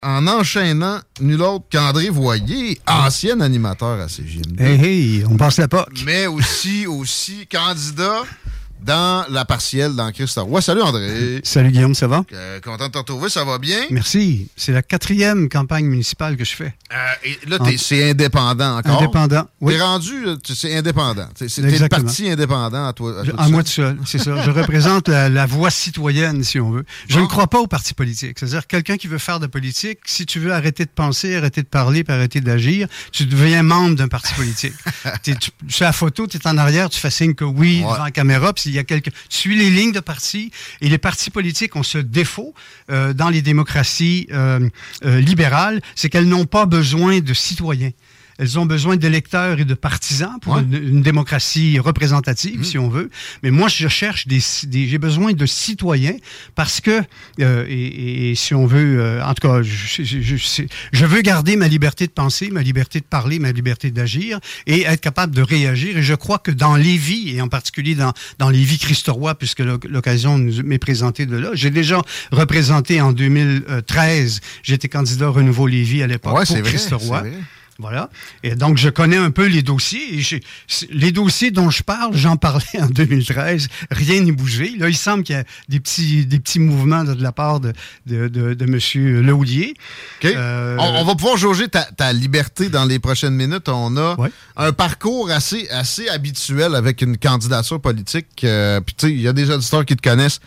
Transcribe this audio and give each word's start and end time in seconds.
En 0.00 0.28
enchaînant 0.28 1.00
nul 1.20 1.42
autre 1.42 1.64
qu'André 1.72 2.08
Voyer, 2.08 2.80
ancien 2.86 3.40
animateur 3.40 3.98
à 4.00 4.08
CGMD. 4.08 4.60
Hey, 4.60 4.84
hey, 4.84 5.24
on 5.28 5.36
passe 5.36 5.58
l'époque. 5.58 6.02
Mais 6.06 6.28
aussi, 6.28 6.86
aussi 6.86 7.48
candidat 7.48 8.22
dans 8.84 9.24
la 9.30 9.44
partielle 9.44 9.94
dans 9.94 10.10
Christ 10.12 10.38
Roy. 10.38 10.60
Salut 10.62 10.82
André. 10.82 11.40
Salut 11.44 11.70
Guillaume, 11.70 11.94
ça 11.94 12.06
va? 12.06 12.24
Euh, 12.32 12.60
content 12.60 12.86
de 12.86 12.92
te 12.92 12.98
retrouver, 12.98 13.28
ça 13.28 13.44
va 13.44 13.58
bien? 13.58 13.78
Merci. 13.90 14.48
C'est 14.56 14.72
la 14.72 14.82
quatrième 14.82 15.48
campagne 15.48 15.84
municipale 15.86 16.36
que 16.36 16.44
je 16.44 16.54
fais. 16.54 16.74
Euh, 16.92 16.96
et 17.24 17.38
là, 17.48 17.58
c'est 17.76 18.10
indépendant 18.10 18.78
encore? 18.78 19.02
Indépendant, 19.02 19.46
oui. 19.60 19.74
T'es 19.74 19.80
rendu, 19.82 20.26
euh, 20.26 20.36
tu- 20.42 20.54
c'est 20.54 20.74
indépendant. 20.76 21.28
C'est- 21.36 21.48
t'es 21.54 21.62
le 21.62 21.68
Exactement. 21.68 22.04
parti 22.04 22.30
indépendant 22.30 22.86
à 22.86 22.92
toi. 22.92 23.20
à 23.20 23.24
Je- 23.24 23.50
moi 23.52 23.62
tout 23.62 23.70
seul, 23.70 23.98
c'est 24.06 24.18
ça. 24.18 24.42
Je 24.42 24.50
représente 24.50 25.08
la, 25.08 25.28
la 25.28 25.46
voix 25.46 25.70
citoyenne, 25.70 26.42
si 26.44 26.58
on 26.60 26.70
veut. 26.70 26.84
Je 27.08 27.18
ne 27.20 27.26
crois 27.26 27.46
pas 27.48 27.58
au 27.58 27.66
parti 27.66 27.94
politique. 27.94 28.38
C'est-à-dire, 28.38 28.66
quelqu'un 28.66 28.96
qui 28.96 29.06
veut 29.08 29.18
faire 29.18 29.40
de 29.40 29.46
politique, 29.46 29.98
si 30.06 30.24
tu 30.24 30.38
veux 30.38 30.52
arrêter 30.52 30.84
de 30.84 30.90
penser, 30.90 31.36
arrêter 31.36 31.62
de 31.62 31.66
parler, 31.68 32.04
puis 32.04 32.14
arrêter 32.14 32.40
d'agir, 32.40 32.88
tu 33.12 33.26
deviens 33.26 33.62
membre 33.62 33.96
d'un 33.96 34.08
parti 34.08 34.32
politique. 34.34 34.74
Tu, 35.22 35.36
tu 35.36 35.50
fais 35.68 35.84
la 35.84 35.92
photo, 35.92 36.26
tu 36.26 36.36
es 36.38 36.46
en 36.46 36.56
arrière, 36.58 36.88
tu 36.88 36.98
fais 37.00 37.10
signe 37.10 37.34
que 37.34 37.44
oui, 37.44 37.82
Ouais. 37.84 37.92
devant 37.92 38.04
la 38.04 38.10
caméra, 38.10 38.52
puis 38.52 38.67
s'il 38.68 38.76
y 38.76 38.78
a 38.78 38.84
quelqu'un... 38.84 39.10
Suis 39.28 39.56
les 39.56 39.70
lignes 39.70 39.92
de 39.92 40.00
parti, 40.00 40.50
et 40.80 40.88
les 40.88 40.98
partis 40.98 41.30
politiques 41.30 41.74
ont 41.76 41.82
ce 41.82 41.98
défaut 41.98 42.54
euh, 42.90 43.14
dans 43.14 43.30
les 43.30 43.40
démocraties 43.40 44.28
euh, 44.30 44.68
euh, 45.04 45.20
libérales, 45.20 45.80
c'est 45.94 46.10
qu'elles 46.10 46.28
n'ont 46.28 46.44
pas 46.44 46.66
besoin 46.66 47.20
de 47.20 47.34
citoyens. 47.34 47.92
Elles 48.38 48.58
ont 48.58 48.66
besoin 48.66 48.96
d'électeurs 48.96 49.58
et 49.58 49.64
de 49.64 49.74
partisans 49.74 50.38
pour 50.40 50.54
Ouais. 50.54 50.62
une, 50.62 50.74
une 50.74 51.02
démocratie 51.02 51.78
représentative, 51.78 52.62
si 52.64 52.78
on 52.78 52.88
veut. 52.88 53.10
Mais 53.42 53.50
moi, 53.50 53.68
je 53.68 53.88
cherche 53.88 54.26
des, 54.28 54.40
des- 54.64 54.86
j'ai 54.86 54.98
besoin 54.98 55.32
de 55.32 55.44
citoyens 55.46 56.16
parce 56.54 56.80
que, 56.80 57.02
euh, 57.40 57.64
et, 57.68 58.30
et 58.30 58.34
si 58.36 58.54
on 58.54 58.66
veut, 58.66 59.00
euh, 59.00 59.24
en 59.24 59.34
tout 59.34 59.46
cas, 59.48 59.62
je, 59.62 60.02
je- 60.04 60.20
je- 60.36 60.62
je 60.92 61.06
veux 61.06 61.20
garder 61.22 61.56
ma 61.56 61.66
liberté 61.68 62.06
de 62.06 62.12
penser, 62.12 62.50
ma 62.50 62.62
liberté 62.62 63.00
de 63.00 63.04
parler, 63.04 63.38
ma 63.40 63.50
liberté 63.52 63.90
d'agir 63.90 64.38
et 64.66 64.82
être 64.82 65.00
capable 65.00 65.34
de 65.34 65.42
réagir. 65.42 65.98
Et 65.98 66.02
je 66.02 66.14
crois 66.14 66.38
que 66.38 66.50
dans 66.52 66.76
Lévis, 66.76 67.30
et 67.34 67.40
en 67.42 67.48
particulier 67.48 67.94
dans, 67.96 68.12
dans 68.38 68.50
Lévis-Christoroy, 68.50 69.34
puisque 69.34 69.60
l'oc- 69.60 69.84
l'occasion 69.88 70.38
m'est 70.38 70.78
présentée 70.78 71.26
de 71.26 71.36
là, 71.36 71.50
j'ai 71.54 71.70
déjà 71.70 72.00
représenté 72.30 73.00
en 73.00 73.12
2013, 73.12 74.40
j'étais 74.62 74.88
candidat 74.88 75.28
au 75.28 75.32
Renouveau 75.32 75.66
Lévis 75.66 76.02
à 76.02 76.06
l'époque 76.06 76.34
Ouais, 76.34 76.44
pour 76.44 76.54
c'est 76.56 76.62
Voilà. 77.80 78.10
Et 78.42 78.56
donc, 78.56 78.76
je 78.76 78.88
connais 78.88 79.16
un 79.16 79.30
peu 79.30 79.46
les 79.46 79.62
dossiers. 79.62 80.18
Et 80.18 80.40
les 80.90 81.12
dossiers 81.12 81.52
dont 81.52 81.70
je 81.70 81.84
parle, 81.84 82.16
j'en 82.16 82.36
parlais 82.36 82.64
en 82.80 82.86
2013. 82.88 83.68
Rien 83.92 84.20
n'est 84.22 84.32
bougé. 84.32 84.72
Là, 84.78 84.88
il 84.88 84.96
semble 84.96 85.22
qu'il 85.22 85.36
y 85.36 85.38
a 85.38 85.44
des 85.68 85.78
petits, 85.78 86.26
des 86.26 86.40
petits 86.40 86.58
mouvements 86.58 87.04
de, 87.04 87.14
de 87.14 87.22
la 87.22 87.30
part 87.30 87.60
de, 87.60 87.72
de, 88.06 88.26
de, 88.26 88.54
de 88.54 88.64
M. 88.64 89.22
Lehoulier. 89.24 89.74
OK. 90.22 90.24
Euh, 90.34 90.76
on, 90.80 91.02
on 91.02 91.04
va 91.04 91.14
pouvoir 91.14 91.36
jauger 91.36 91.68
ta, 91.68 91.84
ta 91.84 92.12
liberté 92.12 92.68
dans 92.68 92.84
les 92.84 92.98
prochaines 92.98 93.34
minutes. 93.34 93.68
On 93.68 93.96
a 93.96 94.16
Ouais. 94.18 94.30
un 94.56 94.72
parcours 94.72 95.30
assez, 95.30 95.68
assez 95.68 96.08
habituel 96.08 96.74
avec 96.74 97.00
une 97.02 97.16
candidature 97.16 97.80
politique. 97.80 98.42
Euh, 98.42 98.80
Puis, 98.80 98.94
tu 98.98 99.06
sais, 99.06 99.12
il 99.12 99.20
y 99.20 99.28
a 99.28 99.32
des 99.32 99.50
auditeurs 99.50 99.84
qui 99.84 99.94
te 99.94 100.02
connaissent, 100.02 100.40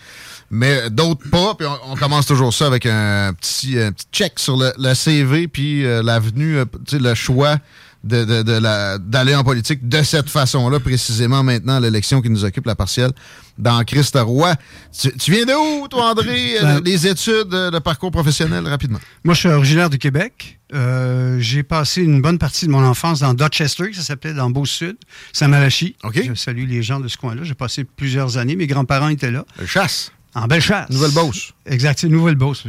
mais 0.52 0.90
d'autres 0.90 1.28
pas. 1.30 1.56
Puis, 1.56 1.66
on, 1.66 1.94
on 1.94 1.96
commence 1.96 2.26
toujours 2.28 2.54
ça 2.54 2.68
avec 2.68 2.86
un 2.86 3.34
petit, 3.34 3.80
un 3.80 3.92
petit 3.92 4.06
check 4.12 4.34
sur 4.38 4.58
le, 4.58 4.72
le 4.78 4.94
CV, 4.94 5.48
puis 5.48 5.86
euh, 5.86 6.04
l'avenue, 6.04 6.58
euh, 6.58 6.66
tu 6.86 6.98
sais, 6.98 7.00
le 7.02 7.14
choix 7.16 7.58
de, 8.04 8.26
de- 8.26 8.98
d'aller 8.98 9.36
en 9.36 9.44
politique 9.44 9.88
de 9.88 10.02
cette 10.02 10.28
façon-là, 10.28 10.80
précisément 10.80 11.44
maintenant, 11.44 11.80
l'élection 11.80 12.20
qui 12.22 12.32
nous 12.32 12.44
occupe, 12.44 12.66
la 12.66 12.74
partielle, 12.76 13.12
dans 13.60 13.84
Christ 13.84 14.18
Roy. 14.20 14.56
Tu, 15.00 15.16
tu 15.18 15.32
viens 15.32 15.46
de 15.46 15.54
où, 15.54 15.88
toi, 15.88 16.10
André? 16.10 16.58
Euh, 16.58 16.64
Ben- 16.80 16.82
les 16.84 17.06
études, 17.06 17.54
euh, 17.54 17.70
le 17.70 17.80
parcours 17.80 18.10
professionnel, 18.10 18.68
rapidement. 18.68 18.98
Moi, 19.24 19.36
je 19.36 19.42
suis 19.42 19.50
originaire 19.50 19.90
du 19.92 20.00
Québec. 20.00 20.60
Euh, 20.74 21.38
j'ai 21.40 21.62
passé 21.62 22.02
une 22.02 22.22
bonne 22.24 22.40
partie 22.40 22.66
de 22.66 22.72
mon 22.72 22.84
enfance 22.84 23.20
dans 23.20 23.36
Dorchester, 23.36 23.92
ça 23.94 24.02
s'appelait 24.02 24.34
dans 24.34 24.50
Beau-Sud, 24.50 24.96
Saint-Malachie. 25.32 25.96
OK. 26.04 26.24
Je 26.28 26.34
salue 26.34 26.68
les 26.68 26.82
gens 26.82 27.00
de 27.00 27.08
ce 27.08 27.18
coin-là. 27.18 27.44
J'ai 27.44 27.54
passé 27.54 27.84
plusieurs 27.84 28.38
années. 28.40 28.56
Mes 28.56 28.66
grands-parents 28.68 29.10
étaient 29.10 29.32
là. 29.32 29.46
Le 29.60 29.68
chasse. 29.68 30.12
En 30.34 30.48
Bellechasse. 30.48 30.90
Nouvelle-Beauce. 30.90 31.52
Exact, 31.66 32.00
c'est 32.00 32.08
Nouvelle-Beauce. 32.08 32.64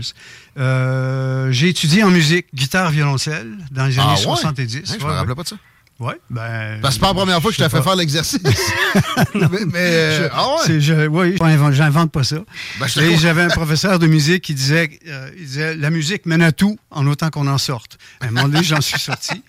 Euh, 0.59 1.51
j'ai 1.53 1.69
étudié 1.69 2.03
en 2.03 2.11
musique, 2.11 2.47
guitare, 2.55 2.91
violoncelle, 2.91 3.57
dans 3.71 3.87
les 3.87 3.99
années 3.99 4.09
Ah 4.11 4.15
ouais? 4.15 4.21
70. 4.21 4.77
Hein, 4.77 4.81
je 4.85 4.93
Ouais, 4.93 4.99
me 4.99 5.05
ouais. 5.11 5.17
rappelais 5.17 5.35
pas 5.35 5.43
de 5.45 5.49
ça. 5.49 5.57
Ouais, 6.01 6.19
ben. 6.31 6.81
Parce 6.83 6.95
que 6.95 6.95
c'est 6.95 7.01
pas 7.01 7.09
la 7.09 7.15
première 7.15 7.41
fois 7.41 7.53
que 7.53 7.57
je 7.57 7.63
t'ai 7.63 7.69
fait 7.69 7.81
faire 7.83 7.95
l'exercice. 7.95 8.41
mais, 9.35 9.47
mais, 9.67 9.79
euh, 9.79 10.23
Je- 10.25 10.29
ah 10.33 10.47
ouais? 10.69 10.81
je- 10.81 11.07
oui, 11.07 11.37
j'invente- 11.73 12.11
pas 12.11 12.25
ça. 12.25 12.39
Ben, 12.81 12.87
Et 13.03 13.17
j'avais 13.19 13.43
un 13.43 13.49
professeur 13.49 14.01
de 14.01 14.09
musique 14.09 14.43
qui 14.43 14.55
disait, 14.55 14.99
euh, 15.07 15.31
il 15.39 15.45
disait 15.47 15.77
la 15.77 15.91
musique 15.91 16.27
mène 16.27 16.43
à 16.43 16.51
tout 16.51 16.77
en 16.91 17.07
autant 17.07 17.31
qu'on 17.31 17.47
en 17.47 17.59
sorte. 17.59 17.99
À 18.21 18.27
un 18.27 18.31
moment 18.33 18.49
donné, 18.49 18.65
j'en 18.65 18.81
suis 18.81 18.99
sorti. 18.99 19.43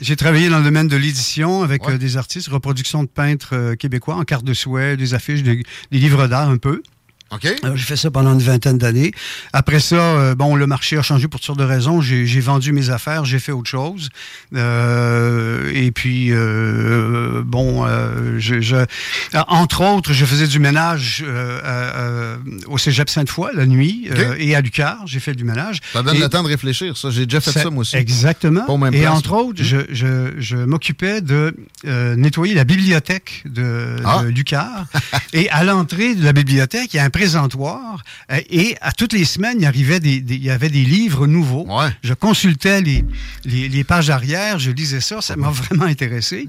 J'ai 0.00 0.16
travaillé 0.16 0.48
dans 0.48 0.58
le 0.58 0.64
domaine 0.64 0.88
de 0.88 0.96
l'édition 0.96 1.62
avec 1.62 1.86
Ouais. 1.86 1.94
euh, 1.94 1.98
des 1.98 2.16
artistes, 2.16 2.48
reproduction 2.48 3.02
de 3.02 3.08
peintres 3.08 3.74
québécois 3.74 4.14
en 4.14 4.24
carte 4.24 4.44
de 4.44 4.54
souhait, 4.54 4.96
des 4.96 5.12
affiches, 5.12 5.42
des, 5.42 5.62
des 5.90 5.98
livres 5.98 6.26
d'art 6.26 6.48
un 6.48 6.56
peu. 6.56 6.82
Alors, 7.62 7.76
j'ai 7.76 7.84
fait 7.84 7.96
ça 7.96 8.10
pendant 8.10 8.32
une 8.32 8.40
vingtaine 8.42 8.78
d'années. 8.78 9.12
Après 9.52 9.80
ça, 9.80 9.96
euh, 9.96 10.34
bon, 10.34 10.56
le 10.56 10.66
marché 10.66 10.96
a 10.96 11.02
changé 11.02 11.28
pour 11.28 11.40
toutes 11.40 11.46
sortes 11.46 11.58
de 11.58 11.64
raisons. 11.64 12.00
J'ai 12.00 12.26
j'ai 12.26 12.40
vendu 12.40 12.72
mes 12.72 12.90
affaires, 12.90 13.24
j'ai 13.26 13.38
fait 13.38 13.52
autre 13.52 13.68
chose. 13.68 14.08
Euh, 14.54 15.70
et 15.74 15.90
puis, 15.90 16.28
euh, 16.30 17.42
bon, 17.44 17.84
euh, 17.86 18.36
je, 18.38 18.60
je- 18.60 18.76
euh, 18.76 18.84
entre 19.48 19.82
autres, 19.84 20.12
je 20.12 20.24
faisais 20.24 20.46
du 20.46 20.58
ménage 20.58 21.22
euh, 21.26 21.60
euh, 21.64 22.36
au 22.66 22.78
Cégep 22.78 23.08
Sainte-Foy 23.10 23.50
la 23.54 23.66
nuit 23.66 24.08
euh, 24.10 24.34
et 24.38 24.54
à 24.54 24.60
Lucar. 24.60 24.98
J'ai 25.06 25.20
fait 25.20 25.34
du 25.34 25.44
ménage. 25.44 25.80
Ça 25.92 26.02
donne 26.02 26.16
Et- 26.16 26.20
le 26.20 26.28
temps 26.28 26.42
de 26.42 26.48
réfléchir, 26.48 26.96
ça. 26.96 27.10
J'ai 27.10 27.26
déjà 27.26 27.40
fait 27.40 27.52
ça, 27.52 27.70
moi 27.70 27.82
aussi. 27.82 27.96
Exactement. 27.96 28.64
Pas 28.66 28.72
aux 28.72 28.78
mêmes 28.78 28.94
Et 28.94 29.06
entre 29.06 29.32
autres, 29.32 29.62
je, 29.62 29.78
je, 29.90 30.32
je 30.38 30.56
m'occupais 30.56 31.20
de 31.20 31.54
euh, 31.86 32.16
nettoyer 32.16 32.54
la 32.54 32.64
bibliothèque 32.64 33.42
de, 33.46 33.96
Ah. 34.04 34.22
de 34.22 34.28
Lucar. 34.28 34.86
et 35.32 35.48
à 35.50 35.64
l'entrée 35.64 36.14
de 36.14 36.24
la 36.24 36.32
bibliothèque, 36.32 36.94
il 36.94 36.96
y 36.96 37.00
a 37.00 37.04
un 37.04 37.10
présentoir. 37.18 38.04
euh, 38.30 38.40
et 38.50 38.76
à 38.80 38.92
toutes 38.92 39.12
les 39.12 39.24
semaines, 39.24 39.58
il, 39.60 39.66
arrivait 39.66 39.98
des, 40.00 40.20
des- 40.20 40.36
il 40.36 40.44
y 40.44 40.50
avait 40.50 40.68
des 40.68 40.84
livres 40.84 41.26
nouveaux. 41.26 41.66
Ouais. 41.68 41.90
Je 42.02 42.14
consultais 42.14 42.80
les, 42.80 43.04
les, 43.44 43.68
les 43.68 43.84
pages 43.84 44.08
arrière, 44.10 44.58
je 44.58 44.70
lisais 44.70 45.00
ça, 45.00 45.20
ça 45.20 45.34
m'a 45.36 45.50
vraiment 45.62 45.84
intéressé. 45.84 46.48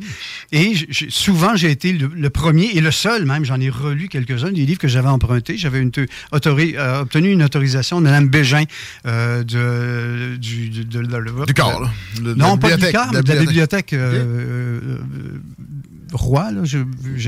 Et 0.52 0.74
souvent, 1.10 1.56
j'ai 1.56 1.72
été 1.72 1.92
le, 1.94 2.08
le 2.14 2.30
premier 2.30 2.66
et 2.76 2.82
le 2.82 2.92
seul, 2.92 3.26
même, 3.26 3.46
j'en 3.46 3.60
ai 3.60 3.70
relu 3.70 4.10
quelques-uns 4.10 4.52
des 4.52 4.66
livres 4.66 4.80
que 4.80 4.88
j'avais 4.88 5.08
empruntés. 5.10 5.58
J'avais 5.58 5.84
euh, 5.98 7.02
obtenu 7.02 7.32
une 7.32 7.44
autorisation 7.44 8.00
de 8.00 8.06
Mme 8.06 8.28
Bégin 8.30 8.64
euh, 9.08 9.44
de, 9.44 10.36
du, 10.38 10.70
de, 10.70 10.84
de- 10.84 11.02
de- 11.02 11.46
Du 11.46 11.54
corps, 11.54 11.82
là. 11.82 11.90
Non, 12.36 12.58
pas 12.58 12.76
du 12.78 12.92
corps, 12.92 13.12
de 13.12 13.18
mais 13.18 13.24
de 13.24 13.28
la 13.30 13.36
la 13.36 13.42
bibliothèque 13.42 13.94
Roi, 16.12 16.52
là. 16.52 16.62
Je, 16.64 16.80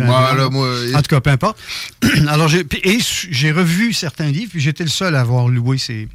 là, 0.01 0.49
moi, 0.49 0.69
en 0.95 1.01
tout 1.01 1.09
cas, 1.09 1.21
peu 1.21 1.29
importe. 1.29 1.59
Alors, 2.27 2.47
j'ai 2.47 3.51
revu 3.51 3.93
certains 3.93 4.29
livres, 4.31 4.51
puis 4.51 4.61
j'étais 4.61 4.83
le 4.83 4.89
seul 4.89 5.15
à 5.15 5.21
avoir 5.21 5.47
loué 5.47 5.77
ces, 5.77 6.07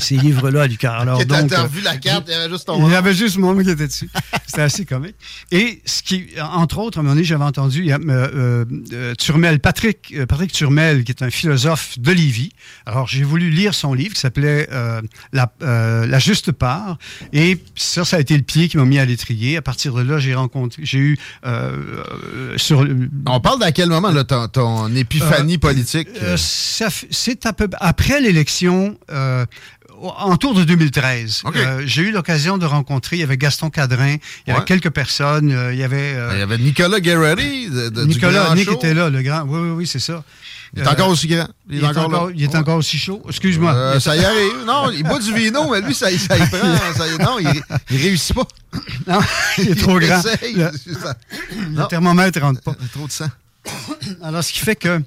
ces 0.00 0.16
livres-là 0.16 0.68
du 0.68 0.78
cœur. 0.78 0.94
Alors, 0.94 1.24
donc, 1.24 1.52
as 1.52 1.66
vu 1.66 1.80
la 1.80 1.96
carte, 1.96 2.24
il 2.28 2.32
y 2.32 2.34
avait 2.34 2.50
juste 2.50 2.66
ton 2.66 2.86
Il 2.86 2.92
y 2.92 2.96
avait 2.96 3.14
juste 3.14 3.36
mon 3.38 3.54
nom 3.54 3.62
qui 3.62 3.70
était 3.70 3.86
dessus. 3.86 4.10
C'était 4.46 4.62
assez 4.62 4.84
comique. 4.84 5.14
Et 5.52 5.80
ce 5.84 6.02
qui, 6.02 6.26
entre 6.40 6.78
autres, 6.78 6.98
à 6.98 7.00
un 7.00 7.02
moment 7.04 7.14
donné, 7.14 7.24
j'avais 7.24 7.44
entendu 7.44 7.80
il 7.80 7.86
y 7.86 7.92
a, 7.92 7.98
euh, 7.98 8.64
euh, 8.92 9.14
Turmel, 9.14 9.60
Patrick, 9.60 10.12
euh, 10.16 10.26
Patrick 10.26 10.52
Turmel, 10.52 11.04
qui 11.04 11.12
est 11.12 11.22
un 11.22 11.30
philosophe 11.30 11.98
de 11.98 12.10
Lévis. 12.10 12.50
Alors, 12.86 13.06
j'ai 13.06 13.22
voulu 13.22 13.50
lire 13.50 13.74
son 13.74 13.94
livre 13.94 14.14
qui 14.14 14.20
s'appelait 14.20 14.68
la, 15.32 15.52
la, 15.60 16.18
juste 16.18 16.52
part. 16.52 16.98
Et 17.32 17.58
ça, 17.76 18.04
ça 18.04 18.16
a 18.16 18.20
été 18.20 18.36
le 18.36 18.42
pied 18.42 18.68
qui 18.68 18.76
m'a 18.76 18.84
mis 18.84 18.98
à 18.98 19.04
l'étrier. 19.04 19.56
À 19.56 19.62
partir 19.62 19.94
de 19.94 20.02
là, 20.02 20.18
j'ai 20.18 20.34
rencontré, 20.34 20.82
j'ai 20.84 20.98
eu 20.98 21.18
sur. 22.56 22.86
On 23.26 23.40
parle 23.40 23.60
d'à 23.60 23.72
quel 23.72 23.88
moment, 23.88 24.10
là, 24.10 24.24
ton, 24.24 24.48
ton 24.48 24.94
épiphanie 24.94 25.58
politique? 25.58 26.08
c'est 26.36 27.46
un 27.46 27.52
peu 27.52 27.68
après 27.80 28.20
l'élection 28.20 28.98
en 30.00 30.36
tour 30.36 30.54
de 30.54 30.64
2013. 30.64 31.42
Euh, 31.54 31.82
j'ai 31.84 32.02
eu 32.02 32.10
l'occasion 32.10 32.58
de 32.58 32.66
rencontrer, 32.66 33.16
il 33.16 33.20
y 33.20 33.22
avait 33.22 33.36
Gaston 33.36 33.70
Cadrin, 33.70 34.16
il 34.46 34.52
y 34.52 34.56
avait 34.56 34.64
quelques 34.64 34.90
personnes, 34.90 35.52
euh, 35.52 35.72
il 35.72 35.78
y 35.78 35.84
avait... 35.84 36.14
Euh, 36.14 36.30
il 36.34 36.38
y 36.38 36.42
avait 36.42 36.58
Nicolas 36.58 37.00
Guerreri 37.00 37.68
de, 37.68 38.04
Nicolas, 38.04 38.54
Nick 38.54 38.70
était 38.70 38.94
là, 38.94 39.10
le 39.10 39.22
grand. 39.22 39.42
Oui, 39.42 39.60
oui, 39.60 39.70
oui, 39.70 39.86
c'est 39.86 39.98
ça. 39.98 40.22
Il 40.74 40.82
est 40.82 40.86
encore 40.86 41.08
aussi 41.08 41.26
grand. 41.26 41.48
Il, 41.68 41.82
est, 41.82 41.86
encore, 41.86 42.30
il 42.32 42.44
est 42.44 42.54
encore 42.54 42.76
aussi 42.76 42.96
chaud. 42.96 43.22
Excuse-moi. 43.28 43.98
ça 43.98 44.16
y 44.16 44.24
arrive. 44.24 44.64
Non, 44.66 44.90
il 44.90 45.02
boit 45.02 45.18
du 45.18 45.34
vino, 45.34 45.68
mais 45.70 45.80
lui, 45.80 45.94
ça, 45.94 46.06
ça 46.16 46.38
y 46.38 46.46
prend. 46.48 46.76
Ça, 46.96 47.04
non, 47.18 47.38
il, 47.40 47.60
il 47.90 47.96
réussit 48.00 48.34
pas. 48.34 48.46
Non, 49.06 49.18
il 49.58 49.70
est 49.70 49.74
trop 49.74 49.98
grand. 49.98 50.22
le, 50.42 50.70
le 51.76 51.88
thermomètre 51.88 52.40
rentre 52.40 52.60
pas. 52.60 52.76
Il 52.80 52.88
trop 52.88 53.06
de 53.06 53.12
sang. 53.12 53.30
Alors, 54.22 54.44
ce 54.44 54.52
qui 54.52 54.60
fait 54.60 54.76
que 54.76 55.02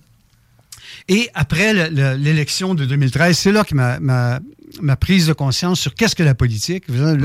et 1.09 1.29
après 1.33 1.73
l'élection 1.91 2.75
de 2.75 2.85
2013, 2.85 3.37
c'est 3.37 3.51
là 3.51 3.63
que 3.63 3.75
ma, 3.75 3.99
ma, 3.99 4.39
prise 4.99 5.27
de 5.27 5.33
conscience 5.33 5.79
sur 5.79 5.93
qu'est-ce 5.95 6.15
que 6.15 6.23
la 6.23 6.35
politique. 6.35 6.85
Là, 6.87 7.15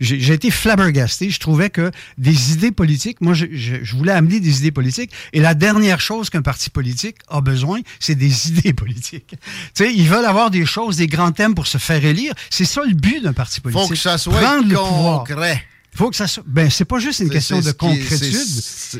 j'ai 0.00 0.32
été 0.32 0.50
flabbergasté. 0.50 1.30
Je 1.30 1.40
trouvais 1.40 1.70
que 1.70 1.90
des 2.18 2.52
idées 2.52 2.72
politiques, 2.72 3.20
moi, 3.20 3.34
je, 3.34 3.46
je, 3.52 3.96
voulais 3.96 4.12
amener 4.12 4.40
des 4.40 4.58
idées 4.58 4.70
politiques. 4.70 5.10
Et 5.32 5.40
la 5.40 5.54
dernière 5.54 6.00
chose 6.00 6.30
qu'un 6.30 6.42
parti 6.42 6.70
politique 6.70 7.16
a 7.28 7.40
besoin, 7.40 7.80
c'est 8.00 8.14
des 8.14 8.48
idées 8.48 8.72
politiques. 8.72 9.34
Tu 9.74 9.84
sais, 9.84 9.94
ils 9.94 10.08
veulent 10.08 10.24
avoir 10.24 10.50
des 10.50 10.66
choses, 10.66 10.96
des 10.96 11.06
grands 11.06 11.32
thèmes 11.32 11.54
pour 11.54 11.66
se 11.66 11.78
faire 11.78 12.04
élire. 12.04 12.34
C'est 12.50 12.64
ça 12.64 12.82
le 12.86 12.94
but 12.94 13.22
d'un 13.22 13.32
parti 13.32 13.60
politique. 13.60 13.82
Faut 13.82 13.88
que 13.88 13.96
ça 13.96 14.18
soit 14.18 14.40
concret 14.72 15.64
faut 15.94 16.10
que 16.10 16.16
ça 16.16 16.26
Ben, 16.46 16.70
c'est 16.70 16.84
pas 16.84 16.98
juste 16.98 17.20
une 17.20 17.30
question 17.30 17.60
de 17.60 17.70
concrétude. 17.70 18.34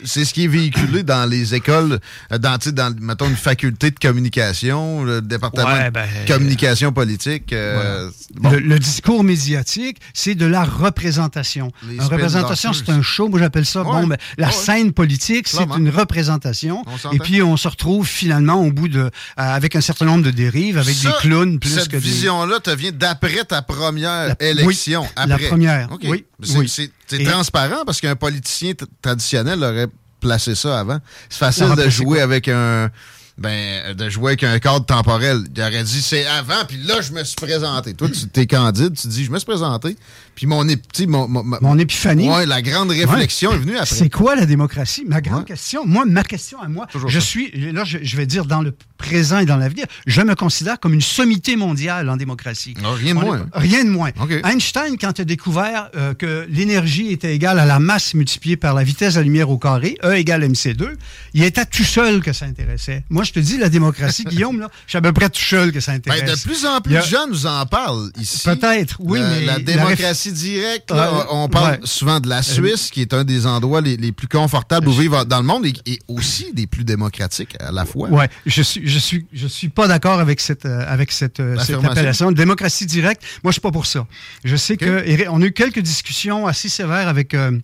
C'est 0.05 0.25
ce 0.25 0.33
qui 0.33 0.45
est 0.45 0.49
véhiculé 0.49 1.03
dans 1.03 1.29
les 1.29 1.55
écoles, 1.55 1.99
euh, 2.33 2.39
dans, 2.39 2.59
dans 2.73 2.95
mettons, 3.01 3.29
une 3.29 3.37
faculté 3.37 3.91
de 3.91 3.99
communication, 3.99 5.05
le 5.05 5.21
département 5.21 5.87
de 5.87 5.91
ben, 5.91 6.09
communication 6.27 6.93
politique. 6.93 7.53
Euh, 7.53 8.11
le, 8.43 8.79
discours 8.79 9.25
médiatique, 9.25 9.99
c'est 10.13 10.35
de 10.35 10.47
la 10.47 10.65
représentation. 10.65 11.73
La 11.97 12.05
représentation, 12.05 12.73
c'est 12.73 12.91
un 12.91 13.03
show. 13.03 13.29
Moi, 13.29 13.39
j'appelle 13.41 13.67
ça. 13.67 13.83
Bon, 13.83 14.07
ben, 14.07 14.17
la 14.39 14.51
scène 14.51 14.93
politique, 14.93 15.49
c'est 15.49 15.69
une 15.77 15.91
représentation. 15.91 16.85
Et 17.13 17.19
puis, 17.19 17.43
on 17.43 17.57
se 17.57 17.69
retrouve 17.69 18.07
finalement 18.07 18.63
au 18.63 18.71
bout 18.71 18.89
de, 18.89 19.01
euh, 19.01 19.11
avec 19.37 19.77
un 19.77 19.81
certain 19.81 20.07
nombre 20.07 20.25
de 20.25 20.31
dérives, 20.31 20.79
avec 20.79 20.97
des 21.01 21.09
clowns 21.21 21.59
plus 21.59 21.71
cette 21.71 21.89
que 21.89 21.97
Cette 21.97 22.05
vision-là 22.05 22.61
te 22.61 22.71
vient 22.71 22.93
d'après 22.93 23.45
ta 23.45 23.63
première 23.63 24.37
élection. 24.41 25.07
après. 25.17 25.43
La 25.45 25.49
première. 25.49 25.89
Oui. 26.03 26.25
oui. 26.55 26.84
C'est 27.07 27.25
transparent 27.25 27.85
parce 27.85 28.01
qu'un 28.01 28.17
politicien 28.17 28.73
traditionnel 29.03 29.63
aurait 29.63 29.89
placé 30.21 30.55
ça 30.55 30.81
avant. 30.81 30.99
C'est 31.29 31.39
facile 31.39 31.75
de 31.77 31.89
jouer 31.89 32.21
avec 32.21 32.49
un 32.49 32.91
ben, 33.37 33.95
de 33.95 34.09
jouer 34.09 34.33
avec 34.33 34.45
un 34.45 34.59
cadre 34.61 34.87
temporel. 34.87 35.41
Il 35.55 35.61
aurait 35.61 35.83
dit 35.83 36.01
c'est 36.01 36.27
avant, 36.27 36.65
puis 36.69 36.79
là, 36.79 37.01
je 37.01 37.13
me 37.13 37.25
suis 37.25 37.35
présenté. 37.35 37.95
Toi, 37.95 38.09
tu 38.09 38.29
t'es 38.29 38.47
candide, 38.47 38.95
tu 38.95 39.09
dis 39.09 39.25
je 39.25 39.31
me 39.31 39.39
suis 39.39 39.47
présenté, 39.47 39.97
puis 40.37 40.47
mon, 40.47 40.65
mon, 40.65 41.29
mon, 41.29 41.45
mon 41.61 41.79
épiphanie. 41.79 42.29
Ouais, 42.29 42.47
la 42.47 42.63
grande 42.63 42.91
réflexion 42.91 43.53
est 43.53 43.59
venue 43.59 43.77
après. 43.77 43.87
C'est 43.87 44.11
quoi 44.11 44.37
la 44.37 44.47
démocratie? 44.47 45.05
Ma 45.07 45.21
grande 45.21 45.47
question, 45.47 45.85
moi, 45.85 46.05
ma 46.07 46.23
question 46.23 46.61
à 46.61 46.69
moi, 46.69 46.87
je 47.07 47.19
suis, 47.19 47.51
là, 47.73 47.85
je, 47.85 48.17
vais 48.17 48.27
dire 48.27 48.45
dans 48.45 48.63
le 48.63 48.73
présent 48.99 49.39
et 49.39 49.47
dans 49.47 49.57
l'avenir, 49.57 49.87
je 50.07 50.23
me 50.23 50.35
considère 50.35 50.79
comme 50.79 50.95
une 50.95 51.01
sommité 51.01 51.57
mondiale 51.57 52.09
en 52.09 52.17
démocratie. 52.17 52.75
rien 52.81 53.15
de 53.15 53.21
moins. 53.21 53.47
rien 53.53 53.85
de 53.85 53.91
moins. 53.91 54.11
Einstein, 54.45 54.97
quand 54.99 55.19
il 55.19 55.23
a 55.23 55.25
découvert 55.25 55.91
euh, 55.97 56.15
que 56.15 56.47
l'énergie 56.49 57.11
était 57.11 57.35
égale 57.35 57.59
à 57.59 57.67
la 57.67 57.79
masse 57.79 58.15
multipliée 58.15 58.57
par 58.57 58.75
la 58.75 58.85
vitesse 58.85 59.15
de 59.15 59.21
la 59.21 59.25
lumière 59.25 59.51
au 59.51 59.59
carré, 59.59 59.97
E 60.05 60.15
égale 60.15 60.45
mc2, 60.45 60.95
il 61.35 61.43
était 61.43 61.67
tout 61.67 61.85
seul 61.85 62.21
que 62.21 62.33
ça 62.33 62.47
intéressait. 62.47 63.05
Moi, 63.11 63.24
je 63.25 63.33
te 63.33 63.41
dis, 63.41 63.59
la 63.59 63.69
démocratie, 63.69 64.25
Guillaume, 64.29 64.61
là, 64.61 64.69
je 64.87 64.91
suis 64.91 64.99
à 64.99 65.03
peu 65.03 65.13
près 65.13 65.29
tout 65.29 65.41
seul 65.41 65.73
que 65.73 65.81
ça 65.81 65.93
ben, 65.93 66.13
intéresse. 66.13 66.43
de 66.43 66.49
plus 66.49 66.67
en 66.67 66.81
plus 66.81 66.95
de 66.95 67.01
jeunes 67.01 67.31
nous 67.31 67.47
en 67.47 67.67
parlent 67.67 68.11
ici. 68.21 68.43
Peut-être, 68.45 68.97
oui, 69.01 69.21
la, 69.21 69.29
mais... 69.29 69.45
La 69.45 69.59
démocratie 69.59 70.33
directe, 70.33 70.93
on 71.31 71.49
parle 71.49 71.79
souvent 71.85 72.21
de 72.21 72.29
la 72.29 72.43
Suisse, 72.43 72.91
qui 72.91 73.01
est 73.01 73.15
un 73.15 73.25
des 73.25 73.47
endroits 73.47 73.81
les, 73.81 74.13
plus 74.13 74.29
confortables 74.29 74.89
où 74.89 74.93
vivre 74.93 75.25
dans 75.25 75.39
le 75.39 75.47
monde 75.47 75.67
et, 75.67 75.99
aussi 76.09 76.53
des 76.53 76.67
plus 76.67 76.85
démocratiques 76.85 77.57
à 77.61 77.73
la 77.73 77.85
fois. 77.85 78.09
Oui, 78.11 78.25
je 78.47 78.63
suis, 78.63 78.87
je 78.87 78.99
suis, 78.99 79.27
je 79.33 79.47
suis 79.47 79.69
pas 79.69 79.89
d'accord 79.89 80.21
avec 80.21 80.41
cette, 80.41 80.67
euh, 80.67 80.85
avec 80.87 81.11
cette, 81.11 81.41
euh, 81.41 81.59
cette 81.59 81.85
appellation. 81.85 82.33
Démocratie 82.33 82.87
directe, 82.87 83.23
moi, 83.43 83.51
je 83.51 83.55
suis 83.55 83.61
pas 83.61 83.71
pour 83.71 83.87
ça. 83.87 84.07
Je 84.45 84.57
sais 84.57 84.77
que 84.77 85.29
on 85.29 85.43
a 85.43 85.47
eu 85.47 85.53
quelques 85.53 85.81
discussions 85.81 86.47
assez 86.47 86.69
sévères 86.69 87.09
avec... 87.09 87.35
Euh, 87.35 87.59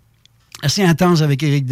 assez 0.63 0.83
intense 0.83 1.23
avec 1.23 1.43
Éric, 1.43 1.67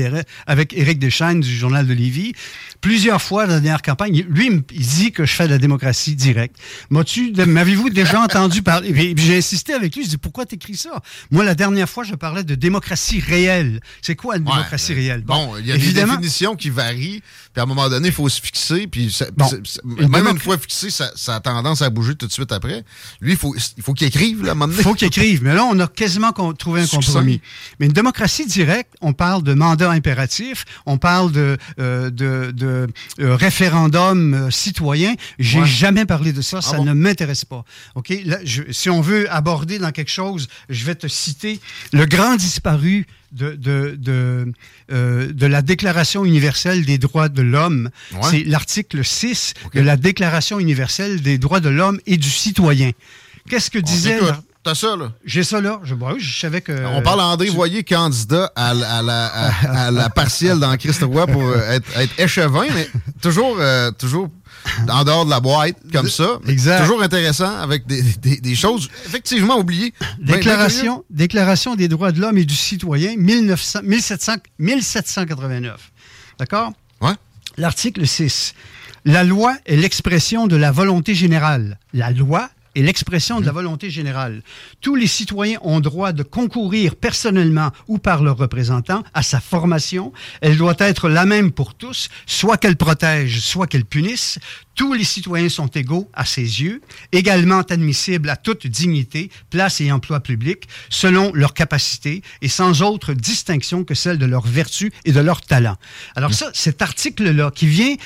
avec 0.47 0.73
Éric 0.73 0.99
Deschaines 0.99 1.41
du 1.41 1.55
Journal 1.55 1.87
de 1.87 1.93
Lévis. 1.93 2.33
Plusieurs 2.81 3.21
fois 3.21 3.47
dans 3.47 3.55
la 3.55 3.61
dernière 3.61 3.83
campagne, 3.83 4.25
lui, 4.29 4.47
il 4.73 4.87
dit 4.87 5.13
que 5.13 5.25
je 5.25 5.33
fais 5.33 5.47
de 5.47 5.53
la 5.53 5.59
démocratie 5.59 6.15
directe. 6.15 6.57
M'avez-vous 6.91 7.91
déjà 7.91 8.21
entendu 8.21 8.63
parler? 8.63 9.15
J'ai 9.17 9.39
insisté 9.39 9.75
avec 9.75 9.97
lui, 9.97 10.05
je 10.05 10.11
dis, 10.11 10.19
pourquoi 10.19 10.47
t'écris 10.47 10.77
ça? 10.77 10.91
Moi, 11.31 11.45
la 11.45 11.55
dernière 11.55 11.89
fois, 11.89 12.05
je 12.05 12.15
parlais 12.15 12.45
de 12.45 12.55
démocratie 12.55 13.21
réelle. 13.21 13.81
C'est 14.03 14.17
quoi 14.17 14.37
une 14.37 14.45
démocratie 14.45 14.95
réelle? 14.95 15.23
Bon, 15.23 15.57
il 15.59 15.67
y 15.67 15.73
a 15.73 15.79
des 15.79 15.93
définitions 15.93 16.57
qui 16.57 16.71
varient, 16.71 17.23
puis 17.53 17.61
à 17.61 17.63
un 17.63 17.67
moment 17.67 17.89
donné, 17.89 18.09
il 18.09 18.15
faut 18.15 18.29
se 18.29 18.41
fixer, 18.41 18.87
puis 18.87 19.15
même 19.97 20.27
une 20.29 20.39
fois 20.39 20.59
fixé, 20.59 20.91
ça, 20.91 21.35
a 21.35 21.41
tendance 21.41 21.83
à 21.83 21.91
bouger 21.91 22.15
tout 22.15 22.27
de 22.27 22.33
suite 22.33 22.53
après. 22.53 22.85
Lui, 23.21 23.33
il 23.33 23.39
faut 23.39 23.53
qu'il 23.53 23.83
faut 23.83 23.95
écrive, 23.95 24.45
là, 24.45 24.55
Il 24.57 24.73
faut 24.83 24.95
qu'il 24.95 25.09
écrive, 25.09 25.43
mais 25.43 25.55
là, 25.55 25.65
on 25.65 25.79
a 25.81 25.87
quasiment 25.87 26.33
trouvé 26.33 26.83
un 26.83 26.87
compromis. 26.87 27.41
Mais 27.81 27.87
une 27.87 27.93
démocratie 27.93 28.47
directe, 28.47 28.95
on 29.01 29.13
parle 29.13 29.43
de 29.43 29.55
mandat 29.55 29.91
impératif, 29.91 30.65
on 30.87 30.99
parle 30.99 31.33
de, 31.33 31.57
euh, 31.81 32.11
de, 32.11 32.53
euh, 32.69 33.37
référendum 33.37 34.35
euh, 34.35 34.51
citoyen. 34.51 35.15
J'ai 35.39 35.65
jamais 35.65 36.05
parlé 36.05 36.33
de 36.33 36.43
ça, 36.43 36.59
ah 36.59 36.63
ça 36.63 36.79
ne 36.79 36.93
m'intéresse 36.93 37.45
pas. 37.45 37.65
Ok, 37.95 38.13
si 38.71 38.91
on 38.91 39.01
veut 39.01 39.31
aborder 39.33 39.79
dans 39.79 39.93
quelque 39.93 40.11
chose, 40.11 40.49
je 40.69 40.85
vais 40.85 40.95
te 40.95 41.07
citer 41.07 41.61
le 41.93 42.07
grand 42.07 42.37
disparu 42.37 43.07
de, 43.33 43.55
de, 43.55 43.99
de, 44.89 45.47
la 45.47 45.63
Déclaration 45.63 46.25
universelle 46.25 46.85
des 46.85 46.99
droits 46.99 47.29
de 47.29 47.43
l'homme. 47.43 47.91
C'est 48.23 48.45
l'article 48.45 49.05
6 49.05 49.55
de 49.75 49.81
la 49.81 49.97
Déclaration 49.97 50.59
universelle 50.59 51.21
des 51.21 51.39
droits 51.39 51.61
de 51.61 51.69
l'homme 51.69 52.01
et 52.07 52.17
du 52.17 52.31
citoyen. 52.31 52.93
Qu'est-ce 53.49 53.71
que 53.71 53.79
disait... 53.79 54.19
T'as 54.69 54.75
ça, 54.75 54.97
là? 54.97 55.13
J'ai 55.25 55.45
ça, 55.45 55.63
là. 55.63 55.81
Je, 55.83 55.95
je 56.19 56.41
savais 56.41 56.61
que... 56.61 56.73
On 56.93 57.01
parle 57.01 57.23
André 57.23 57.49
Voyer, 57.49 57.83
candidat 57.85 58.53
à, 58.55 58.75
la, 58.75 60.11
partielle 60.11 60.59
dans 60.59 60.77
Christ 60.77 61.07
pour 61.07 61.19
euh, 61.19 61.79
être, 61.97 62.21
échevin, 62.21 62.67
mais 62.75 62.87
toujours, 63.23 63.57
euh, 63.59 63.91
toujours 63.93 64.29
en 64.87 65.05
dehors 65.05 65.25
de 65.25 65.31
la 65.31 65.41
boîte, 65.41 65.77
comme 65.91 66.11
ça. 66.11 66.39
Exact. 66.47 66.83
Toujours 66.83 67.03
intéressant, 67.03 67.57
avec 67.61 67.87
des, 67.87 68.55
choses 68.55 68.91
effectivement 69.07 69.57
oubliées. 69.57 69.95
Déclaration, 70.19 71.03
Déclaration 71.09 71.75
des 71.75 71.89
droits 71.89 72.13
de 72.13 72.21
l'homme 72.21 72.37
et 72.37 72.45
du 72.45 72.55
citoyen, 72.55 73.17
1900, 73.17 73.81
1700, 73.85 74.33
1789. 74.59 75.81
D'accord? 76.39 76.73
Ouais. 77.01 77.15
L'article 77.57 78.07
6. 78.07 78.53
La 79.07 79.25
loi 79.25 79.57
est 79.65 79.77
l'expression 79.77 80.47
de 80.47 80.57
la 80.57 80.73
volonté 80.73 81.15
générale. 81.15 81.79
La 81.95 82.11
loi 82.11 82.51
et 82.79 82.83
l'expression 82.83 83.41
de 83.41 83.47
la 83.47 83.51
volonté 83.51 83.91
générale. 83.91 84.41
Tous 84.81 84.95
les 84.95 85.09
citoyens 85.09 85.59
ont 85.63 85.81
droit 85.81 86.13
de 86.13 86.23
concourir 86.23 86.95
personnellement 86.95 87.73
ou 87.89 87.99
par 87.99 88.23
leurs 88.23 88.37
représentants 88.37 89.03
à 89.15 89.25
sa 89.25 89.41
formation. 89.41 90.13
Elle 90.43 90.57
doit 90.57 90.77
être 90.79 91.09
la 91.09 91.27
même 91.27 91.51
pour 91.51 91.75
tous, 91.75 92.09
soit 92.25 92.57
qu'elle 92.57 92.77
protège, 92.77 93.41
soit 93.41 93.67
qu'elle 93.67 93.85
punisse. 93.85 94.39
Tous 94.77 94.93
les 94.93 95.03
citoyens 95.03 95.49
sont 95.49 95.67
égaux 95.67 96.09
à 96.15 96.25
ses 96.25 96.63
yeux, 96.63 96.81
également 97.11 97.63
admissibles 97.63 98.31
à 98.31 98.37
toute 98.37 98.69
dignité, 98.69 99.29
place 99.51 99.81
et 99.81 99.91
emploi 99.91 100.21
public, 100.21 100.69
selon 100.89 101.33
leur 101.35 101.55
capacité 101.55 102.23
et 102.43 102.49
sans 102.49 102.83
autre 102.83 103.13
distinction 103.13 103.83
que 103.83 103.95
celle 103.95 104.19
de 104.19 104.27
leur 104.27 104.47
vertu 104.47 104.93
et 105.05 105.11
de 105.11 105.19
leur 105.19 105.41
talent. 105.41 105.75
Alors 106.15 106.33
ça, 106.33 106.53
cet 106.55 106.81
article-là 106.81 107.51
qui 107.51 107.67
vient 107.67 107.97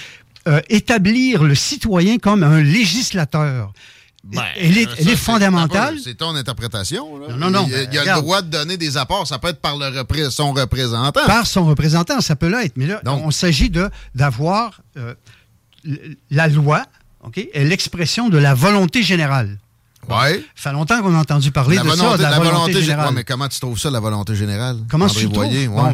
euh, 0.48 0.62
établir 0.70 1.44
le 1.44 1.54
citoyen 1.54 2.16
comme 2.16 2.42
un 2.42 2.62
législateur, 2.62 3.74
ben, 4.24 4.42
elle 4.56 4.78
est, 4.78 5.16
fondamentale. 5.16 5.98
C'est 6.02 6.14
ton 6.14 6.34
interprétation. 6.36 7.18
Là. 7.18 7.34
Non, 7.34 7.50
non, 7.50 7.66
Il, 7.66 7.92
y 7.92 7.98
a, 7.98 8.16
le 8.16 8.20
droit 8.20 8.40
de 8.40 8.50
donner 8.50 8.76
des 8.76 8.96
apports. 8.96 9.26
Ça 9.26 9.38
peut 9.38 9.48
être 9.48 9.60
par 9.60 9.76
le 9.76 10.30
son 10.30 10.52
représentant. 10.52 11.26
Par 11.26 11.46
son 11.46 11.64
représentant, 11.66 12.20
ça 12.20 12.36
peut 12.36 12.48
l'être. 12.48 12.76
Mais 12.76 12.86
là, 12.86 13.00
Donc, 13.04 13.22
on 13.24 13.32
s'agit 13.32 13.70
d'avoir 14.14 14.80
euh, 14.96 15.14
la 16.30 16.46
loi, 16.46 16.84
OK, 17.24 17.38
est 17.38 17.64
l'expression 17.64 18.28
de 18.28 18.38
la 18.38 18.54
volonté 18.54 19.02
générale. 19.02 19.58
Ouais. 20.08 20.44
Ça 20.56 20.70
fait 20.70 20.72
longtemps 20.72 21.00
qu'on 21.00 21.14
a 21.14 21.18
entendu 21.18 21.52
parler 21.52 21.78
de 21.78 21.88
ça, 21.90 22.16
de 22.16 22.22
la, 22.22 22.38
volonté, 22.38 22.82
générale. 22.82 23.14
mais 23.14 23.22
comment 23.22 23.48
tu 23.48 23.60
trouves 23.60 23.78
ça, 23.78 23.88
la 23.88 24.00
volonté 24.00 24.34
générale? 24.34 24.78
Comment 24.90 25.06
tu 25.06 25.28
trouves? 25.28 25.46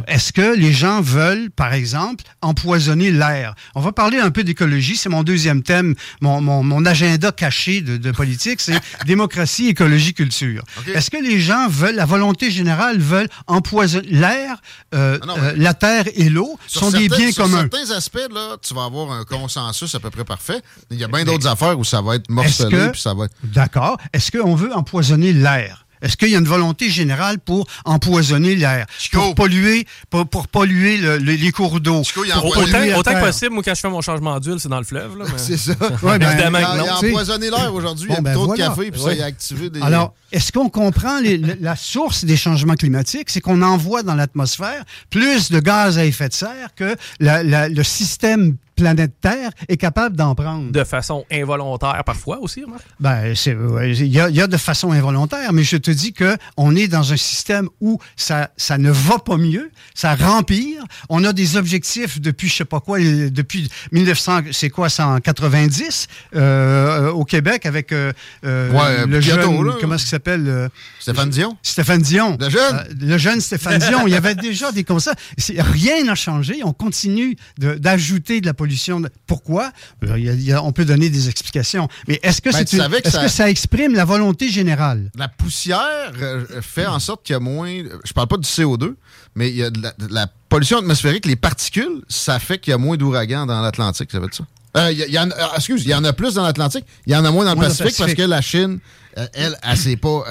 Est-ce 0.06 0.32
que 0.32 0.56
les 0.56 0.72
gens 0.72 1.02
veulent, 1.02 1.50
par 1.50 1.74
exemple, 1.74 2.24
empoisonner 2.40 3.10
l'air? 3.10 3.54
On 3.74 3.80
va 3.80 3.92
parler 3.92 4.18
un 4.18 4.30
peu 4.30 4.44
d'écologie. 4.44 4.96
C'est 4.96 5.10
mon 5.10 5.22
deuxième 5.22 5.62
thème, 5.62 5.94
mon, 6.22 6.40
mon, 6.40 6.62
mon 6.62 6.86
agenda 6.86 7.32
caché 7.32 7.82
de, 7.82 7.98
de 7.98 8.10
politique, 8.10 8.60
c'est 8.60 8.80
démocratie, 9.06 9.68
écologie, 9.68 10.14
culture. 10.14 10.62
Est-ce 10.94 11.10
que 11.10 11.22
les 11.22 11.38
gens 11.38 11.68
veulent, 11.68 11.96
la 11.96 12.06
volonté 12.06 12.50
générale 12.50 12.98
veulent 12.98 13.28
empoisonner 13.46 14.08
l'air, 14.08 14.56
euh, 14.94 15.18
ah 15.22 15.34
euh, 15.38 15.52
la 15.56 15.74
terre 15.74 16.04
et 16.14 16.30
l'eau? 16.30 16.58
Sont 16.66 16.90
des 16.90 17.08
biens 17.08 17.32
communs? 17.32 17.68
Sur 17.70 17.78
certains 17.78 17.94
aspects, 17.94 18.32
là, 18.34 18.56
tu 18.62 18.72
vas 18.72 18.84
avoir 18.84 19.12
un 19.12 19.24
consensus 19.24 19.94
à 19.94 20.00
peu 20.00 20.10
près 20.10 20.24
parfait. 20.24 20.62
Il 20.90 20.98
y 20.98 21.04
a 21.04 21.08
bien 21.08 21.24
d'autres 21.24 21.46
affaires 21.46 21.78
où 21.78 21.84
ça 21.84 22.00
va 22.00 22.14
être 22.14 22.30
morcelé, 22.30 22.88
puis 22.90 23.00
ça 23.00 23.12
va 23.12 23.26
être... 23.26 23.34
D'accord. 23.44 23.97
Est-ce 24.12 24.30
qu'on 24.30 24.54
veut 24.54 24.72
empoisonner 24.74 25.32
l'air? 25.32 25.86
Est-ce 26.00 26.16
qu'il 26.16 26.28
y 26.28 26.36
a 26.36 26.38
une 26.38 26.44
volonté 26.44 26.90
générale 26.90 27.38
pour 27.38 27.66
empoisonner 27.84 28.54
l'air, 28.54 28.86
pour 29.12 29.34
polluer, 29.34 29.86
pour, 30.10 30.48
polluer 30.48 31.18
les 31.18 31.52
cours 31.52 31.80
d'eau? 31.80 32.02
Autant, 32.02 32.78
autant 32.96 33.14
que 33.14 33.20
possible, 33.20 33.54
moi, 33.54 33.62
quand 33.64 33.74
je 33.74 33.80
fais 33.80 33.90
mon 33.90 34.00
changement 34.00 34.38
d'huile, 34.38 34.60
c'est 34.60 34.68
dans 34.68 34.78
le 34.78 34.84
fleuve. 34.84 35.16
C'est 35.36 35.56
ça. 35.56 35.72
Ouais, 36.02 36.18
ben, 36.18 36.32
il, 36.32 36.42
a, 36.42 36.48
il, 36.50 36.88
a, 36.88 36.96
empoisonné 36.96 37.50
l'air 37.50 37.74
aujourd'hui. 37.74 38.08
il 38.10 38.14
y 38.14 38.18
a 38.18 38.20
ben 38.20 38.32
trop 38.32 38.52
de 38.52 38.56
café, 38.56 38.90
puis 38.90 39.00
ça 39.00 39.10
a 39.10 39.24
activé 39.24 39.70
des... 39.70 39.80
Alors, 39.82 40.14
est-ce 40.30 40.52
qu'on 40.52 40.68
comprend 40.68 41.20
la 41.60 41.76
source 41.76 42.24
des 42.24 42.36
changements 42.36 42.74
climatiques? 42.74 43.30
C'est 43.30 43.40
qu'on 43.40 43.62
envoie 43.62 44.02
dans 44.02 44.14
l'atmosphère 44.14 44.84
plus 45.10 45.50
de 45.50 45.58
gaz 45.58 45.98
à 45.98 46.04
effet 46.04 46.28
de 46.28 46.34
serre 46.34 46.68
que 46.76 46.96
le 47.20 47.82
système 47.82 48.56
planète 48.78 49.12
Terre 49.20 49.50
est 49.68 49.76
capable 49.76 50.16
d'en 50.16 50.34
prendre. 50.34 50.70
De 50.70 50.84
façon 50.84 51.24
involontaire 51.30 52.02
parfois 52.04 52.38
aussi, 52.40 52.62
Marc? 52.66 52.84
Ben, 53.00 53.34
il 53.34 54.06
y, 54.06 54.20
a, 54.20 54.46
de 54.46 54.56
façon 54.56 54.92
involontaire, 54.92 55.52
mais 55.52 55.64
je 55.64 55.76
te 55.76 55.90
dis 55.90 56.12
que 56.12 56.36
on 56.56 56.74
est 56.76 56.88
dans 56.88 57.12
un 57.12 57.16
système 57.16 57.68
où 57.80 57.98
ça, 58.16 58.50
ça 58.56 58.78
ne 58.78 58.90
va 58.90 59.18
pas 59.18 59.36
mieux, 59.36 59.70
ça 59.94 60.14
rempire. 60.14 60.84
On 61.08 61.24
a 61.24 61.32
des 61.32 61.56
objectifs 61.56 62.20
depuis, 62.20 62.48
je 62.48 62.56
sais 62.56 62.64
pas 62.64 62.80
quoi, 62.80 62.98
depuis 63.00 63.68
1900, 63.92 64.40
c'est 64.52 64.70
quoi, 64.70 64.88
190 64.88 66.06
euh, 66.36 67.10
au 67.10 67.24
Québec 67.24 67.66
avec 67.66 67.92
euh, 67.92 68.12
euh, 68.44 69.06
le 69.06 69.20
jeune, 69.20 69.74
comment 69.80 69.98
ça 69.98 70.06
s'appelle? 70.06 70.70
Stéphane 71.08 71.30
Dion? 71.30 71.56
Stéphane 71.62 72.02
Dion. 72.02 72.36
Le 72.40 72.48
jeune? 72.48 72.84
le 73.00 73.18
jeune 73.18 73.40
Stéphane 73.40 73.78
Dion. 73.78 74.06
Il 74.06 74.12
y 74.12 74.16
avait 74.16 74.34
déjà 74.34 74.72
des 74.72 74.84
ça. 74.98 75.14
Rien 75.58 76.04
n'a 76.04 76.14
changé. 76.14 76.60
On 76.64 76.72
continue 76.72 77.36
d'ajouter 77.58 78.40
de 78.40 78.46
la 78.46 78.54
politique 78.54 78.78
pourquoi? 79.26 79.72
Euh, 80.04 80.56
on 80.62 80.72
peut 80.72 80.84
donner 80.84 81.10
des 81.10 81.28
explications. 81.28 81.88
Mais 82.06 82.18
est-ce 82.22 82.40
que, 82.40 82.50
ben, 82.50 82.92
est 82.94 83.20
que 83.20 83.28
ça 83.28 83.50
exprime 83.50 83.94
la 83.94 84.04
volonté 84.04 84.48
générale? 84.50 85.10
La 85.16 85.28
poussière 85.28 86.12
euh, 86.20 86.44
fait 86.60 86.86
en 86.86 86.98
sorte 86.98 87.24
qu'il 87.24 87.34
y 87.34 87.36
a 87.36 87.40
moins. 87.40 87.70
Je 88.04 88.12
parle 88.12 88.28
pas 88.28 88.36
du 88.36 88.48
CO2, 88.48 88.94
mais 89.34 89.50
il 89.50 89.56
y 89.56 89.62
a 89.62 89.70
de 89.70 89.80
la, 90.10 90.26
pollution 90.48 90.78
atmosphérique, 90.78 91.26
les 91.26 91.36
particules, 91.36 92.02
ça 92.08 92.38
fait 92.38 92.58
qu'il 92.58 92.70
y 92.70 92.74
a 92.74 92.78
moins 92.78 92.96
d'ouragans 92.96 93.44
dans 93.44 93.60
l'Atlantique, 93.60 94.10
ça 94.10 94.18
veut 94.18 94.28
dire 94.28 94.34
ça? 94.34 94.44
Euh, 94.80 94.92
y 94.92 95.12
y 95.12 95.18
en, 95.18 95.28
excuse, 95.54 95.82
il 95.84 95.90
y 95.90 95.94
en 95.94 96.04
a 96.04 96.14
plus 96.14 96.34
dans 96.34 96.42
l'Atlantique, 96.42 96.86
il 97.06 97.12
y 97.12 97.16
en 97.16 97.24
a 97.26 97.30
moins 97.30 97.44
dans 97.44 97.54
le 97.54 97.60
Pacifique, 97.60 97.96
parce 97.98 98.14
que 98.14 98.22
la 98.22 98.40
Chine 98.40 98.78
euh, 99.18 99.26
elle, 99.32 99.56
elle, 99.62 99.76
s'est 99.76 99.96
pas, 99.96 100.24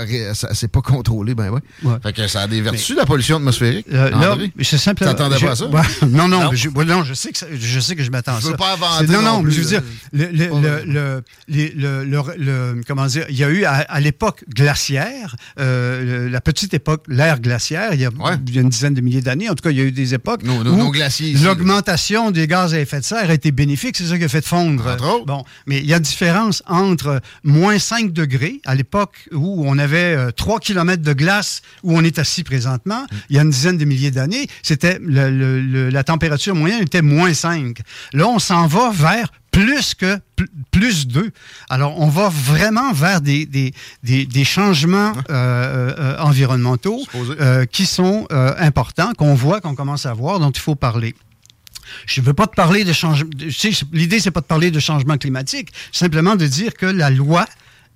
pas 0.72 0.82
contrôlée, 0.82 1.36
ben 1.36 1.50
ouais. 1.50 1.60
Fait 2.02 2.14
que 2.14 2.28
ça 2.28 2.42
a 2.42 2.48
des 2.48 2.62
vertus, 2.62 2.96
la 2.96 3.06
pollution 3.06 3.36
atmosphérique. 3.38 3.86
Euh, 3.92 4.10
là, 4.12 4.38
c'est. 4.62 4.96
T'attendais 4.96 5.40
pas 5.40 5.52
à 5.52 5.56
ça? 5.56 5.68
non, 6.08 6.28
non, 6.28 6.44
non? 6.44 6.52
Je, 6.54 6.70
non, 6.70 7.04
je 7.04 7.14
sais 7.14 7.32
que, 7.32 7.40
je 7.60 7.80
sais 7.80 7.96
que 7.96 8.04
je 8.04 8.12
m'attends 8.12 8.36
à 8.36 8.42
ça. 8.42 8.48
Je 8.48 8.52
veux 8.52 8.58
pas 8.58 8.74
inventer. 8.74 9.08
Non, 9.08 9.22
non, 9.22 9.44
je 9.48 9.60
veux 9.60 9.66
dire, 9.66 9.82
le, 10.14 11.24
le, 12.38 12.82
comment 12.88 13.06
dire, 13.08 13.26
il 13.30 13.38
y 13.38 13.44
a 13.44 13.50
eu 13.50 13.66
à, 13.66 14.00
l'époque 14.00 14.46
glaciaire, 14.54 15.36
euh, 15.60 16.30
la 16.30 16.40
petite 16.40 16.74
époque, 16.74 17.04
l'ère 17.08 17.42
glaciaire, 17.42 17.94
il 17.94 18.00
y, 18.00 18.06
a, 18.06 18.10
il 18.48 18.56
y, 18.56 18.60
a, 18.60 18.62
une 18.62 18.70
dizaine 18.70 18.94
de 18.94 19.02
milliers 19.02 19.22
d'années, 19.22 19.50
en 19.50 19.56
tout 19.56 19.64
cas, 19.64 19.72
il 19.72 19.78
y 19.78 19.82
a 19.82 19.84
eu 19.84 19.92
des 19.92 20.14
époques 20.14 20.42
où 20.44 20.64
l'augmentation 21.44 22.32
des 22.32 22.48
gaz 22.48 22.74
à 22.74 22.80
effet 22.80 23.00
de 23.00 23.06
serre 23.06 23.30
a 23.30 23.34
été 23.34 23.52
bénéfique, 23.52 23.98
c'est 23.98 24.06
ça 24.06 24.18
qui 24.18 24.24
a 24.24 24.30
fait 24.30 24.46
fondre. 24.46 24.96
Bon, 25.26 25.44
mais 25.66 25.80
il 25.80 25.86
y 25.86 25.94
a 25.94 25.98
une 25.98 26.04
différence 26.04 26.64
entre 26.68 27.22
moins 27.44 27.80
5 27.80 28.14
degrés 28.14 28.62
à 28.66 28.77
l'époque 28.78 29.28
où 29.34 29.64
on 29.68 29.78
avait 29.78 30.32
3 30.32 30.56
euh, 30.56 30.60
km 30.60 31.04
de 31.04 31.14
glace 31.14 31.62
où 31.84 31.98
on 31.98 32.04
est 32.04 32.20
assis 32.20 32.44
présentement, 32.44 33.06
il 33.30 33.36
y 33.36 33.40
a 33.40 33.42
une 33.42 33.50
dizaine 33.50 33.78
de 33.78 33.86
milliers 33.86 34.12
d'années, 34.12 34.48
c'était 34.64 35.00
la 35.02 36.04
température 36.04 36.56
moyenne 36.56 36.82
était 36.82 37.02
moins 37.02 37.34
5. 37.34 37.80
Là, 38.14 38.28
on 38.28 38.40
s'en 38.40 38.68
va 38.68 38.92
vers 38.92 39.32
plus 39.52 39.96
que 39.96 40.20
plus 40.72 41.08
2. 41.08 41.32
Alors, 41.70 42.00
on 42.00 42.08
va 42.08 42.30
vraiment 42.30 42.94
vers 42.94 43.22
des, 43.22 43.46
des, 43.46 44.44
changements 44.44 45.14
euh, 45.30 45.94
euh, 45.98 46.18
environnementaux 46.20 47.02
qui 47.72 47.86
sont 47.86 48.28
importants, 48.30 49.14
qu'on 49.18 49.34
voit, 49.34 49.60
qu'on 49.62 49.76
commence 49.76 50.06
à 50.06 50.14
voir, 50.14 50.40
dont 50.40 50.52
il 50.52 50.62
faut 50.62 50.76
parler. 50.76 51.16
Je 52.06 52.22
ne 52.22 52.26
veux 52.26 52.34
pas 52.34 52.48
te 52.48 52.56
parler 52.56 52.84
de 52.84 52.94
changement. 52.94 53.30
L'idée, 53.92 54.20
c'est 54.20 54.32
pas 54.32 54.42
de 54.42 54.46
parler 54.46 54.72
de 54.72 54.80
changement 54.80 55.18
climatique, 55.18 55.70
simplement 55.92 56.36
de 56.36 56.46
dire 56.46 56.74
que 56.74 56.86
la 56.86 57.10
loi 57.10 57.46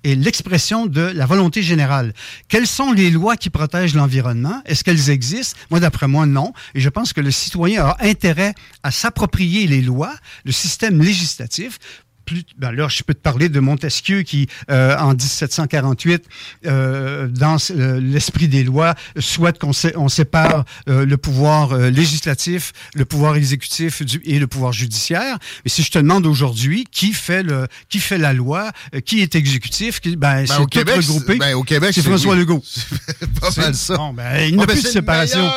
est 0.04 0.14
l'expression 0.14 0.86
de 0.86 1.00
la 1.00 1.26
volonté 1.26 1.62
générale. 1.62 2.12
Quelles 2.48 2.66
sont 2.66 2.92
les 2.92 3.10
lois 3.10 3.36
qui 3.36 3.50
protègent 3.50 3.94
l'environnement? 3.94 4.62
Est-ce 4.66 4.84
qu'elles 4.84 5.10
existent? 5.10 5.58
Moi, 5.70 5.80
d'après 5.80 6.08
moi, 6.08 6.26
non. 6.26 6.52
Et 6.74 6.80
je 6.80 6.88
pense 6.88 7.12
que 7.12 7.20
le 7.20 7.30
citoyen 7.30 7.86
a 7.86 7.96
intérêt 8.00 8.54
à 8.82 8.90
s'approprier 8.90 9.66
les 9.66 9.80
lois, 9.82 10.14
le 10.44 10.52
système 10.52 11.02
législatif, 11.02 11.78
plus, 12.24 12.44
ben 12.58 12.72
là, 12.72 12.88
je 12.88 13.02
peux 13.02 13.14
te 13.14 13.20
parler 13.20 13.48
de 13.48 13.60
Montesquieu 13.60 14.22
qui, 14.22 14.48
euh, 14.70 14.96
en 14.98 15.10
1748, 15.10 16.24
euh, 16.66 17.28
dans 17.28 17.56
euh, 17.70 18.00
l'esprit 18.00 18.48
des 18.48 18.64
lois, 18.64 18.94
souhaite 19.18 19.58
qu'on 19.58 19.72
on 19.96 20.08
sépare 20.08 20.64
euh, 20.88 21.04
le 21.04 21.16
pouvoir 21.16 21.72
euh, 21.72 21.90
législatif, 21.90 22.72
le 22.94 23.04
pouvoir 23.04 23.36
exécutif 23.36 24.02
du, 24.02 24.20
et 24.24 24.38
le 24.38 24.46
pouvoir 24.46 24.72
judiciaire. 24.72 25.38
Mais 25.64 25.70
si 25.70 25.82
je 25.82 25.90
te 25.90 25.98
demande 25.98 26.26
aujourd'hui 26.26 26.86
qui 26.90 27.12
fait 27.12 27.42
le, 27.42 27.66
qui 27.88 27.98
fait 27.98 28.18
la 28.18 28.32
loi, 28.32 28.70
qui 29.04 29.20
est 29.20 29.34
exécutif, 29.34 30.00
qui, 30.00 30.16
ben, 30.16 30.44
ben 30.44 30.46
c'est 30.46 30.82
tout 30.84 30.92
regroupé. 30.96 31.36
Ben, 31.36 31.54
au 31.54 31.62
Québec, 31.62 31.92
c'est 31.94 32.02
François 32.02 32.36
Legault. 32.36 32.62
pas 33.40 33.50
mal 33.56 33.74
ça. 33.74 33.96
Bon, 33.96 34.12
ben, 34.12 34.48
il 34.48 34.56
n'y 34.56 34.62
a 34.62 34.66
plus 34.66 34.82
de 34.82 34.88
séparation. 34.88 35.48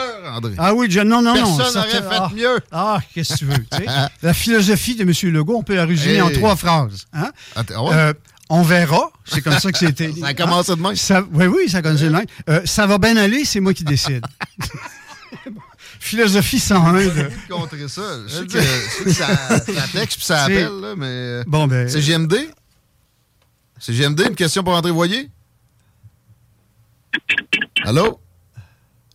Ah 0.57 0.73
oui, 0.73 0.87
je, 0.89 0.99
non, 1.01 1.21
non, 1.21 1.35
non. 1.35 1.57
Personne 1.57 1.81
n'aurait 1.81 1.89
fait 1.89 2.19
ah, 2.19 2.31
mieux. 2.35 2.59
Ah, 2.71 2.99
qu'est-ce 3.13 3.33
que 3.33 3.39
tu 3.39 3.45
veux? 3.45 3.65
la 4.21 4.33
philosophie 4.33 4.95
de 4.95 5.03
M. 5.03 5.33
Legault, 5.33 5.57
on 5.57 5.63
peut 5.63 5.75
la 5.75 5.85
résumer 5.85 6.21
en 6.21 6.29
trois 6.29 6.54
phrases. 6.55 7.05
Hein? 7.13 7.31
Ah, 7.55 7.63
euh, 7.71 8.13
on 8.49 8.61
verra. 8.61 9.11
C'est 9.25 9.41
comme 9.41 9.59
ça 9.59 9.71
que 9.71 9.77
c'était. 9.77 10.11
ça 10.19 10.27
a 10.27 10.33
commencé 10.33 10.75
de 10.75 10.81
même? 10.81 10.95
Ça, 10.95 11.23
oui, 11.31 11.47
oui, 11.47 11.69
ça 11.69 11.79
a 11.79 11.81
commencé 11.81 12.05
de 12.05 12.09
même. 12.09 12.25
Euh, 12.49 12.61
ça 12.65 12.85
va 12.85 12.97
bien 12.97 13.17
aller, 13.17 13.45
c'est 13.45 13.59
moi 13.59 13.73
qui 13.73 13.83
décide. 13.83 14.25
Philosophie 15.99 16.59
101. 16.59 16.93
De... 16.93 17.29
contrer 17.49 17.87
ça. 17.87 18.01
Je 18.27 18.33
sais 18.33 18.45
que, 18.45 18.59
je 18.59 19.09
sais 19.09 19.13
ça, 19.13 19.59
ça 19.59 19.87
texte 19.91 20.17
puis 20.17 20.25
ça 20.25 20.43
appelle, 20.43 20.79
là, 20.79 20.95
mais. 20.95 21.05
Euh, 21.05 21.43
bon, 21.47 21.67
ben. 21.67 21.89
C'est 21.89 22.01
GMD? 22.01 22.35
C'est 23.79 23.93
GMD, 23.93 24.21
une 24.29 24.35
question 24.35 24.63
pour 24.63 24.73
André 24.73 24.91
Voyer? 24.91 25.29
Allô? 27.83 28.19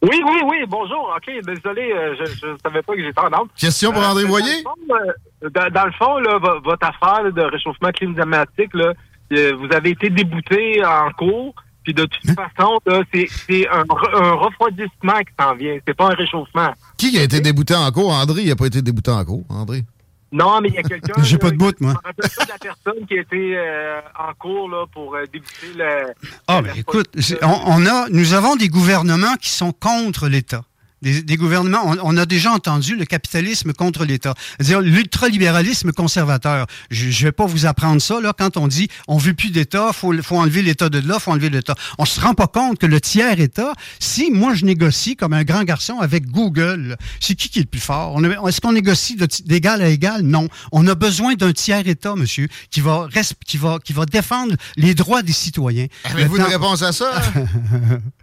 Oui, 0.02 0.22
oui, 0.24 0.40
oui, 0.46 0.56
bonjour. 0.66 1.14
OK, 1.14 1.30
désolé, 1.44 1.92
euh, 1.92 2.14
je 2.18 2.46
ne 2.46 2.56
savais 2.64 2.80
pas 2.80 2.94
que 2.94 3.02
j'étais 3.02 3.20
en 3.20 3.32
ordre. 3.32 3.48
Question 3.56 3.92
pour 3.92 4.02
André 4.02 4.24
Voyer? 4.24 4.64
Euh, 4.90 5.50
dans, 5.50 5.84
le 5.84 5.92
fond, 5.92 6.18
là, 6.18 6.38
votre 6.38 6.86
affaire 6.86 7.30
de 7.30 7.42
réchauffement 7.42 7.90
climatique, 7.90 8.72
là, 8.72 8.94
euh, 9.32 9.54
vous 9.56 9.68
avez 9.74 9.90
été 9.90 10.08
débouté 10.08 10.82
en 10.84 11.10
cours, 11.12 11.54
puis 11.84 11.92
de 11.92 12.04
toute 12.04 12.30
hein? 12.30 12.46
façon, 12.56 12.80
c'est 13.12 13.68
un, 13.68 13.80
un, 13.80 14.32
refroidissement 14.32 15.18
qui 15.18 15.34
s'en 15.38 15.54
vient. 15.54 15.78
C'est 15.86 15.94
pas 15.94 16.06
un 16.06 16.14
réchauffement. 16.14 16.72
Qui 16.96 17.18
a 17.18 17.22
été 17.22 17.40
débouté 17.40 17.74
en 17.74 17.90
cours? 17.92 18.10
André, 18.10 18.42
il 18.42 18.48
n'a 18.48 18.56
pas 18.56 18.66
été 18.66 18.80
débouté 18.80 19.10
en 19.10 19.24
cours, 19.24 19.44
André. 19.50 19.84
Non, 20.32 20.60
mais 20.60 20.68
il 20.68 20.74
y 20.74 20.78
a 20.78 20.82
quelqu'un. 20.82 21.14
J'ai 21.22 21.38
pas 21.38 21.50
de 21.50 21.56
bout, 21.56 21.78
moi. 21.80 21.94
Je 22.04 22.40
me 22.42 22.48
la 22.48 22.58
personne 22.58 23.06
qui 23.06 23.14
était 23.14 23.54
euh, 23.56 24.00
en 24.18 24.32
cours 24.34 24.68
là, 24.68 24.86
pour 24.92 25.14
euh, 25.14 25.24
débuter 25.32 25.72
le. 25.76 26.12
Ah, 26.46 26.62
mais 26.62 26.78
écoute, 26.78 27.08
on, 27.42 27.86
a, 27.86 28.08
nous 28.10 28.34
avons 28.34 28.56
des 28.56 28.68
gouvernements 28.68 29.36
qui 29.40 29.50
sont 29.50 29.72
contre 29.72 30.28
l'État 30.28 30.62
des, 31.02 31.36
gouvernements. 31.36 31.94
On, 32.02 32.16
a 32.16 32.26
déjà 32.26 32.52
entendu 32.52 32.96
le 32.96 33.04
capitalisme 33.04 33.72
contre 33.72 34.04
l'État, 34.04 34.34
c'est-à-dire 34.58 34.80
l'ultralibéralisme 34.80 35.92
conservateur. 35.92 36.66
Je 36.90 37.06
ne 37.06 37.12
vais 37.12 37.32
pas 37.32 37.46
vous 37.46 37.66
apprendre 37.66 38.00
ça 38.02 38.20
là 38.20 38.32
quand 38.36 38.56
on 38.56 38.68
dit 38.68 38.88
on 39.08 39.16
veut 39.16 39.34
plus 39.34 39.50
d'État, 39.50 39.92
faut 39.92 40.12
faut 40.22 40.36
enlever 40.36 40.62
l'État 40.62 40.88
de 40.88 40.98
là, 41.06 41.18
faut 41.18 41.30
enlever 41.30 41.50
l'État. 41.50 41.74
On 41.98 42.04
se 42.04 42.20
rend 42.20 42.34
pas 42.34 42.46
compte 42.46 42.78
que 42.78 42.86
le 42.86 43.00
tiers 43.00 43.40
État, 43.40 43.72
si 43.98 44.30
moi 44.30 44.54
je 44.54 44.64
négocie 44.64 45.16
comme 45.16 45.32
un 45.32 45.44
grand 45.44 45.64
garçon 45.64 45.98
avec 46.00 46.26
Google, 46.26 46.96
c'est 47.20 47.34
qui 47.34 47.48
qui 47.48 47.60
est 47.60 47.62
le 47.62 47.68
plus 47.68 47.80
fort? 47.80 48.20
Est-ce 48.46 48.60
qu'on 48.60 48.72
négocie 48.72 49.16
d'égal 49.44 49.82
à 49.82 49.88
égal? 49.88 50.22
Non. 50.22 50.48
On 50.72 50.86
a 50.86 50.94
besoin 50.94 51.34
d'un 51.34 51.52
tiers 51.52 51.86
État, 51.88 52.14
monsieur, 52.14 52.48
qui 52.70 52.80
va 52.80 53.08
qui 53.46 53.56
va 53.56 53.78
qui 53.82 53.92
va 53.92 54.06
défendre 54.06 54.54
les 54.76 54.94
droits 54.94 55.22
des 55.22 55.32
citoyens. 55.32 55.86
Avez-vous 56.04 56.36
une 56.36 56.42
réponse 56.42 56.82
à 56.82 56.92
ça? 56.92 57.12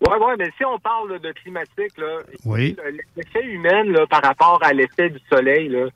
Oui, 0.00 0.14
oui, 0.18 0.32
mais 0.38 0.50
si 0.56 0.64
on 0.64 0.78
parle 0.78 1.20
de 1.20 1.32
climatique, 1.32 1.96
là, 1.98 2.18
l'effet 3.16 3.44
humain 3.44 3.84
là, 3.84 4.06
par 4.06 4.22
rapport 4.22 4.58
à 4.62 4.72
l'effet 4.72 5.10
du 5.10 5.20
soleil, 5.30 5.68
là, 5.68 5.86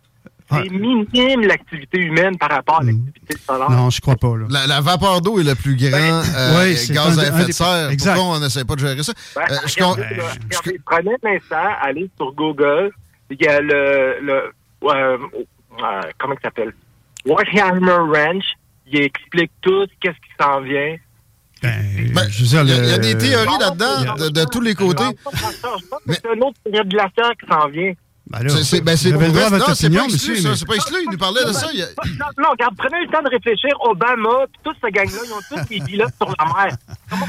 c'est 0.53 0.71
minime 0.71 1.41
l'activité 1.47 1.99
humaine 2.01 2.37
par 2.37 2.51
rapport 2.51 2.81
à 2.81 2.85
Mm. 2.85 2.87
l'activité 2.89 3.37
solaire. 3.39 3.71
Non, 3.71 3.89
je 3.89 4.01
crois 4.03 4.17
pas. 4.17 4.37
Là. 4.37 4.47
La, 4.51 4.67
la 4.67 4.81
vapeur 4.83 5.23
d'eau 5.23 5.39
est 5.41 5.43
le 5.45 5.55
plus 5.55 5.75
grand 5.75 5.89
euh, 5.97 6.61
Oui, 6.61 6.77
c'est 6.77 6.93
gaz 6.93 7.19
à 7.19 7.29
effet 7.29 7.47
de 7.47 7.53
serre. 7.53 7.91
exact. 7.91 8.15
Pourquoi 8.17 8.37
on 8.37 8.41
n'essaie 8.41 8.65
pas 8.65 8.75
de 8.75 8.81
gérer 8.81 9.03
ça? 9.03 9.13
Ben, 9.35 9.43
Euh, 9.51 9.55
je 9.67 9.75
regardez, 9.75 9.81
con- 9.81 10.01
là, 10.01 10.07
je- 10.51 10.59
regardez, 10.59 10.81
prenez 10.85 11.11
un 11.25 11.37
instant, 11.37 11.75
allez 11.81 12.11
sur 12.19 12.33
Google. 12.35 12.91
Il 13.31 13.43
y 13.43 13.47
a 13.49 13.61
le, 13.63 14.19
le 14.21 14.53
euh, 14.85 15.17
euh, 15.83 16.01
comment 16.19 16.35
il 16.35 16.41
s'appelle? 16.43 16.75
Warhammer 17.25 17.91
Ranch. 18.15 18.45
Il 18.87 19.01
explique 19.01 19.51
tout, 19.63 19.87
qu'est-ce 19.99 20.13
qui 20.17 20.33
s'en 20.39 20.61
vient. 20.61 20.97
Ben, 21.65 22.13
Ben, 22.15 22.27
je 22.31 22.41
veux 22.43 22.47
dire, 22.49 22.63
Il 22.63 22.69
y, 22.69 22.73
a- 22.73 22.85
il 22.85 22.91
y 22.91 22.93
a 22.93 22.99
des 22.99 23.19
théories 23.19 23.59
là-dedans 23.59 24.15
de, 24.17 24.29
de 24.29 24.45
tous 24.45 24.61
les 24.61 24.75
côtés. 24.75 25.05
Je 25.33 25.39
Mais- 26.07 26.15
C'est 26.15 26.29
un 26.29 26.41
autre 26.47 26.59
période 26.65 26.89
glaciaire 26.89 27.33
qui 27.41 27.47
s'en 27.51 27.69
vient. 27.69 27.93
Ben 28.27 28.43
là, 28.43 28.49
C'est- 28.63 28.81
ben, 28.81 28.97
le 29.05 29.11
droit 29.29 29.43
à 29.43 29.51
non, 29.51 29.59
votre 29.59 29.75
c'est 29.75 29.85
opinion, 29.87 30.07
pas 30.07 30.13
exclu, 30.15 30.31
monsieur. 30.33 30.43
ça. 30.45 30.49
mais- 30.51 30.57
C'est 30.57 30.67
pas 30.67 30.75
exclu. 30.77 30.97
Il 31.05 31.11
nous 31.11 31.19
parlait 31.19 31.45
de 31.45 31.53
ça. 31.53 31.67
il 31.75 31.81
Non, 31.81 32.27
non, 32.39 32.49
regarde, 32.53 32.75
prenez 32.79 33.05
le 33.05 33.13
temps 33.13 33.23
de 33.23 33.29
réfléchir. 33.29 33.71
Obama, 33.81 34.31
puis 34.51 34.61
toute 34.65 34.77
cette 34.83 34.95
gang-là, 34.95 35.19
ils 35.27 35.33
ont 35.33 35.41
tous 35.59 35.69
des 35.69 35.81
pilotes 35.85 36.15
sur 36.17 36.35
la 36.39 36.45
mer. 36.47 36.77
Comment 37.11 37.27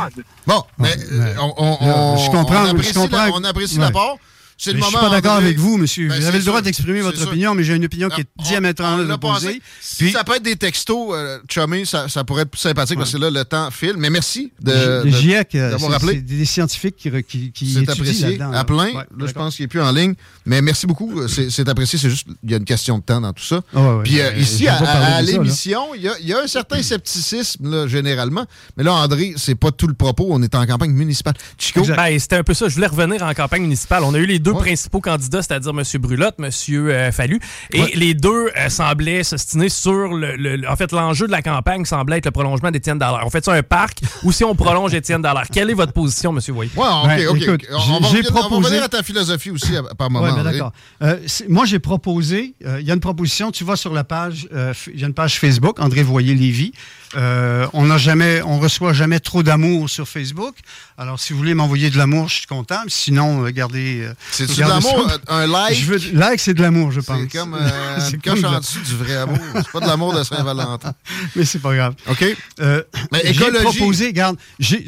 Bon, 0.47 0.63
mais 0.79 0.95
euh, 1.11 1.33
on, 1.41 1.53
on- 1.57 1.77
on- 1.81 2.17
je 2.17 2.31
comprends, 2.31 2.61
on 2.61 2.65
je 2.67 2.71
apprécie, 2.71 2.93
comprends. 2.93 3.25
la- 3.25 3.31
on 3.33 3.43
apprécie 3.43 3.75
Ouais. 3.77 3.81
l'apport. 3.85 4.17
C'est 4.57 4.71
le 4.71 4.75
Mais 4.77 4.81
je 4.81 4.85
moment. 4.85 4.99
suis 4.99 5.07
pas 5.09 5.15
d'accord 5.15 5.35
avec 5.35 5.57
vous, 5.57 5.77
monsieur. 5.77 6.07
Ben, 6.07 6.17
vous 6.19 6.25
avez 6.27 6.37
le 6.39 6.43
droit 6.45 6.61
d'exprimer 6.61 7.01
votre 7.01 7.17
sûr. 7.17 7.27
opinion, 7.27 7.53
mais 7.55 7.63
j'ai 7.65 7.75
une 7.75 7.83
opinion 7.85 8.07
qui 8.09 8.21
est 8.21 8.27
diamétralement 8.41 9.13
opposée. 9.13 9.61
Si 9.81 9.97
Puis- 10.03 10.11
ça 10.13 10.23
peut 10.23 10.35
être 10.35 10.43
des 10.43 10.55
textos, 10.55 11.09
euh, 11.13 11.39
chummy, 11.49 11.85
ça, 11.85 12.07
ça 12.07 12.23
pourrait 12.23 12.43
être 12.43 12.51
plus 12.51 12.59
sympathique 12.61 12.97
parce 12.97 13.11
que 13.11 13.17
là, 13.17 13.29
le 13.29 13.43
temps 13.43 13.69
file. 13.71 13.95
Mais 13.97 14.09
merci 14.09 14.53
de, 14.61 15.03
Le 15.03 15.09
GIEC, 15.11 15.55
euh, 15.55 15.71
d'avoir 15.71 15.91
c'est 15.91 15.97
rappelé. 15.97 16.13
c'est 16.15 16.21
des 16.37 16.45
scientifiques 16.45 16.95
qui, 16.95 17.11
qui, 17.23 17.51
qui 17.51 17.73
C'est 17.73 17.81
étudient 17.81 17.93
apprécié 17.93 18.41
à 18.41 18.63
plein. 18.63 18.85
Ouais, 18.87 19.05
là, 19.17 19.25
je 19.27 19.31
pense 19.33 19.55
qu'il 19.57 19.63
n'est 19.63 19.67
plus 19.67 19.81
en 19.81 19.91
ligne. 19.91 20.13
Mais 20.45 20.61
merci 20.61 20.87
beaucoup. 20.87 21.27
C'est 21.27 21.49
c'est 21.49 21.67
apprécié. 21.67 21.99
C'est 21.99 22.09
juste 22.09 22.27
il 22.43 22.51
y 22.51 22.53
a 22.53 22.57
une 22.57 22.65
question 22.65 22.97
de 22.97 23.03
temps 23.03 23.19
dans 23.21 23.33
tout 23.33 23.43
ça. 23.43 23.61
Ah 23.75 23.97
ouais. 23.97 24.03
Puis 24.03 24.19
euh, 24.21 24.31
Euh, 24.31 24.37
ici, 24.39 24.67
à, 24.67 25.21
l'émission, 25.21 25.93
il 25.95 26.01
y 26.03 26.07
a, 26.07 26.13
il 26.19 26.27
y 26.27 26.33
a 26.33 26.39
un 26.41 26.47
certain 26.47 26.81
scepticisme, 26.81 27.69
là, 27.69 27.87
généralement. 27.87 28.45
Mais 28.77 28.83
là, 28.83 28.93
André, 28.93 29.33
c'est 29.37 29.55
pas 29.55 29.71
tout 29.71 29.87
le 29.87 29.93
propos. 29.93 30.27
On 30.29 30.41
est 30.41 30.55
en 30.55 30.65
campagne 30.65 30.91
municipale. 30.91 31.33
Chico? 31.57 31.81
Ben, 31.85 32.17
c'était 32.19 32.37
un 32.37 32.43
peu 32.43 32.53
ça. 32.53 32.67
Je 32.69 32.75
voulais 32.75 32.87
revenir 32.87 33.21
en 33.23 33.33
campagne 33.33 33.61
municipale. 33.63 34.03
On 34.03 34.13
a 34.13 34.17
eu 34.17 34.25
les 34.25 34.39
deux 34.45 34.51
Ouais. 34.51 34.59
principaux 34.59 35.01
candidats, 35.01 35.41
c'est-à-dire 35.41 35.71
M. 35.71 35.83
Brulotte, 36.01 36.35
M. 36.39 36.49
euh, 36.69 37.11
Fallu. 37.11 37.39
Et 37.73 37.81
Ouais. 37.81 37.91
les 37.95 38.13
deux 38.13 38.49
euh, 38.57 38.69
semblaient 38.69 39.23
s'ostiner 39.23 39.69
sur 39.69 40.07
le, 40.13 40.61
En 40.69 40.75
fait, 40.75 40.91
l'enjeu 40.91 41.25
de 41.27 41.31
la 41.31 41.41
campagne 41.41 41.83
semblait 41.85 42.19
être 42.19 42.25
le 42.25 42.31
prolongement 42.31 42.71
d'Étienne 42.71 42.99
Dallaire. 42.99 43.23
On 43.25 43.29
fait 43.29 43.43
ça 43.43 43.53
un 43.53 43.63
parc 43.63 43.99
ou 44.23 44.31
si 44.31 44.43
on 44.43 44.55
prolonge 44.55 44.93
Étienne 44.93 45.21
Dallaire? 45.21 45.47
Quelle 45.51 45.69
est 45.69 45.73
votre 45.73 45.93
position, 45.93 46.31
M. 46.31 46.39
Voyer? 46.53 46.71
Ouais, 46.75 46.85
ok, 46.85 47.07
Ben, 47.07 47.27
ok. 47.27 47.41
écoute, 47.41 47.65
on, 47.71 47.77
va 47.99 48.07
revenir, 48.07 48.31
proposé- 48.31 48.79
à 48.79 48.87
ta 48.87 49.03
philosophie 49.03 49.51
aussi 49.51 49.75
à- 49.75 49.83
par 49.95 50.09
moment. 50.11 50.25
Oui, 50.25 50.31
ben 50.35 50.43
d'accord. 50.43 50.71
Euh, 51.01 51.17
moi, 51.49 51.65
j'ai 51.65 51.79
proposé, 51.79 52.53
euh, 52.65 52.79
il 52.79 52.85
y 52.87 52.91
a 52.91 52.93
une 52.93 52.99
proposition, 52.99 53.51
tu 53.51 53.63
vas 53.63 53.75
sur 53.75 53.93
la 53.93 54.03
page, 54.03 54.47
euh, 54.53 54.73
il 54.93 54.99
y 54.99 55.03
a 55.03 55.07
une 55.07 55.13
page 55.13 55.39
Facebook, 55.39 55.79
André 55.79 56.03
Voyer-Lévy. 56.03 56.71
Euh, 57.15 57.65
on 57.73 57.85
n'a 57.85 57.97
jamais, 57.97 58.41
on 58.43 58.59
reçoit 58.59 58.93
jamais 58.93 59.19
trop 59.19 59.41
d'amour 59.43 59.89
sur 59.89 60.07
Facebook. 60.07 60.55
Alors, 60.97 61.19
si 61.19 61.33
vous 61.33 61.39
voulez 61.39 61.53
m'envoyer 61.53 61.89
de 61.89 61.97
l'amour, 61.97 62.27
je 62.29 62.35
suis 62.35 62.45
content. 62.47 62.81
Sinon, 62.87 63.43
gardez. 63.49 64.01
euh, 64.03 64.13
C'est-tu 64.35 64.61
de 64.61 64.67
l'amour? 64.67 65.11
Un 65.27 65.47
like? 65.47 65.77
Je 65.77 65.85
veux, 65.85 65.99
like, 66.13 66.39
c'est 66.39 66.53
de 66.53 66.61
l'amour, 66.61 66.91
je 66.91 67.01
pense. 67.01 67.19
C'est 67.21 67.37
comme 67.37 67.53
euh, 67.53 67.99
C'est 67.99 68.13
une 68.13 68.21
comme 68.21 68.33
coche 68.33 68.41
de 68.41 68.47
en 68.47 68.59
dessous 68.59 68.79
du 68.79 68.95
vrai 68.95 69.15
amour. 69.15 69.39
C'est 69.53 69.71
pas 69.71 69.79
de 69.79 69.87
l'amour 69.87 70.13
de 70.13 70.23
Saint-Valentin. 70.23 70.93
Mais 71.35 71.45
c'est 71.45 71.59
pas 71.59 71.75
grave. 71.75 71.95
OK? 72.07 72.25
Euh, 72.59 72.83
Mais 73.11 73.33
j'ai 73.33 73.51
proposé, 73.61 74.07
regarde, 74.07 74.37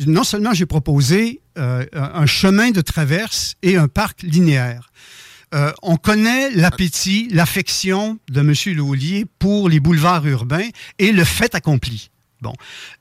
non 0.05 0.23
seulement 0.23 0.53
j'ai 0.53 0.65
proposé 0.65 1.41
euh, 1.57 1.85
un 1.93 2.17
un 2.17 2.25
chemin 2.25 2.71
de 2.71 2.81
traverse 2.81 3.55
et 3.63 3.77
un 3.77 3.87
parc 3.87 4.23
linéaire. 4.23 4.89
Euh, 5.53 5.71
on 5.81 5.95
connaît 5.95 6.49
l'appétit, 6.51 7.29
l'affection 7.31 8.19
de 8.29 8.41
M. 8.41 8.53
Laulier 8.75 9.25
pour 9.39 9.69
les 9.69 9.79
boulevards 9.79 10.25
urbains 10.27 10.67
et 10.99 11.11
le 11.11 11.23
fait 11.23 11.55
accompli. 11.55 12.09
Bon. 12.41 12.53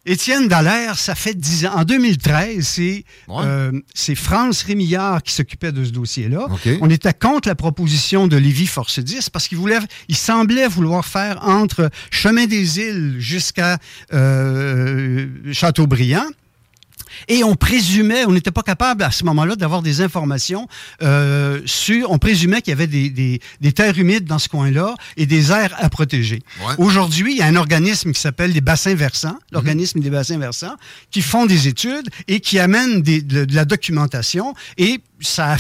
Étienne 0.07 0.49
Dallaire, 0.49 0.99
ça 0.99 1.15
fait 1.15 1.35
dix 1.35 1.67
ans. 1.67 1.73
En 1.77 1.85
2013, 1.85 2.67
c'est 2.67 3.05
Ouais. 3.29 3.43
euh, 3.45 3.73
France 4.15 4.63
Rémillard 4.63 5.23
qui 5.23 5.33
s'occupait 5.35 5.73
de 5.73 5.85
ce 5.85 5.91
dossier-là. 5.91 6.47
On 6.81 6.89
était 6.89 7.13
contre 7.13 7.49
la 7.49 7.55
proposition 7.55 8.29
de 8.29 8.37
Lévis 8.37 8.67
Force 8.67 8.99
10 8.99 9.29
parce 9.31 9.47
qu'il 9.49 9.59
voulait, 9.59 9.79
il 10.09 10.17
semblait 10.17 10.69
vouloir 10.69 11.05
faire 11.05 11.47
entre 11.47 11.91
Chemin 12.11 12.47
des 12.47 12.79
Îles 12.79 13.17
jusqu'à 13.19 13.79
euh, 14.15 15.27
Châteaubriand. 15.53 16.25
Et 17.29 17.45
on 17.45 17.55
présumait, 17.55 18.25
on 18.27 18.33
n'était 18.33 18.51
pas 18.51 18.63
capable 18.63 19.03
à 19.03 19.11
ce 19.11 19.25
moment-là 19.25 19.57
d'avoir 19.57 19.83
des 19.83 20.01
informations 20.01 20.69
euh, 21.03 21.61
sur, 21.67 22.11
on 22.11 22.19
présumait 22.19 22.63
qu'il 22.63 22.71
y 22.71 22.73
avait 22.73 22.87
des, 22.87 23.11
des- 23.11 23.41
des 23.61 23.73
terres 23.73 23.99
humides 23.99 24.25
dans 24.25 24.39
ce 24.39 24.49
coin-là 24.49 24.95
et 25.17 25.27
des 25.27 25.51
aires 25.53 25.75
à 25.79 25.89
protéger. 25.89 26.41
Ouais. 26.67 26.75
Aujourd'hui, 26.79 27.33
il 27.33 27.39
y 27.39 27.43
a 27.43 27.47
un 27.47 27.57
organisme 27.57 28.13
qui 28.13 28.21
s'appelle 28.21 28.53
les 28.53 28.61
bassins 28.61 28.95
versants, 28.95 29.39
l'organisme 29.53 30.01
des 30.01 30.11
bassins 30.11 30.39
versants, 30.39 30.77
qui 31.11 31.23
font 31.23 31.47
des 31.47 31.69
études 31.69 32.09
et 32.29 32.41
qui 32.41 32.59
amènent 32.59 33.03
des- 33.03 33.23
de, 33.23 33.45
de 33.45 33.55
la 33.55 33.65
documentation 33.65 34.55
et 34.79 35.01
ça, 35.21 35.57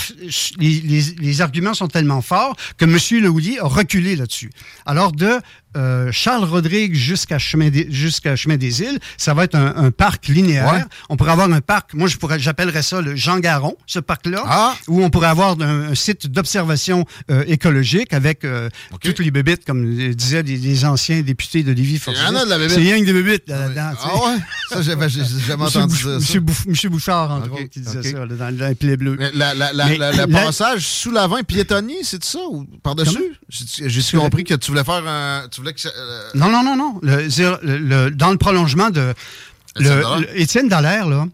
les, 0.58 0.80
les- 0.80 1.14
les 1.18 1.40
arguments 1.40 1.74
sont 1.74 1.88
tellement 1.88 2.22
forts 2.22 2.56
que 2.76 2.84
M. 2.84 2.96
Lehouillier 3.22 3.58
a 3.60 3.66
reculé 3.66 4.16
là-dessus. 4.16 4.50
Alors, 4.84 5.12
de 5.12 5.30
euh, 5.76 6.10
Charles 6.10 6.44
Rodrigue 6.44 6.94
jusqu'à 6.94 7.38
Chemin, 7.38 7.68
des- 7.68 7.86
jusqu'à 7.90 8.34
Chemin 8.34 8.56
des 8.56 8.80
Îles, 8.80 8.98
ça 9.18 9.34
va 9.34 9.44
être 9.44 9.54
un, 9.56 9.76
un 9.76 9.90
parc 9.90 10.28
linéaire. 10.28 10.72
Ouais. 10.72 10.82
On 11.10 11.16
pourrait 11.16 11.32
avoir 11.32 11.50
un 11.52 11.60
parc, 11.60 11.92
moi 11.92 12.08
je 12.08 12.16
pourrais, 12.16 12.38
j'appellerais 12.38 12.80
ça 12.82 13.02
le 13.02 13.14
Jean 13.14 13.38
Garon, 13.40 13.76
ce 13.86 13.98
parc-là, 13.98 14.42
Ah! 14.46 14.74
où 14.88 15.02
on 15.04 15.10
pourrait 15.10 15.28
avoir 15.28 15.60
un, 15.60 15.90
un 15.90 15.94
site 15.94 16.28
d'observation 16.28 17.04
euh, 17.30 17.44
écologique 17.46 18.14
avec 18.14 18.44
euh, 18.44 18.70
OK. 18.92 19.00
toutes 19.02 19.18
les 19.18 19.30
bébites, 19.30 19.66
comme 19.66 19.94
disaient 20.14 20.42
les, 20.42 20.56
les 20.56 20.84
anciens 20.86 21.20
députés 21.20 21.62
de 21.62 21.72
Lévis. 21.72 22.00
Il 22.06 22.14
y 22.14 22.20
en 22.20 22.34
a 22.36 22.44
de 22.46 22.50
la 22.50 22.56
bébite. 22.58 22.72
C'est 22.74 22.80
rien 22.80 22.98
que 23.00 23.04
des 23.04 23.12
bébites 23.12 23.46
là-dedans. 23.48 23.90
sais. 23.92 23.98
Ah 24.04 24.16
ouais? 24.16 24.38
Ça, 24.70 25.08
j'ai 25.08 25.24
jamais 25.46 25.64
entendu 25.64 25.94
ça. 25.96 26.18
Monsieur 26.66 26.88
Bouchard, 26.88 27.30
entre 27.30 27.48
OK, 27.52 27.60
autres, 27.60 27.64
qui 27.70 27.80
disait 27.80 27.98
OK. 27.98 28.04
ça, 28.06 28.18
là, 28.24 28.34
dans, 28.34 28.56
dans 28.56 28.74
les 28.80 28.96
bleus. 28.96 29.16
Mais 29.18 29.30
la, 29.34 29.45
la, 29.54 29.72
la, 29.72 29.88
le 29.88 30.26
passage 30.32 30.86
sous 30.86 31.10
l'avant 31.10 31.42
piétonnier, 31.42 31.98
c'est 32.02 32.22
ça? 32.24 32.38
Ou 32.50 32.64
par-dessus? 32.82 33.32
J'ai 33.48 34.18
compris 34.18 34.44
que 34.44 34.54
tu 34.54 34.70
voulais 34.70 34.84
faire 34.84 35.06
un. 35.06 35.46
Tu 35.50 35.60
voulais 35.60 35.72
que 35.74 35.86
euh, 35.86 36.28
Non, 36.34 36.48
non, 36.50 36.62
non, 36.62 36.76
non. 36.76 37.00
Le- 37.02 38.08
dans 38.10 38.30
le 38.30 38.38
prolongement 38.38 38.90
de. 38.90 39.14
Étienne 39.78 39.88
Dallaire? 40.00 40.18
le- 40.20 40.40
Étienne 40.40 40.68
Dallaire, 40.68 41.08
là, 41.08 41.26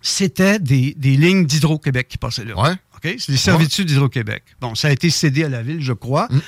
c'était 0.00 0.58
des, 0.58 0.94
des 0.96 1.16
lignes 1.16 1.44
d'Hydro-Québec 1.46 2.06
qui 2.08 2.18
passaient 2.18 2.44
là. 2.44 2.56
Ouais. 2.56 2.74
OK? 3.04 3.14
C'est 3.18 3.32
des 3.32 3.38
servitudes 3.38 3.86
d'Hydro-Québec. 3.86 4.42
Bon, 4.60 4.74
ça 4.74 4.88
a 4.88 4.90
été 4.90 5.08
cédé 5.10 5.44
à 5.44 5.48
la 5.48 5.62
ville, 5.62 5.82
je 5.82 5.92
crois. 5.92 6.28
Mm. 6.30 6.38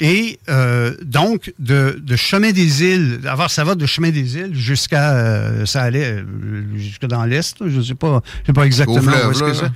Et 0.00 0.38
euh, 0.48 0.96
donc, 1.04 1.52
de, 1.58 2.00
de 2.02 2.16
Chemin 2.16 2.50
des 2.50 2.82
Îles, 2.82 3.20
alors 3.28 3.50
ça 3.50 3.62
va 3.64 3.74
de 3.76 3.86
Chemin 3.86 4.10
des 4.10 4.36
Îles 4.36 4.54
jusqu'à. 4.54 5.12
euh, 5.14 5.66
ça 5.66 5.82
allait 5.82 6.14
euh, 6.16 6.24
jusque 6.76 7.06
dans 7.06 7.24
l'Est, 7.24 7.56
je 7.60 7.76
ne 7.78 7.82
sais 7.82 7.94
pas, 7.94 8.20
je 8.42 8.46
sais 8.48 8.52
pas 8.52 8.64
exactement 8.66 9.00
Au 9.00 9.28
où 9.28 9.30
est-ce 9.30 9.40
que 9.44 9.54
c'est. 9.54 9.70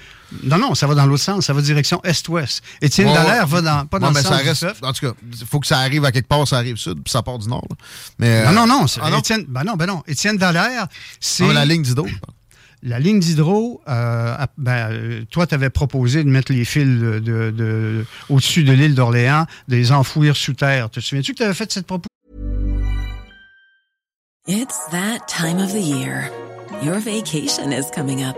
Non, 0.45 0.59
non, 0.59 0.75
ça 0.75 0.87
va 0.87 0.95
dans 0.95 1.07
l'autre 1.07 1.23
sens, 1.23 1.47
ça 1.47 1.53
va 1.55 1.63
direction 1.63 2.01
Est-Ouest. 2.05 2.63
Étienne 2.83 3.07
Ouais, 3.09 3.15
Dallaire 3.15 3.45
ouais. 3.45 3.49
va 3.51 3.63
dans, 3.63 3.87
pas 3.87 3.99
dans 3.99 4.09
Bon, 4.09 4.13
le 4.13 4.15
mais 4.19 4.23
sens 4.23 4.37
ça 4.37 4.43
du 4.43 4.49
reste. 4.49 4.67
En 4.83 4.93
tout 4.93 5.07
cas, 5.07 5.13
il 5.41 5.47
faut 5.47 5.61
que 5.61 5.67
ça 5.67 5.79
arrive 5.79 6.05
à 6.05 6.13
quelque 6.13 6.29
part, 6.29 6.47
ça 6.47 6.57
arrive 6.59 6.77
sud, 6.77 6.95
puis 7.03 7.11
ça 7.11 7.23
part 7.23 7.39
du 7.39 7.49
nord. 7.49 7.65
là. 7.71 7.77
Mais, 8.19 8.43
Non, 8.45 8.51
euh, 8.51 8.55
non, 8.55 8.67
non, 8.67 8.87
c'est 8.87 9.01
ah 9.03 9.11
non? 9.11 9.21
Étienne. 9.21 9.45
Ben 9.49 9.65
non, 9.65 9.77
ben 9.77 9.87
non. 9.87 10.03
Étienne 10.07 10.37
Dallaire, 10.37 10.89
c'est 11.21 11.49
Ah, 11.49 11.53
la 11.55 11.65
ligne 11.65 11.83
d'Ido. 11.83 12.07
La 12.83 12.99
ligne 12.99 13.21
d'hydro. 13.21 13.81
euh, 13.89 14.37
ben, 14.57 14.91
euh, 14.93 15.25
toi, 15.31 15.47
tu 15.47 15.55
proposé 15.71 16.25
de 16.25 16.29
mettre 16.29 16.53
les 16.53 16.65
fils 16.65 16.87
de, 17.01 17.19
de- 17.19 17.51
de- 17.51 18.05
au-dessus 18.29 18.65
de 18.65 18.73
l'île 18.73 18.95
d'Orléans, 18.95 19.47
de 19.69 19.77
les 19.77 19.93
enfouir 19.93 20.37
sous 20.37 20.55
terre. 20.55 20.91
Te 20.91 21.01
souviens-tu 21.01 21.33
que 21.33 21.39
tu 21.39 21.43
avais 21.45 21.55
fait 21.55 21.71
cette 21.71 21.87
proposition? 21.87 22.09
It's 24.47 24.79
that 24.91 25.27
time 25.29 25.59
of 25.59 25.73
the 25.73 25.83
year. 25.83 26.31
Your 26.83 26.99
vacation 27.01 27.71
is 27.73 27.91
coming 27.95 28.23
up. 28.25 28.37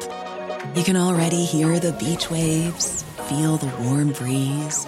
You 0.74 0.82
can 0.82 0.96
already 0.96 1.44
hear 1.44 1.78
the 1.78 1.92
beach 1.98 2.30
waves, 2.30 3.04
feel 3.28 3.56
the 3.58 3.68
warm 3.82 4.12
breeze, 4.12 4.86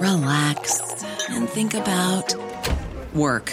relax, 0.00 0.80
and 1.30 1.48
think 1.48 1.74
about 1.74 2.34
work. 3.14 3.52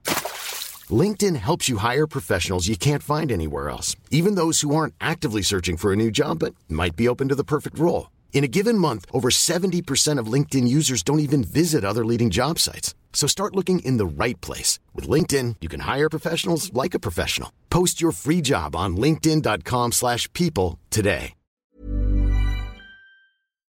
LinkedIn 0.91 1.35
helps 1.35 1.69
you 1.69 1.77
hire 1.77 2.07
professionals 2.07 2.67
you 2.67 2.75
can't 2.75 3.03
find 3.03 3.31
anywhere 3.31 3.69
else, 3.69 3.95
even 4.09 4.33
those 4.33 4.61
who 4.61 4.75
aren't 4.75 4.95
actively 4.99 5.43
searching 5.43 5.77
for 5.77 5.93
a 5.93 5.95
new 5.95 6.09
job 6.09 6.39
but 6.39 6.55
might 6.67 6.95
be 6.95 7.07
open 7.07 7.27
to 7.27 7.35
the 7.39 7.43
perfect 7.43 7.77
role. 7.77 8.09
In 8.33 8.43
a 8.43 8.47
given 8.47 8.75
month, 8.75 9.05
over 9.13 9.29
70% 9.29 10.17
of 10.17 10.31
LinkedIn 10.31 10.67
users 10.67 11.03
don't 11.03 11.19
even 11.19 11.43
visit 11.43 11.85
other 11.85 12.03
leading 12.03 12.31
job 12.31 12.57
sites. 12.57 12.95
So 13.13 13.27
start 13.27 13.55
looking 13.55 13.85
in 13.85 13.97
the 13.97 14.23
right 14.23 14.39
place. 14.41 14.79
With 14.95 15.07
LinkedIn, 15.07 15.57
you 15.61 15.69
can 15.69 15.81
hire 15.81 16.09
professionals 16.09 16.73
like 16.73 16.95
a 16.95 16.99
professional. 16.99 17.49
Post 17.69 18.01
your 18.01 18.13
free 18.13 18.41
job 18.41 18.75
on 18.75 18.97
linkedin.com/people 18.97 19.91
slash 19.91 20.27
people 20.33 20.79
today. 20.89 21.33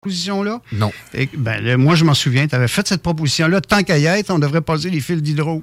Position-là. 0.03 0.61
Non. 0.71 0.91
Et, 1.13 1.29
ben, 1.31 1.63
là, 1.63 1.77
moi, 1.77 1.93
je 1.93 2.03
m'en 2.03 2.15
souviens, 2.15 2.47
tu 2.47 2.55
avais 2.55 2.67
fait 2.67 2.87
cette 2.87 3.03
proposition-là. 3.03 3.61
Tant 3.61 3.83
qu'à 3.83 3.99
y 3.99 4.05
être, 4.05 4.31
on 4.31 4.39
devrait 4.39 4.61
passer 4.61 4.89
les 4.89 4.99
fils 4.99 5.21
d'hydro 5.21 5.61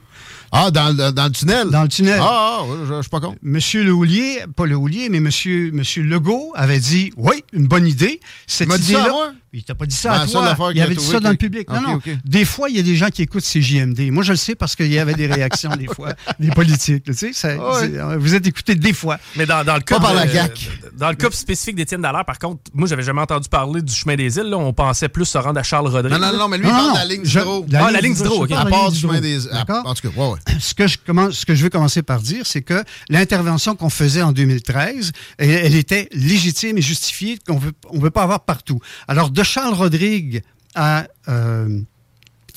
Ah, 0.52 0.70
dans, 0.70 0.88
le- 0.96 1.12
dans 1.12 1.24
le 1.26 1.30
tunnel? 1.30 1.68
dans 1.70 1.82
le 1.82 1.88
tunnel. 1.88 2.18
Ah, 2.20 2.60
ah, 2.60 2.64
je 2.88 2.94
je 2.94 3.00
suis 3.02 3.10
pas 3.10 3.20
con. 3.20 3.36
Monsieur 3.42 3.84
Le 3.84 3.92
Houlier, 3.92 4.40
pas 4.56 4.66
Le 4.66 4.76
Houlier, 4.76 5.08
mais 5.10 5.20
Monsieur, 5.20 5.70
Monsieur 5.72 6.02
Legault 6.02 6.52
avait 6.54 6.80
dit 6.80 7.12
Oui, 7.16 7.44
une 7.52 7.66
bonne 7.66 7.86
idée. 7.86 8.20
Cette 8.46 8.66
Il 8.66 8.70
m'a 8.70 8.78
dit 8.78 8.92
ça 8.92 8.98
à 8.98 9.00
idée-là- 9.02 9.12
moi? 9.14 9.32
Il 9.54 9.64
t'a 9.64 9.74
pas 9.74 9.86
dit 9.86 9.96
ça 9.96 10.10
Ben, 10.10 10.20
à 10.20 10.26
toi. 10.26 10.46
affaire 10.46 10.72
Il 10.72 10.80
avait 10.82 10.94
dit 10.94 11.02
ça 11.04 11.20
dans 11.20 11.30
le 11.30 11.36
public. 11.36 11.70
Non, 11.70 11.80
non. 11.80 12.00
Des 12.26 12.44
fois, 12.44 12.68
il 12.68 12.76
y 12.76 12.78
a 12.78 12.82
des 12.82 12.96
gens 12.96 13.08
qui 13.08 13.22
écoutent 13.22 13.44
CJMD. 13.44 14.10
Moi, 14.10 14.22
je 14.22 14.32
le 14.32 14.36
sais 14.36 14.54
parce 14.54 14.76
qu'il 14.76 14.92
y 14.92 14.98
avait 14.98 15.14
des 15.14 15.26
réactions 15.26 15.70
des 15.74 15.86
fois, 15.86 16.12
des 16.38 16.50
politiques. 16.50 17.04
Tu 17.04 17.14
sais, 17.14 17.32
ça- 17.32 17.48
Ah 17.58 17.72
Ouais. 17.80 17.90
c'est- 17.92 18.16
vous 18.18 18.34
êtes 18.34 18.46
écoutés 18.46 18.74
des 18.74 18.92
fois. 18.92 19.16
Mais 19.36 19.46
dans, 19.46 19.64
dans 19.64 19.74
le 19.76 19.80
cas 19.80 19.96
Pas 19.96 20.02
par 20.08 20.14
la 20.14 20.26
de- 20.26 20.32
CAQ. 20.32 20.68
Dans 20.98 21.08
le 21.08 21.14
cas 21.14 21.30
spécifique 21.30 21.76
d'Étienne 21.76 22.02
Dallaire, 22.02 22.26
par 22.26 22.38
contre, 22.38 22.60
moi, 22.74 22.86
j'avais 22.86 23.02
jamais 23.02 23.22
entendu 23.22 23.48
parler 23.48 23.80
du 23.80 23.92
chemin 23.92 24.16
des 24.16 24.36
îles. 24.36 24.50
Là. 24.50 24.58
On 24.58 24.74
pensait 24.74 25.08
plus 25.08 25.24
se 25.24 25.38
rendre 25.38 25.58
à 25.58 25.62
Charles 25.62 25.88
Rodrigue. 25.88 26.12
Non, 26.12 26.30
non, 26.32 26.38
non, 26.38 26.48
mais 26.48 26.58
lui, 26.58 26.66
il 26.66 26.70
Non, 26.70 26.74
parle 26.76 26.86
non, 26.88 26.92
de 26.92 26.98
la 26.98 27.04
ligne 27.06 27.22
d'hydro. 27.22 27.66
Ah, 27.74 27.90
la 27.90 28.00
ligne 28.02 28.14
d'hydro, 28.14 28.44
ok. 28.44 28.50
À 28.52 28.54
parle 28.54 28.64
de 28.66 28.70
la 28.70 28.76
part 28.76 28.84
ligne 28.84 28.92
du 28.94 29.00
chemin 29.00 29.20
des... 29.22 29.48
à- 29.48 29.52
D'accord? 29.64 29.86
En 29.86 29.94
tout 29.94 30.10
cas, 30.10 30.14
ouais, 30.20 30.28
ouais. 30.32 30.37
Ce 30.60 30.74
que, 30.74 31.54
je 31.54 31.62
veux 31.62 31.70
commencer 31.70 32.02
par 32.02 32.20
dire, 32.20 32.46
c'est 32.46 32.62
que 32.62 32.82
l'intervention 33.08 33.76
qu'on 33.76 33.90
faisait 33.90 34.22
en 34.22 34.32
2013, 34.32 35.12
elle, 35.38 35.74
était 35.74 36.08
légitime 36.12 36.78
et 36.78 36.82
justifiée, 36.82 37.38
qu'on 37.46 37.60
on 37.90 37.98
veut 37.98 38.10
pas 38.10 38.22
avoir 38.22 38.44
partout. 38.44 38.80
Alors, 39.06 39.30
de 39.30 39.42
Charles 39.42 39.74
Rodrigue 39.74 40.42
à 40.74 41.06
euh, 41.28 41.80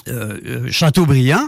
euh, 0.07 0.39
euh, 0.45 0.71
Chateaubriand, 0.71 1.47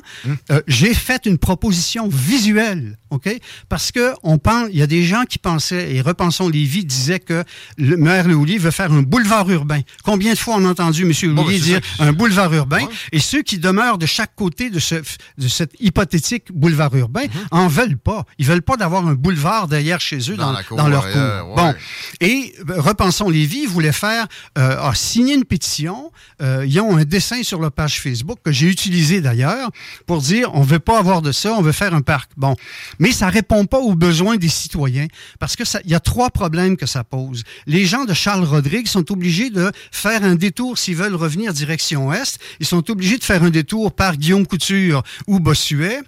euh, 0.51 0.61
j'ai 0.67 0.93
fait 0.93 1.25
une 1.25 1.37
proposition 1.37 2.07
visuelle, 2.07 2.97
ok? 3.09 3.29
Parce 3.69 3.91
que 3.91 4.13
on 4.23 4.37
pense, 4.37 4.67
il 4.71 4.77
y 4.77 4.81
a 4.81 4.87
des 4.87 5.03
gens 5.03 5.23
qui 5.23 5.39
pensaient 5.39 5.93
et 5.95 6.01
repensons 6.01 6.49
Lévis 6.49 6.85
disaient 6.85 7.19
que 7.19 7.43
le 7.77 7.97
maire 7.97 8.27
veut 8.27 8.71
faire 8.71 8.91
un 8.91 9.01
boulevard 9.01 9.49
urbain. 9.49 9.81
Combien 10.03 10.33
de 10.33 10.37
fois 10.37 10.55
on 10.57 10.65
a 10.65 10.69
entendu 10.69 11.03
M. 11.03 11.11
Bon, 11.33 11.41
Lehoulier 11.43 11.59
ben, 11.59 11.63
dire 11.63 11.81
ça 11.97 12.03
un 12.03 12.13
boulevard 12.13 12.53
urbain? 12.53 12.83
Ouais. 12.83 12.89
et 13.11 13.19
ceux 13.19 13.41
qui 13.41 13.57
demeurent 13.57 13.97
de 13.97 14.05
chaque 14.05 14.35
côté 14.35 14.69
de 14.69 14.79
ce 14.79 14.95
de 15.37 15.47
cet 15.47 15.71
hypothétique 15.79 16.51
boulevard 16.51 16.95
urbain 16.95 17.23
Mhm. 17.23 17.47
en 17.51 17.67
veulent 17.67 17.97
pas. 17.97 18.25
Ils 18.37 18.45
veulent 18.45 18.61
pas 18.61 18.77
d'avoir 18.77 19.07
un 19.07 19.13
boulevard 19.13 19.67
derrière 19.67 19.99
chez 20.01 20.17
eux 20.31 20.35
Dans 20.35 20.47
dans, 20.47 20.51
la 20.53 20.63
cour, 20.63 20.77
dans 20.77 20.87
leur 20.87 21.03
cour. 21.03 21.21
ouais. 21.21 21.55
Bon, 21.55 21.73
et 22.21 22.53
repensons 22.69 23.29
Lévis 23.29 23.65
voulait 23.65 23.91
faire 23.91 24.27
euh, 24.57 24.89
a 24.89 24.93
signé 24.95 25.33
une 25.35 25.45
pétition. 25.45 26.11
Euh, 26.41 26.65
ils 26.67 26.79
ont 26.79 26.97
un 26.97 27.03
dessin 27.05 27.43
sur 27.43 27.59
leur 27.59 27.71
page 27.71 27.99
Facebook 28.01 28.39
que 28.43 28.51
j'ai 28.51 28.67
utilisé 28.67 29.21
d'ailleurs 29.21 29.71
pour 30.06 30.21
dire 30.21 30.51
on 30.53 30.62
veut 30.62 30.79
pas 30.79 30.99
avoir 30.99 31.21
de 31.21 31.32
ça, 31.32 31.53
on 31.53 31.62
veut 31.62 31.71
faire 31.71 31.93
un 31.93 32.01
parc. 32.01 32.32
Bon, 32.38 32.56
mais 32.99 33.12
ça 33.12 33.29
répond 33.29 33.65
pas 33.65 33.79
aux 33.79 33.95
besoins 33.95 34.38
des 34.38 34.49
citoyens 34.49 35.08
parce 35.39 35.56
que 35.56 35.63
il 35.86 35.91
y 35.91 35.95
a 35.95 35.99
trois 35.99 36.29
problèmes 36.29 36.77
que 36.77 36.86
ça 36.86 37.03
pose. 37.03 37.43
Les 37.65 37.86
gens 37.86 38.06
de 38.06 38.13
Charles 38.13 38.45
Rodrigue 38.45 38.88
sont 38.88 39.12
obligés 39.12 39.49
de 39.49 39.71
faire 39.91 40.23
un 40.23 40.36
détour 40.36 40.77
s'ils 40.77 40.95
veulent 40.95 41.15
revenir 41.15 41.53
direction 41.53 42.08
ouest. 42.08 42.39
Ils 42.60 42.65
sont 42.65 42.89
obligés 42.91 43.17
de 43.17 43.23
faire 43.23 43.43
un 43.43 43.49
détour 43.49 43.93
par 43.93 44.17
Guillaume 44.17 44.45
Couture 44.45 45.03
ou 45.27 45.39
Bossuet 45.39 46.01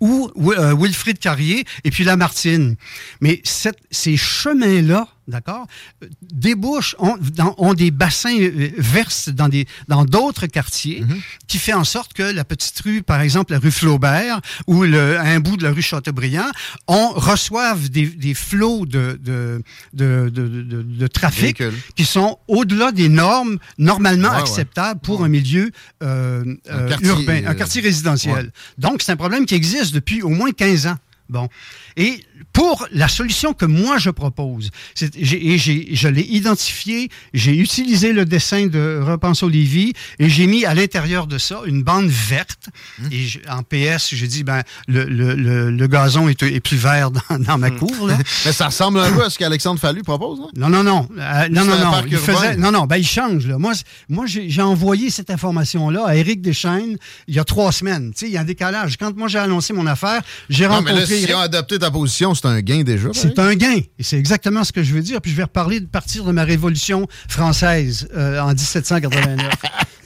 ou 0.00 0.30
euh, 0.36 0.74
Wilfrid 0.74 1.18
Carrier 1.18 1.64
et 1.84 1.90
puis 1.90 2.04
Lamartine. 2.04 2.76
Mais 3.20 3.40
ces 3.44 4.16
chemins-là, 4.16 5.08
d'accord, 5.28 5.66
euh, 6.02 6.08
débouchent, 6.22 6.96
ont, 6.98 7.16
dans- 7.36 7.54
ont 7.58 7.74
des 7.74 7.90
bassins, 7.90 8.36
euh, 8.38 8.70
versent 8.78 9.28
dans 9.28 9.48
des 9.48 9.66
dans 9.88 10.04
d'autres 10.04 10.46
quartiers, 10.46 11.04
qui 11.46 11.58
fait 11.58 11.72
en 11.72 11.84
sorte 11.84 12.12
que 12.12 12.22
la 12.22 12.44
petite 12.44 12.78
rue, 12.80 13.02
par 13.02 13.20
exemple 13.20 13.52
la 13.52 13.58
rue 13.58 13.70
Flaubert 13.70 14.40
ou 14.66 14.82
le, 14.84 15.18
un 15.18 15.40
bout 15.40 15.56
de 15.56 15.64
la 15.64 15.70
rue 15.72 15.82
Chateaubriand, 15.82 16.50
on 16.86 17.08
reçoivent 17.08 17.88
des, 17.90 18.06
des 18.06 18.34
flots 18.34 18.86
de, 18.86 19.18
de, 19.22 19.62
de, 19.92 20.28
de, 20.32 20.48
de- 20.48 20.82
de 20.82 21.06
trafic 21.06 21.62
qui 21.96 22.04
sont 22.04 22.38
au-delà 22.48 22.92
des 22.92 23.08
normes 23.08 23.58
normalement 23.78 24.28
Ouais, 24.28 24.34
ouais. 24.36 24.40
acceptables 24.40 25.00
pour 25.00 25.24
un 25.24 25.28
milieu 25.28 25.70
euh, 26.02 26.44
Un 26.68 26.72
euh, 26.78 26.88
quartier, 26.88 27.08
urbain, 27.08 27.42
un 27.46 27.54
quartier 27.54 27.80
résidentiel. 27.82 28.52
Donc, 28.78 29.02
c'est 29.02 29.12
un 29.12 29.16
problème 29.16 29.46
qui 29.46 29.54
existe 29.54 29.94
depuis 29.94 30.22
au 30.22 30.28
moins 30.28 30.50
15 30.52 30.86
ans. 30.86 30.96
Bon. 31.28 31.48
Et 31.96 32.22
pour 32.52 32.86
la 32.92 33.08
solution 33.08 33.54
que 33.54 33.64
moi 33.64 33.96
je 33.98 34.10
propose, 34.10 34.70
et 35.00 35.56
j'ai- 35.58 35.88
je 35.94 36.08
l'ai 36.08 36.22
identifié, 36.22 37.08
j'ai 37.32 37.56
utilisé 37.56 38.12
le 38.12 38.24
dessin 38.26 38.66
de 38.66 39.00
Repense 39.02 39.42
Olivier 39.42 39.94
et 40.18 40.28
j'ai 40.28 40.46
mis 40.46 40.64
à 40.66 40.74
l'intérieur 40.74 41.26
de 41.26 41.38
ça 41.38 41.60
une 41.66 41.82
bande 41.82 42.08
verte. 42.08 42.68
Hum. 43.02 43.08
Et 43.10 43.24
je- 43.26 43.38
en 43.48 43.62
PS, 43.62 44.14
j'ai 44.14 44.26
dit, 44.26 44.44
ben, 44.44 44.62
le, 44.86 45.04
le- 45.04 45.34
le- 45.34 45.70
le 45.70 45.86
gazon 45.86 46.28
est, 46.28 46.42
est 46.42 46.60
plus 46.60 46.76
vert 46.76 47.10
dans, 47.10 47.38
dans 47.38 47.58
ma 47.58 47.70
cour. 47.70 48.06
Là. 48.06 48.18
Mais 48.44 48.52
ça 48.52 48.66
ressemble 48.66 48.98
un 49.00 49.10
peu 49.10 49.24
à 49.24 49.30
ce 49.30 49.38
qu'Alexandre 49.38 49.80
Fallu 49.80 50.02
propose, 50.02 50.40
hein? 50.40 50.50
Non, 50.56 50.68
non, 50.68 50.82
non. 50.84 51.08
Euh, 51.18 51.48
non, 51.48 51.64
non, 51.64 51.78
non. 51.78 52.02
Il 52.06 52.16
faisait, 52.18 52.56
non, 52.56 52.70
non. 52.70 52.84
Ben, 52.84 52.96
il 52.98 53.06
change. 53.06 53.46
Là. 53.46 53.56
Moi, 53.58 53.72
moi 54.08 54.26
j'ai 54.26 54.62
envoyé 54.62 55.08
cette 55.10 55.30
information-là 55.30 56.04
à 56.06 56.14
Éric 56.16 56.42
Deschaines 56.42 56.96
il 57.28 57.34
y 57.34 57.38
a 57.38 57.44
trois 57.44 57.72
semaines. 57.72 58.12
Tu 58.12 58.20
sais, 58.20 58.26
il 58.26 58.32
y 58.32 58.36
a 58.36 58.40
un 58.40 58.44
décalage. 58.44 58.96
Quand 58.98 59.16
moi, 59.16 59.28
j'ai 59.28 59.38
annoncé 59.38 59.72
mon 59.72 59.86
affaire, 59.86 60.20
j'ai 60.50 60.66
Non, 60.68 60.82
mais 61.14 61.26
là, 61.26 61.26
rencontré... 61.26 61.26
si 61.26 61.32
Éric. 61.32 61.36
on 61.36 61.38
a 61.40 61.42
adopté 61.44 61.78
ta 61.78 61.90
position, 61.90 62.34
c'est 62.34 62.46
un 62.46 62.60
gain 62.60 62.82
déjà. 62.82 63.08
C'est 63.12 63.38
un 63.38 63.54
gain. 63.54 63.78
Et 63.98 64.02
c'est 64.02 64.18
exactement 64.18 64.64
ce 64.64 64.72
que 64.72 64.82
je 64.82 64.92
veux 64.94 65.02
dire. 65.02 65.20
Puis 65.20 65.30
je 65.32 65.36
vais 65.36 65.44
reparler 65.44 65.80
de 65.80 65.86
partir 65.86 66.24
de 66.24 66.32
ma 66.32 66.44
révolution 66.44 67.06
française 67.28 68.08
euh, 68.16 68.40
en 68.40 68.48
1789. 68.54 69.52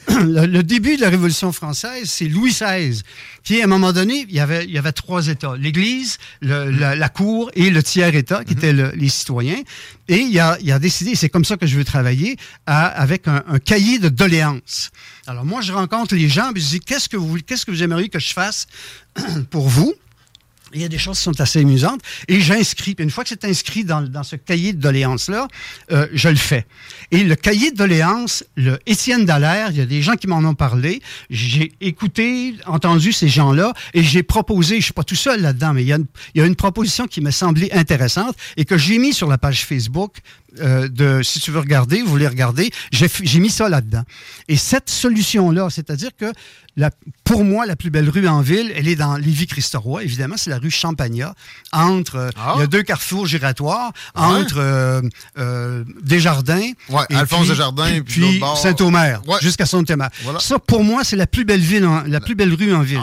le, 0.25 0.45
le 0.47 0.63
début 0.63 0.95
de 0.97 1.01
la 1.01 1.09
Révolution 1.09 1.51
française, 1.51 2.05
c'est 2.09 2.25
Louis 2.25 2.51
XVI, 2.51 3.01
qui, 3.43 3.61
à 3.61 3.65
un 3.65 3.67
moment 3.67 3.93
donné, 3.93 4.25
il 4.27 4.35
y 4.35 4.39
avait, 4.39 4.65
il 4.65 4.71
y 4.71 4.77
avait 4.79 4.91
trois 4.91 5.27
États. 5.27 5.55
L'Église, 5.55 6.17
la, 6.41 6.95
la 6.95 7.09
Cour 7.09 7.51
et 7.53 7.69
le 7.69 7.83
tiers-État, 7.83 8.43
qui 8.43 8.53
étaient 8.53 8.73
le- 8.73 8.91
les 8.95 9.07
citoyens. 9.09 9.61
Et 10.07 10.17
il 10.17 10.39
a, 10.39 10.57
il 10.61 10.71
a 10.71 10.79
décidé, 10.79 11.11
et 11.11 11.15
c'est 11.15 11.29
comme 11.29 11.45
ça 11.45 11.57
que 11.57 11.67
je 11.67 11.77
veux 11.77 11.85
travailler, 11.85 12.37
à- 12.65 12.87
avec 12.87 13.27
un, 13.27 13.43
un 13.47 13.59
cahier 13.59 13.99
de 13.99 14.09
doléances. 14.09 14.89
Alors 15.27 15.45
moi, 15.45 15.61
je 15.61 15.71
rencontre 15.73 16.15
les 16.15 16.27
gens, 16.27 16.51
puis 16.53 16.63
je 16.63 16.69
dis, 16.69 16.79
qu'est-ce 16.79 17.07
que 17.07 17.15
vous, 17.17 17.37
qu'est-ce 17.45 17.65
que 17.65 17.71
vous 17.71 17.83
aimeriez 17.83 18.09
que 18.09 18.19
je 18.19 18.33
fasse 18.33 18.65
pour 19.51 19.69
vous? 19.69 19.93
Il 20.73 20.81
y 20.81 20.85
a 20.85 20.87
des 20.87 20.97
choses 20.97 21.17
qui 21.17 21.23
sont 21.23 21.39
assez 21.41 21.59
amusantes. 21.59 22.01
Et 22.27 22.39
j'inscris. 22.39 22.95
Une 22.99 23.09
fois 23.09 23.23
que 23.23 23.29
c'est 23.29 23.45
inscrit 23.45 23.83
dans, 23.83 24.01
dans 24.01 24.23
ce 24.23 24.35
cahier 24.35 24.73
de 24.73 24.79
doléances-là, 24.79 25.47
euh, 25.91 26.07
je 26.13 26.29
le 26.29 26.35
fais. 26.35 26.65
Et 27.11 27.23
le 27.23 27.35
cahier 27.35 27.71
de 27.71 27.77
doléances, 27.77 28.43
le 28.55 28.79
Étienne 28.85 29.25
Dallaire, 29.25 29.71
il 29.71 29.77
y 29.77 29.81
a 29.81 29.85
des 29.85 30.01
gens 30.01 30.15
qui 30.15 30.27
m'en 30.27 30.37
ont 30.37 30.55
parlé. 30.55 31.01
J'ai 31.29 31.71
écouté, 31.81 32.55
entendu 32.65 33.11
ces 33.11 33.27
gens-là 33.27 33.73
et 33.93 34.03
j'ai 34.03 34.23
proposé, 34.23 34.77
je 34.77 34.85
suis 34.85 34.93
pas 34.93 35.03
tout 35.03 35.15
seul 35.15 35.41
là-dedans, 35.41 35.73
mais 35.73 35.83
il 35.83 35.87
y, 35.87 35.93
a 35.93 35.97
une, 35.97 36.07
il 36.33 36.41
y 36.41 36.43
a 36.43 36.47
une 36.47 36.55
proposition 36.55 37.07
qui 37.07 37.21
m'a 37.21 37.31
semblé 37.31 37.69
intéressante 37.71 38.35
et 38.57 38.65
que 38.65 38.77
j'ai 38.77 38.97
mis 38.99 39.13
sur 39.13 39.27
la 39.27 39.37
page 39.37 39.65
Facebook 39.65 40.17
euh, 40.59 40.87
de, 40.87 41.21
si 41.23 41.39
tu 41.39 41.51
veux 41.51 41.59
regarder, 41.59 42.01
vous 42.01 42.09
voulez 42.09 42.27
regarder, 42.27 42.71
j'ai 42.91 43.39
mis 43.39 43.49
ça 43.49 43.69
là-dedans. 43.69 44.03
Et 44.47 44.57
cette 44.57 44.89
solution-là, 44.89 45.69
c'est-à-dire 45.69 46.11
que 46.17 46.31
la, 46.77 46.91
pour 47.25 47.43
moi, 47.43 47.65
la 47.65 47.75
plus 47.75 47.89
belle 47.89 48.09
rue 48.09 48.27
en 48.27 48.41
ville, 48.41 48.71
elle 48.75 48.87
est 48.87 48.95
dans 48.95 49.17
Lévis-Christoroy. 49.17 50.03
Évidemment, 50.03 50.35
c'est 50.37 50.49
la 50.49 50.59
rue 50.59 50.71
Champagnat. 50.71 51.33
Entre, 51.73 52.15
euh, 52.15 52.29
Ah. 52.37 52.53
il 52.55 52.59
y 52.61 52.63
a 52.63 52.67
deux 52.67 52.83
carrefours 52.83 53.25
giratoires 53.27 53.91
entre 54.15 54.55
euh, 55.37 55.83
Desjardins, 56.01 56.71
Ouais, 56.89 57.03
et 57.09 57.15
Alphonse 57.15 57.41
puis- 57.41 57.49
Desjardins, 57.49 58.01
puis, 58.05 58.21
puis. 58.21 58.41
Saint-Omer, 58.61 59.21
Ouais. 59.27 59.37
jusqu'à 59.41 59.65
Saint-Omer. 59.65 60.09
Voilà. 60.23 60.39
Ça, 60.39 60.57
pour 60.59 60.83
moi, 60.83 61.03
c'est 61.03 61.15
la 61.17 61.27
plus 61.27 61.43
belle 61.45 61.59
ville, 61.61 61.85
en- 61.85 62.03
la 62.03 62.21
plus 62.21 62.35
belle 62.35 62.53
rue 62.53 62.73
en 62.73 62.81
ville. 62.81 63.01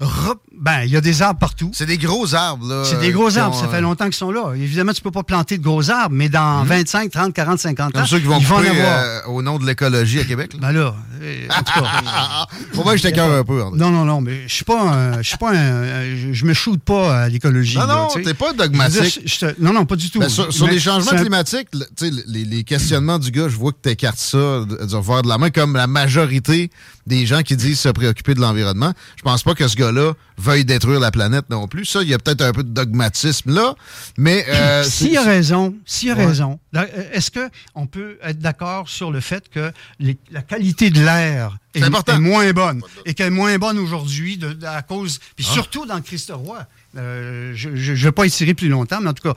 Re- 0.00 0.36
ben, 0.58 0.82
il 0.84 0.90
y 0.90 0.96
a 0.96 1.00
des 1.00 1.22
arbres 1.22 1.38
partout. 1.38 1.70
C'est 1.72 1.86
des 1.86 1.98
gros 1.98 2.34
arbres, 2.34 2.66
là. 2.66 2.82
C'est 2.84 2.98
des 2.98 3.12
gros 3.12 3.36
arbres, 3.38 3.56
ont, 3.56 3.60
ça 3.60 3.68
fait 3.68 3.76
euh, 3.76 3.80
longtemps 3.82 4.04
qu'ils 4.06 4.14
sont 4.14 4.30
là. 4.30 4.54
Évidemment, 4.54 4.92
tu 4.92 5.02
peux 5.02 5.10
pas 5.10 5.22
planter 5.22 5.58
de 5.58 5.62
gros 5.62 5.90
arbres, 5.90 6.14
mais 6.14 6.28
dans 6.28 6.64
25, 6.64 7.10
30, 7.10 7.32
40, 7.34 7.58
50 7.58 7.86
ans, 7.88 7.90
Comme 7.98 8.06
ceux 8.06 8.18
qui 8.18 8.24
vont 8.26 8.38
ils 8.38 8.46
vont 8.46 8.56
en 8.56 8.58
couper 8.58 8.70
avoir. 8.70 8.98
euh, 8.98 9.20
au 9.28 9.42
nom 9.42 9.58
de 9.58 9.66
l'écologie 9.66 10.20
à 10.20 10.24
Québec. 10.24 10.52
là. 10.54 10.58
Ben 10.60 10.72
là, 10.72 10.94
euh, 11.22 11.46
en 11.50 11.62
tout 11.62 11.80
cas. 11.80 12.46
Pour 12.74 12.84
moi, 12.84 12.96
je 12.96 13.02
t'écœure 13.02 13.30
un 13.32 13.44
peu. 13.44 13.62
Non, 13.74 13.90
non, 13.90 14.04
non, 14.04 14.20
mais 14.20 14.42
je 14.46 14.54
suis 14.54 14.64
pas, 14.64 14.80
un- 14.80 15.18
je 15.22 15.28
suis 15.28 15.38
pas, 15.38 15.50
un- 15.52 16.32
je, 16.32 16.44
me 16.44 16.54
shoot 16.54 16.80
pas 16.80 17.22
à 17.24 17.28
l'écologie. 17.28 17.78
Non, 17.78 17.86
non, 17.86 18.08
t'es 18.08 18.34
pas 18.34 18.52
dire, 18.52 18.64
dogmatique. 18.64 19.44
non, 19.58 19.72
non, 19.72 19.84
pas 19.86 19.96
du 19.96 20.10
tout. 20.10 20.20
Ben, 20.20 20.28
sur 20.28 20.52
sur 20.52 20.66
Mais 20.66 20.72
les 20.72 20.80
changements 20.80 21.18
climatiques, 21.18 21.68
le- 21.74 21.86
tu 21.96 22.08
sais, 22.08 22.22
les, 22.26 22.44
les 22.44 22.64
questionnements 22.64 23.18
du 23.18 23.30
gars, 23.30 23.48
je 23.48 23.56
vois 23.56 23.72
que 23.72 23.78
tu 23.82 23.90
écartes 23.90 24.18
ça 24.18 24.36
de- 24.38 24.86
du 24.86 24.94
revers 24.94 25.22
de 25.22 25.28
la 25.28 25.38
main, 25.38 25.50
comme 25.50 25.74
la 25.76 25.86
majorité 25.86 26.70
des 27.06 27.24
gens 27.26 27.42
qui 27.42 27.56
disent 27.56 27.80
se 27.80 27.88
préoccuper 27.88 28.34
de 28.34 28.40
l'environnement. 28.40 28.92
Je 29.16 29.22
pense 29.22 29.42
pas 29.42 29.54
que 29.54 29.66
ce 29.68 29.76
gars-là 29.76 30.12
veuille 30.38 30.64
détruire 30.64 31.00
la 31.00 31.10
planète 31.10 31.44
non 31.50 31.68
plus. 31.68 31.84
Ça, 31.84 32.02
il 32.02 32.08
y 32.08 32.14
a 32.14 32.18
peut-être 32.18 32.42
un 32.42 32.52
peu 32.52 32.62
de 32.64 32.68
dogmatisme 32.70 33.54
là, 33.54 33.74
mais... 34.18 34.44
euh, 34.48 34.82
S'il 34.84 35.16
a 35.16 35.22
raison, 35.22 35.74
s'il 35.86 36.10
a 36.10 36.14
Ouais. 36.14 36.26
raison, 36.26 36.58
euh, 36.74 36.84
est-ce 37.12 37.30
que 37.30 37.48
on 37.74 37.86
peut 37.86 38.18
être 38.22 38.38
d'accord 38.38 38.88
sur 38.88 39.10
le 39.10 39.20
fait 39.20 39.48
que 39.48 39.72
les- 40.00 40.18
la 40.30 40.42
qualité 40.42 40.90
de 40.90 41.00
l'air 41.00 41.58
est, 41.74 41.88
moins 42.18 42.52
bonne. 42.52 42.82
Et 43.04 43.14
qu'elle 43.14 43.26
est 43.28 43.30
moins 43.30 43.56
bonne 43.58 43.78
aujourd'hui 43.78 44.40
à 44.66 44.82
cause. 44.82 45.18
Puis 45.36 45.46
Ah. 45.48 45.52
surtout 45.54 45.86
dans 45.86 45.96
le 45.96 46.00
Christ-Roi? 46.02 46.66
Euh, 46.96 47.52
je 47.54 47.68
ne 47.68 47.96
vais 47.96 48.12
pas 48.12 48.26
étirer 48.26 48.54
plus 48.54 48.68
longtemps, 48.68 49.00
mais 49.00 49.10
en 49.10 49.14
tout 49.14 49.22
cas. 49.22 49.34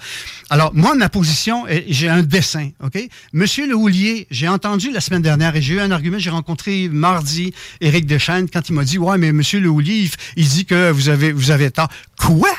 Alors, 0.49 0.73
moi, 0.73 0.95
ma 0.95 1.09
position, 1.09 1.65
j'ai 1.87 2.09
un 2.09 2.23
dessin, 2.23 2.69
OK? 2.83 2.97
Monsieur 3.33 3.67
Le 3.67 3.75
Houlier, 3.75 4.27
j'ai 4.31 4.47
entendu 4.47 4.91
la 4.91 5.01
semaine 5.01 5.21
dernière 5.21 5.55
et 5.55 5.61
j'ai 5.61 5.75
eu 5.75 5.79
un 5.79 5.91
argument. 5.91 6.19
J'ai 6.19 6.29
rencontré 6.29 6.89
mardi 6.89 7.53
Éric 7.81 8.05
Deschênes 8.05 8.49
quand 8.49 8.69
il 8.69 8.73
m'a 8.73 8.83
dit 8.83 8.97
Ouais, 8.97 9.17
mais 9.17 9.31
Monsieur 9.31 9.59
Le 9.59 9.69
Houlier, 9.69 9.95
il, 9.95 10.11
il 10.37 10.47
dit 10.47 10.65
que 10.65 10.91
vous 10.91 11.09
avez, 11.09 11.31
vous 11.31 11.51
avez 11.51 11.71
tort. 11.71 11.89
Quoi? 12.17 12.51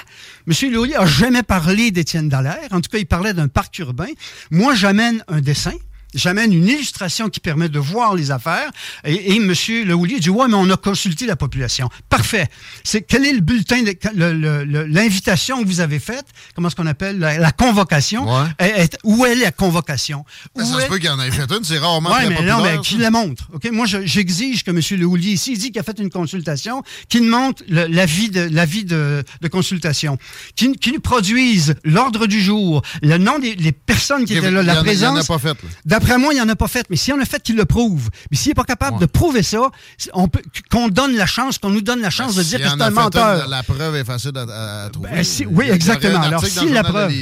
Monsieur 0.47 0.71
Le 0.71 0.79
Houlier 0.79 0.97
a 0.97 1.07
jamais 1.07 1.43
parlé 1.43 1.91
d'Étienne 1.91 2.29
Dallaire. 2.29 2.69
En 2.71 2.81
tout 2.81 2.91
cas, 2.91 2.99
il 2.99 3.07
parlait 3.07 3.35
d'un 3.35 3.49
parc 3.49 3.79
urbain. 3.79 4.09
Moi, 4.51 4.75
j'amène 4.75 5.23
un 5.29 5.41
dessin. 5.41 5.75
J'amène 6.15 6.53
une 6.53 6.67
illustration 6.67 7.29
qui 7.29 7.41
permet 7.41 7.69
de 7.69 7.79
voir 7.79 8.15
les 8.15 8.31
affaires. 8.31 8.71
Et, 9.05 9.33
et 9.33 9.37
M. 9.37 9.53
Le 9.87 9.95
Houlier 9.95 10.19
dit 10.21 10.31
Ouais, 10.31 10.49
mais 10.49 10.55
on 10.55 10.69
a 10.71 10.77
consulté 10.77 11.27
la 11.27 11.37
population. 11.37 11.89
Parfait. 12.09 12.49
C'est 12.85 13.03
quel 13.03 13.25
est 13.27 13.33
le 13.33 13.41
bulletin, 13.41 13.83
le- 14.15 14.33
le- 14.33 14.65
le- 14.65 14.85
l'invitation 14.87 15.63
que 15.63 15.69
vous 15.69 15.81
avez 15.81 15.99
faite? 15.99 16.25
Comment 16.55 16.69
est-ce 16.69 16.77
qu'on 16.77 16.87
appelle 16.87 17.19
la, 17.19 17.39
la 17.39 17.53
convocation? 17.53 18.25
Ouais. 18.27 18.49
Est- 18.59 18.81
est- 18.85 18.99
Où 19.05 19.25
est 19.25 19.35
la 19.37 19.53
convocation? 19.53 20.25
Où 20.57 20.61
Ça 20.63 20.79
est- 20.79 20.83
se 20.85 20.89
peut 20.89 20.97
qu'il 20.99 21.07
y 21.07 21.11
en 21.11 21.21
ait 21.21 21.31
fait 21.31 21.51
une, 21.53 21.65
c'est 21.65 21.79
rarement 21.79 22.11
oui, 22.11 22.17
très 22.27 22.29
mais 22.29 22.43
non, 22.43 22.63
mais 22.63 22.79
qui 22.81 22.97
la 22.97 23.11
montre. 23.11 23.49
OK? 23.53 23.71
Moi, 23.71 23.87
je- 23.87 24.05
j'exige 24.05 24.65
que 24.65 24.71
M. 24.71 24.81
Le 24.99 25.07
Houlier, 25.07 25.37
s'il 25.37 25.59
dit 25.59 25.71
qu'il 25.71 25.81
a 25.81 25.85
fait 25.85 25.99
une 25.99 26.11
consultation, 26.11 26.83
qu'il 27.09 27.23
montre 27.25 27.63
l'avis 27.69 28.31
de, 28.31 28.49
l'avis 28.51 28.85
de, 28.85 29.23
de 29.41 29.49
consultation, 29.49 30.19
qu'il 30.57 30.75
nous 30.93 31.01
produise 31.01 31.75
l'ordre 31.85 32.27
du 32.27 32.41
jour, 32.41 32.83
le 33.03 33.19
nom 33.19 33.39
des 33.39 33.55
les 33.55 33.73
personnes 33.73 34.25
qui 34.25 34.33
Il 34.33 34.39
étaient 34.39 34.49
en 34.49 34.53
là, 34.53 34.63
la 34.63 34.73
il 34.75 34.79
en 34.79 34.83
a- 34.83 34.93
il 34.93 34.99
y 34.99 35.07
en 35.07 35.11
a 35.11 35.23
présence. 35.23 35.27
pas 35.29 35.39
fait, 35.39 35.63
là. 35.63 35.69
D'après 36.01 36.19
moi, 36.19 36.33
il 36.33 36.37
n'y 36.37 36.43
en 36.43 36.49
a 36.49 36.57
pas 36.57 36.69
fait. 36.69 36.87
Mais 36.91 36.97
s'il 36.97 37.15
y 37.15 37.17
en 37.17 37.21
a 37.21 37.25
fait, 37.25 37.43
qu'il 37.43 37.57
le 37.57 37.65
prouve. 37.65 38.09
Mais 38.31 38.37
s'il 38.37 38.51
n'est 38.51 38.55
pas 38.55 38.65
capable 38.65 38.95
Ouais. 38.95 39.01
de 39.01 39.07
prouver 39.07 39.43
ça, 39.43 39.71
c'est- 39.99 40.11
on 40.15 40.29
peut, 40.29 40.41
qu'on 40.71 40.89
donne 40.89 41.15
la 41.17 41.27
chance, 41.27 41.59
qu'on 41.59 41.71
nous 41.71 41.83
donne 41.83 42.01
la 42.01 42.11
chance 42.11 42.35
de 42.35 42.43
S'il 42.43 42.59
dire 42.59 42.67
que 42.73 42.77
c'est 42.77 42.83
un 42.83 42.91
menteur. 42.91 43.45
une, 43.45 43.51
la 43.51 43.63
preuve 43.63 43.97
est 43.97 44.05
facile 44.05 44.33
à, 44.37 44.85
à 44.85 44.91
trouver. 44.91 45.11
Ben, 45.11 45.25
si- 45.25 45.47
oui, 45.47 45.69
exactement. 45.71 46.21
Alors, 46.23 46.45
si 46.45 46.69
la 46.71 46.83
preuve-. 46.83 47.13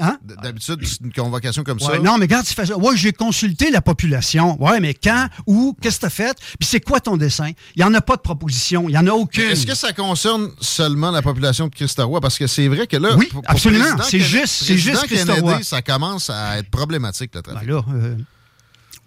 Hein? 0.00 0.16
D'habitude, 0.22 0.78
c'est 0.86 1.00
une 1.00 1.12
convocation 1.12 1.64
comme 1.64 1.78
Ouais, 1.78 1.96
ça? 1.96 1.98
non, 1.98 2.18
mais 2.18 2.26
regarde, 2.26 2.46
tu 2.46 2.54
fais 2.54 2.66
ça. 2.66 2.76
Ouais, 2.78 2.96
j'ai 2.96 3.12
consulté 3.12 3.70
la 3.70 3.80
population. 3.80 4.60
Ouais, 4.62 4.78
mais 4.78 4.94
quand, 4.94 5.26
où, 5.46 5.76
qu'est-ce 5.80 5.96
que 5.96 6.00
tu 6.02 6.06
as 6.06 6.10
fait? 6.10 6.38
Puis 6.60 6.68
c'est 6.68 6.80
quoi 6.80 7.00
ton 7.00 7.16
dessin? 7.16 7.50
Il 7.74 7.80
n'y 7.82 7.84
en 7.84 7.92
a 7.94 8.00
pas 8.00 8.16
de 8.16 8.20
proposition. 8.20 8.88
Il 8.88 8.92
n'y 8.92 8.98
en 8.98 9.06
a 9.08 9.10
aucune. 9.10 9.42
Est-ce 9.44 9.66
que 9.66 9.74
ça 9.74 9.92
concerne 9.92 10.50
seulement 10.60 11.10
la 11.10 11.20
population 11.22 11.66
de 11.66 11.74
Christ-Roi? 11.74 12.20
Parce 12.20 12.38
que 12.38 12.46
c'est 12.46 12.68
vrai 12.68 12.86
que 12.86 12.96
là, 12.96 13.16
Oui, 13.16 13.26
pour- 13.26 13.42
pour 13.42 13.50
absolument. 13.50 13.84
C'est 14.02 14.20
juste- 14.20 14.62
c'est 14.64 14.78
juste. 14.78 15.06
Kennedy, 15.08 15.64
ça 15.64 15.82
commence 15.82 16.30
à 16.30 16.58
être 16.58 16.70
problématique, 16.70 17.32
le 17.34 17.42
trafic. 17.42 17.66
Ben 17.68 17.74
là, 17.74 17.84
euh, 17.92 18.16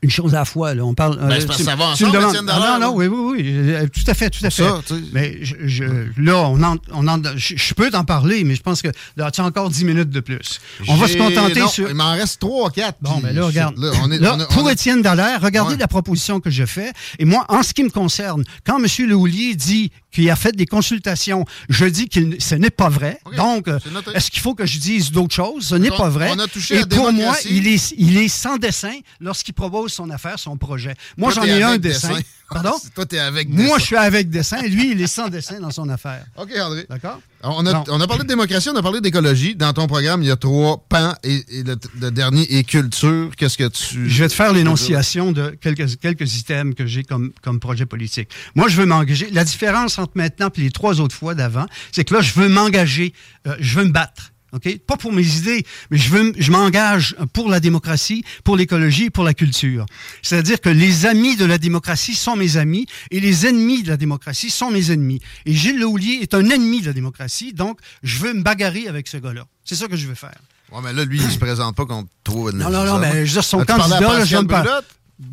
une 0.03 0.09
chose 0.09 0.33
à 0.33 0.39
la 0.39 0.45
fois, 0.45 0.73
là. 0.73 0.83
On 0.83 0.93
parle. 0.95 1.17
Ben, 1.19 1.29
parce 1.45 1.57
que 1.59 1.63
ça 1.63 1.75
va 1.75 1.93
tu 1.95 2.05
me 2.05 2.09
ensemble, 2.09 2.49
Ah, 2.51 2.77
Non, 2.79 2.87
non, 2.87 2.95
oui, 2.95 3.05
oui, 3.07 3.33
oui. 3.37 3.43
euh, 3.45 3.87
Tout 3.87 4.09
à 4.09 4.13
fait, 4.15 4.29
tout 4.31 4.43
à 4.43 4.49
fait. 4.49 4.63
ça, 4.63 4.81
tu. 4.85 4.93
Mais 5.13 5.37
je, 5.43 5.55
je- 5.65 5.83
là, 6.17 6.37
on 6.49 6.61
en, 6.63 6.77
on 6.93 7.07
en- 7.07 7.21
je, 7.35 7.55
je 7.55 7.73
peux 7.75 7.89
t'en 7.91 8.03
parler, 8.03 8.43
mais 8.43 8.55
je 8.55 8.61
pense 8.61 8.81
que 8.81 8.87
là, 9.15 9.29
tu 9.29 9.41
as 9.41 9.45
encore 9.45 9.69
10 9.69 9.85
minutes 9.85 10.09
de 10.09 10.19
plus? 10.19 10.59
On 10.87 10.95
va 10.95 11.07
se 11.07 11.17
contenter 11.17 11.59
non, 11.59 11.67
sur. 11.67 11.87
Il 11.87 11.95
m'en 11.95 12.13
reste 12.13 12.39
3 12.39 12.71
4. 12.71 12.97
Bon, 13.01 13.19
mais 13.23 13.31
là, 13.33 13.45
regarde. 13.45 13.77
Là, 13.77 13.91
on 14.01 14.11
est, 14.11 14.17
Là, 14.17 14.33
on 14.35 14.39
a- 14.39 14.45
pour 14.47 14.63
on 14.65 14.69
Étienne 14.69 15.01
Dallaire, 15.03 15.39
regardez 15.41 15.73
Ouais. 15.73 15.79
la 15.79 15.87
proposition 15.87 16.39
que 16.39 16.49
je 16.49 16.65
fais. 16.65 16.91
Et 17.19 17.25
moi, 17.25 17.45
en 17.49 17.61
ce 17.61 17.73
qui 17.73 17.83
me 17.83 17.89
concerne, 17.89 18.43
quand 18.65 18.79
M. 18.83 18.87
Lehoulier 19.07 19.53
dit 19.55 19.91
qu'il 20.11 20.29
a 20.29 20.35
fait 20.35 20.53
des 20.55 20.65
consultations, 20.65 21.45
je 21.69 21.85
dis 21.85 22.09
que 22.09 22.19
ce 22.39 22.55
n'est 22.55 22.69
pas 22.69 22.89
vrai. 22.89 23.19
Donc, 23.37 23.67
euh, 23.67 23.79
est-ce 24.13 24.29
qu'il 24.31 24.41
faut 24.41 24.55
que 24.55 24.65
je 24.65 24.77
dise 24.79 25.11
d'autres 25.11 25.33
choses? 25.35 25.67
Ce 25.67 25.75
n'est 25.75 25.89
pas 25.89 26.09
vrai. 26.09 26.31
on 26.35 26.39
a 26.39 26.47
touché 26.47 26.79
Et 26.79 26.85
pour 26.85 27.13
moi, 27.13 27.35
il 27.49 27.67
est, 27.67 27.93
il 27.97 28.17
est 28.17 28.27
sans 28.27 28.57
dessin 28.57 28.93
lorsqu'il 29.19 29.53
propose 29.53 29.90
son 29.91 30.09
affaire, 30.09 30.39
son 30.39 30.57
projet. 30.57 30.95
Moi, 31.17 31.31
j'en 31.31 31.43
ai 31.43 31.61
un 31.63 31.77
dessin. 31.77 32.17
Pardon? 32.49 32.73
Toi, 32.95 33.05
t'es 33.05 33.19
avec 33.19 33.47
Moi, 33.49 33.63
dessin. 33.63 33.77
je 33.77 33.83
suis 33.85 33.95
avec 33.95 34.29
dessin. 34.29 34.61
Lui, 34.63 34.91
il 34.91 35.01
est 35.01 35.07
sans 35.07 35.29
dessin 35.29 35.59
dans 35.59 35.71
son 35.71 35.87
affaire. 35.89 36.25
OK, 36.37 36.49
André. 36.59 36.85
D'accord? 36.89 37.19
On 37.43 37.65
a, 37.65 37.83
on 37.89 37.99
a 37.99 38.07
parlé 38.07 38.23
de 38.23 38.27
démocratie, 38.27 38.69
on 38.69 38.75
a 38.75 38.83
parlé 38.83 39.01
d'écologie. 39.01 39.55
Dans 39.55 39.73
ton 39.73 39.87
programme, 39.87 40.21
il 40.21 40.27
y 40.27 40.31
a 40.31 40.35
trois 40.35 40.85
pans 40.89 41.15
et, 41.23 41.43
et 41.49 41.63
le, 41.63 41.75
le 41.99 42.11
dernier 42.11 42.43
est 42.57 42.63
culture. 42.63 43.31
Qu'est-ce 43.35 43.57
que 43.57 43.67
tu. 43.67 44.09
Je 44.09 44.23
vais 44.23 44.29
te 44.29 44.33
faire 44.33 44.53
l'énonciation 44.53 45.31
de 45.31 45.49
quelques, 45.61 45.97
quelques 45.99 46.35
items 46.35 46.75
que 46.75 46.85
j'ai 46.85 47.03
comme, 47.03 47.31
comme 47.41 47.59
projet 47.59 47.85
politique. 47.85 48.29
Moi, 48.53 48.67
je 48.67 48.75
veux 48.77 48.85
m'engager. 48.85 49.29
La 49.31 49.43
différence 49.43 49.97
entre 49.97 50.11
maintenant 50.15 50.49
et 50.55 50.61
les 50.61 50.71
trois 50.71 50.99
autres 50.99 51.15
fois 51.15 51.33
d'avant, 51.33 51.65
c'est 51.91 52.03
que 52.03 52.13
là, 52.13 52.21
je 52.21 52.33
veux 52.33 52.49
m'engager, 52.49 53.13
euh, 53.47 53.55
je 53.59 53.79
veux 53.79 53.85
me 53.85 53.91
battre. 53.91 54.30
OK? 54.53 54.79
Pas 54.79 54.97
pour 54.97 55.13
mes 55.13 55.37
idées, 55.37 55.65
mais 55.89 55.97
je 55.97 56.09
veux, 56.09 56.33
je 56.37 56.51
m'engage 56.51 57.15
pour 57.33 57.49
la 57.49 57.59
démocratie, 57.59 58.23
pour 58.43 58.57
l'écologie 58.57 59.09
pour 59.09 59.23
la 59.23 59.33
culture. 59.33 59.85
C'est-à-dire 60.21 60.59
que 60.59 60.69
les 60.69 61.05
amis 61.05 61.35
de 61.35 61.45
la 61.45 61.57
démocratie 61.57 62.15
sont 62.15 62.35
mes 62.35 62.57
amis 62.57 62.85
et 63.11 63.19
les 63.19 63.45
ennemis 63.45 63.83
de 63.83 63.89
la 63.89 63.97
démocratie 63.97 64.49
sont 64.49 64.71
mes 64.71 64.91
ennemis. 64.91 65.19
Et 65.45 65.53
Gilles 65.53 65.79
Lehoulier 65.79 66.19
est 66.21 66.33
un 66.33 66.49
ennemi 66.49 66.81
de 66.81 66.87
la 66.87 66.93
démocratie, 66.93 67.53
donc 67.53 67.79
je 68.03 68.19
veux 68.19 68.33
me 68.33 68.41
bagarrer 68.41 68.87
avec 68.87 69.07
ce 69.07 69.17
gars-là. 69.17 69.45
C'est 69.63 69.75
ça 69.75 69.87
que 69.87 69.95
je 69.95 70.07
veux 70.07 70.15
faire. 70.15 70.39
Ouais, 70.71 70.79
mais 70.83 70.93
là, 70.93 71.03
lui, 71.03 71.19
il 71.21 71.31
se 71.31 71.37
présente 71.37 71.75
pas 71.75 71.85
contre 71.85 72.09
toi. 72.23 72.51
Non, 72.53 72.69
non, 72.69 72.85
non, 72.85 72.97
mais 72.97 73.25
je 73.25 73.31
veux 73.31 73.41
dire, 73.41 73.43
son 73.43 73.59
à 73.59 73.65
candidat, 73.65 73.99
là, 73.99 74.25
je 74.25 74.37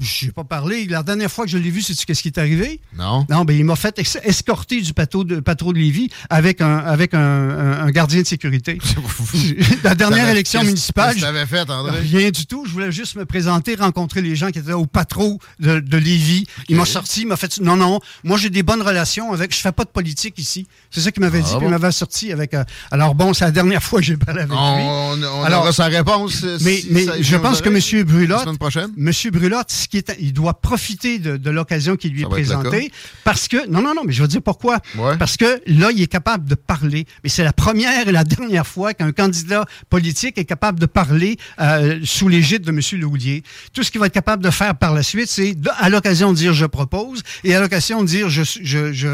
Je 0.00 0.26
n'ai 0.26 0.32
pas 0.32 0.44
parlé. 0.44 0.86
La 0.86 1.02
dernière 1.02 1.30
fois 1.30 1.44
que 1.44 1.50
je 1.50 1.58
l'ai 1.58 1.70
vu, 1.70 1.82
sais-tu 1.82 2.04
qu'est-ce 2.06 2.22
qui 2.22 2.28
est 2.28 2.38
arrivé? 2.38 2.80
Non. 2.96 3.26
Non, 3.30 3.44
ben 3.44 3.56
il 3.56 3.64
m'a 3.64 3.76
fait 3.76 3.98
escorter 4.24 4.80
du 4.80 4.92
patro 4.92 5.24
de, 5.24 5.40
patro 5.40 5.72
de 5.72 5.78
Lévis 5.78 6.10
avec 6.30 6.60
un, 6.60 6.78
avec 6.78 7.14
un, 7.14 7.18
un- 7.20 7.80
un 7.86 7.90
gardien 7.90 8.22
de 8.22 8.26
sécurité. 8.26 8.78
La 9.84 9.94
dernière 9.94 10.28
élection 10.28 10.62
municipale, 10.62 11.14
que 11.16 11.20
t'avais 11.20 11.46
fait, 11.46 11.68
André? 11.70 12.00
Rien 12.00 12.30
du 12.30 12.46
tout. 12.46 12.64
Je 12.66 12.72
voulais 12.72 12.92
juste 12.92 13.16
me 13.16 13.24
présenter, 13.24 13.74
rencontrer 13.76 14.22
les 14.22 14.36
gens 14.36 14.50
qui 14.50 14.58
étaient 14.58 14.72
au 14.72 14.86
patro 14.86 15.38
de, 15.60 15.80
de 15.80 15.96
Lévis. 15.96 16.46
Il 16.68 16.76
m'a 16.76 16.84
sorti, 16.84 17.22
il 17.22 17.26
m'a 17.26 17.36
fait 17.36 17.58
non, 17.60 17.76
non, 17.76 18.00
moi 18.24 18.36
j'ai 18.36 18.50
des 18.50 18.62
bonnes 18.62 18.82
relations 18.82 19.32
avec. 19.32 19.54
Je 19.54 19.60
fais 19.60 19.72
pas 19.72 19.84
de 19.84 19.90
politique 19.90 20.38
ici. 20.38 20.66
C'est 20.90 21.00
ça 21.00 21.10
qu'il 21.12 21.22
m'avait 21.22 21.40
dit. 21.40 21.46
Ah 21.50 21.56
puis 21.58 21.60
bon? 21.66 21.66
il 21.66 21.78
m'avait 21.78 21.92
sorti 21.92 22.32
avec. 22.32 22.54
euh, 22.54 22.64
alors 22.90 23.14
bon, 23.14 23.32
c'est 23.34 23.44
la 23.44 23.50
dernière 23.50 23.82
fois 23.88 24.00
que 24.00 24.06
j'ai 24.06 24.16
parlé 24.16 24.40
avec 24.42 24.50
lui. 24.52 24.58
On, 24.58 25.22
on 25.22 25.42
Alors- 25.44 25.62
aura 25.62 25.72
sa 25.72 25.86
réponse. 25.86 26.42
euh, 26.44 26.58
Mais, 26.62 26.80
si 26.80 26.88
mais 26.90 27.06
je 27.20 27.36
pense 27.36 27.60
que. 27.62 27.68
M. 27.68 27.78
La 27.98 28.04
Brulotte, 28.04 28.40
semaine 28.44 28.58
prochaine? 28.58 28.90
Monsieur 28.96 29.30
Brulotte, 29.30 29.70
ce 29.78 29.88
qui 29.88 29.98
est, 29.98 30.16
il 30.20 30.32
doit 30.32 30.60
profiter 30.60 31.18
de, 31.18 31.36
de 31.36 31.50
l'occasion 31.50 31.96
qui 31.96 32.08
lui 32.10 32.20
Ça 32.22 32.26
est 32.26 32.30
présentée. 32.30 32.92
Parce 33.24 33.48
que, 33.48 33.66
non, 33.68 33.80
non, 33.82 33.94
non, 33.94 34.02
mais 34.04 34.12
je 34.12 34.22
vais 34.22 34.28
dire 34.28 34.42
pourquoi? 34.42 34.78
Ouais. 34.96 35.16
Parce 35.16 35.36
que 35.36 35.60
là, 35.66 35.90
il 35.94 36.02
est 36.02 36.06
capable 36.06 36.46
de 36.48 36.54
parler. 36.54 37.06
Mais 37.24 37.30
c'est 37.30 37.44
la 37.44 37.52
première 37.52 38.08
et 38.08 38.12
la 38.12 38.24
dernière 38.24 38.66
fois 38.66 38.94
qu'un 38.94 39.12
candidat 39.12 39.64
politique 39.88 40.38
est 40.38 40.44
capable 40.44 40.78
de 40.80 40.86
parler 40.86 41.36
euh, 41.60 42.00
sous 42.04 42.28
l'égide 42.28 42.62
de 42.62 42.70
M. 42.70 42.80
Lehoulier. 43.00 43.42
Tout 43.72 43.82
ce 43.82 43.90
qu'il 43.90 44.00
va 44.00 44.06
être 44.06 44.12
capable 44.14 44.42
de 44.44 44.50
faire 44.50 44.74
par 44.74 44.92
la 44.94 45.02
suite, 45.02 45.28
c'est 45.28 45.56
à 45.78 45.88
l'occasion 45.88 46.32
de 46.32 46.36
dire 46.36 46.52
je 46.52 46.66
propose 46.66 47.22
et 47.44 47.54
à 47.54 47.60
l'occasion 47.60 48.02
de 48.02 48.06
dire 48.08 48.28
je. 48.28 48.42
je, 48.42 48.92
je... 48.92 49.08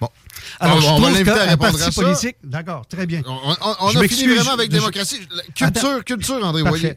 Bon. 0.00 0.08
Alors, 0.60 0.76
On- 0.76 0.80
je 0.80 0.86
on 0.88 0.98
va 1.00 1.10
l'inviter 1.10 1.30
à 1.30 1.34
répondre 1.44 1.70
parti 1.78 1.82
à 1.84 1.90
ça. 1.92 2.02
politique. 2.02 2.36
D'accord, 2.42 2.86
très 2.86 3.06
bien. 3.06 3.22
On, 3.26 3.54
on- 3.80 3.96
a 4.00 4.08
fini 4.08 4.34
vraiment 4.34 4.52
avec 4.52 4.70
je- 4.70 4.76
démocratie. 4.76 5.20
Culture, 5.54 6.04
culture, 6.04 6.44
André 6.44 6.62
Parfait. 6.64 6.78
Voyer. 6.80 6.94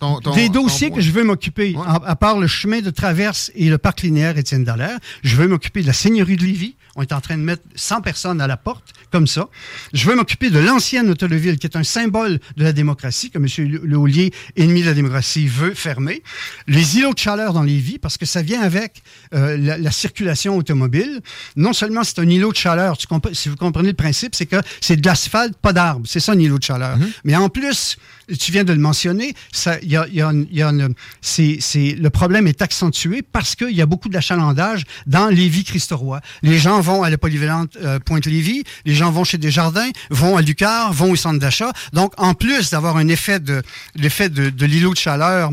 Ton- 0.00 0.18
ton- 0.20 0.34
des 0.34 0.48
dossiers 0.48 0.90
que 0.90 1.00
je 1.00 1.10
veux 1.12 1.24
m'occuper, 1.24 1.74
Ouais. 1.76 1.84
à, 1.86 2.00
à 2.04 2.16
part 2.16 2.38
le 2.38 2.46
chemin 2.46 2.80
de 2.80 2.88
traverse 2.90 3.52
et 3.54 3.68
le 3.68 3.76
parc 3.78 4.00
linéaire 4.02 4.38
Étienne 4.38 4.64
Dallaire, 4.64 4.98
je 5.22 5.36
veux 5.36 5.46
m'occuper 5.46 5.82
de 5.82 5.86
la 5.86 5.92
seigneurie 5.92 6.36
de 6.36 6.42
Lévis. 6.44 6.74
On 6.96 7.02
est 7.02 7.12
en 7.12 7.20
train 7.20 7.36
de 7.36 7.42
mettre 7.42 7.62
100 7.76 8.00
personnes 8.00 8.40
à 8.40 8.46
la 8.46 8.56
porte, 8.56 8.92
comme 9.12 9.26
ça. 9.26 9.48
Je 9.92 10.08
veux 10.08 10.16
m'occuper 10.16 10.50
de 10.50 10.58
l'ancienne 10.58 11.08
hôtel 11.10 11.30
de 11.30 11.36
ville, 11.36 11.58
qui 11.58 11.66
est 11.66 11.76
un 11.76 11.84
symbole 11.84 12.40
de 12.56 12.64
la 12.64 12.72
démocratie, 12.72 13.30
que 13.30 13.38
M. 13.38 13.46
Lehoulier, 13.84 14.32
ennemi 14.56 14.82
de 14.82 14.86
la 14.86 14.94
démocratie, 14.94 15.46
veut 15.46 15.74
fermer. 15.74 16.22
Les 16.66 16.98
îlots 16.98 17.14
de 17.14 17.18
chaleur 17.18 17.52
dans 17.52 17.62
Lévis, 17.62 17.98
parce 17.98 18.16
que 18.18 18.26
ça 18.26 18.42
vient 18.42 18.60
avec 18.62 19.02
euh, 19.34 19.56
la, 19.56 19.78
la 19.78 19.90
circulation 19.90 20.56
automobile. 20.56 21.20
Non 21.56 21.72
seulement 21.72 22.02
c'est 22.04 22.18
un 22.18 22.28
îlot 22.28 22.52
de 22.52 22.56
chaleur, 22.56 22.96
tu 22.98 23.06
si 23.32 23.48
vous 23.48 23.56
comprenez 23.56 23.88
le 23.88 23.94
principe, 23.94 24.34
c'est 24.34 24.46
que 24.46 24.56
c'est 24.80 24.96
de 24.96 25.06
l'asphalte, 25.06 25.56
pas 25.58 25.72
d'arbres. 25.72 26.06
C'est 26.08 26.20
ça 26.20 26.32
un 26.32 26.38
îlot 26.38 26.58
de 26.58 26.64
chaleur. 26.64 26.96
Mais 27.24 27.36
en 27.36 27.48
plus, 27.48 27.96
tu 28.38 28.52
viens 28.52 28.64
de 28.64 28.72
le 28.72 28.78
mentionner, 28.78 29.34
ça, 29.52 29.78
il 29.82 29.90
y 29.90 29.96
a, 29.96 30.06
il 30.08 30.14
y 30.14 30.22
a 30.22 30.26
une- 30.28 30.46
il 30.50 30.58
y 30.58 30.62
a 30.62 30.68
une- 30.68 30.94
c'est, 31.20 31.58
c'est- 31.60 31.96
le 31.98 32.10
problème 32.10 32.46
est 32.46 32.62
accentué 32.62 33.22
parce 33.22 33.54
qu'il 33.56 33.70
y 33.76 33.82
a 33.82 33.86
beaucoup 33.86 34.08
d'achalandage 34.08 34.84
dans 35.06 35.28
Lévis-Christ-Roi. 35.28 36.20
Les 36.42 36.58
gens 36.58 36.79
vont 36.80 37.02
à 37.02 37.10
la 37.10 37.18
polyvalente 37.18 37.76
euh, 37.76 37.98
Pointe-Lévis, 37.98 38.64
les 38.84 38.94
gens 38.94 39.10
vont 39.10 39.24
chez 39.24 39.38
Desjardins, 39.38 39.90
vont 40.10 40.36
à 40.36 40.42
Lucar, 40.42 40.92
vont 40.92 41.12
au 41.12 41.16
centre 41.16 41.38
d'achat. 41.38 41.72
Donc, 41.92 42.12
en 42.16 42.34
plus 42.34 42.70
d'avoir 42.70 42.96
un 42.96 43.08
effet 43.08 43.40
de, 43.40 43.62
l'effet 43.94 44.28
de, 44.28 44.66
l'îlot 44.66 44.92
de 44.92 44.98
chaleur 44.98 45.50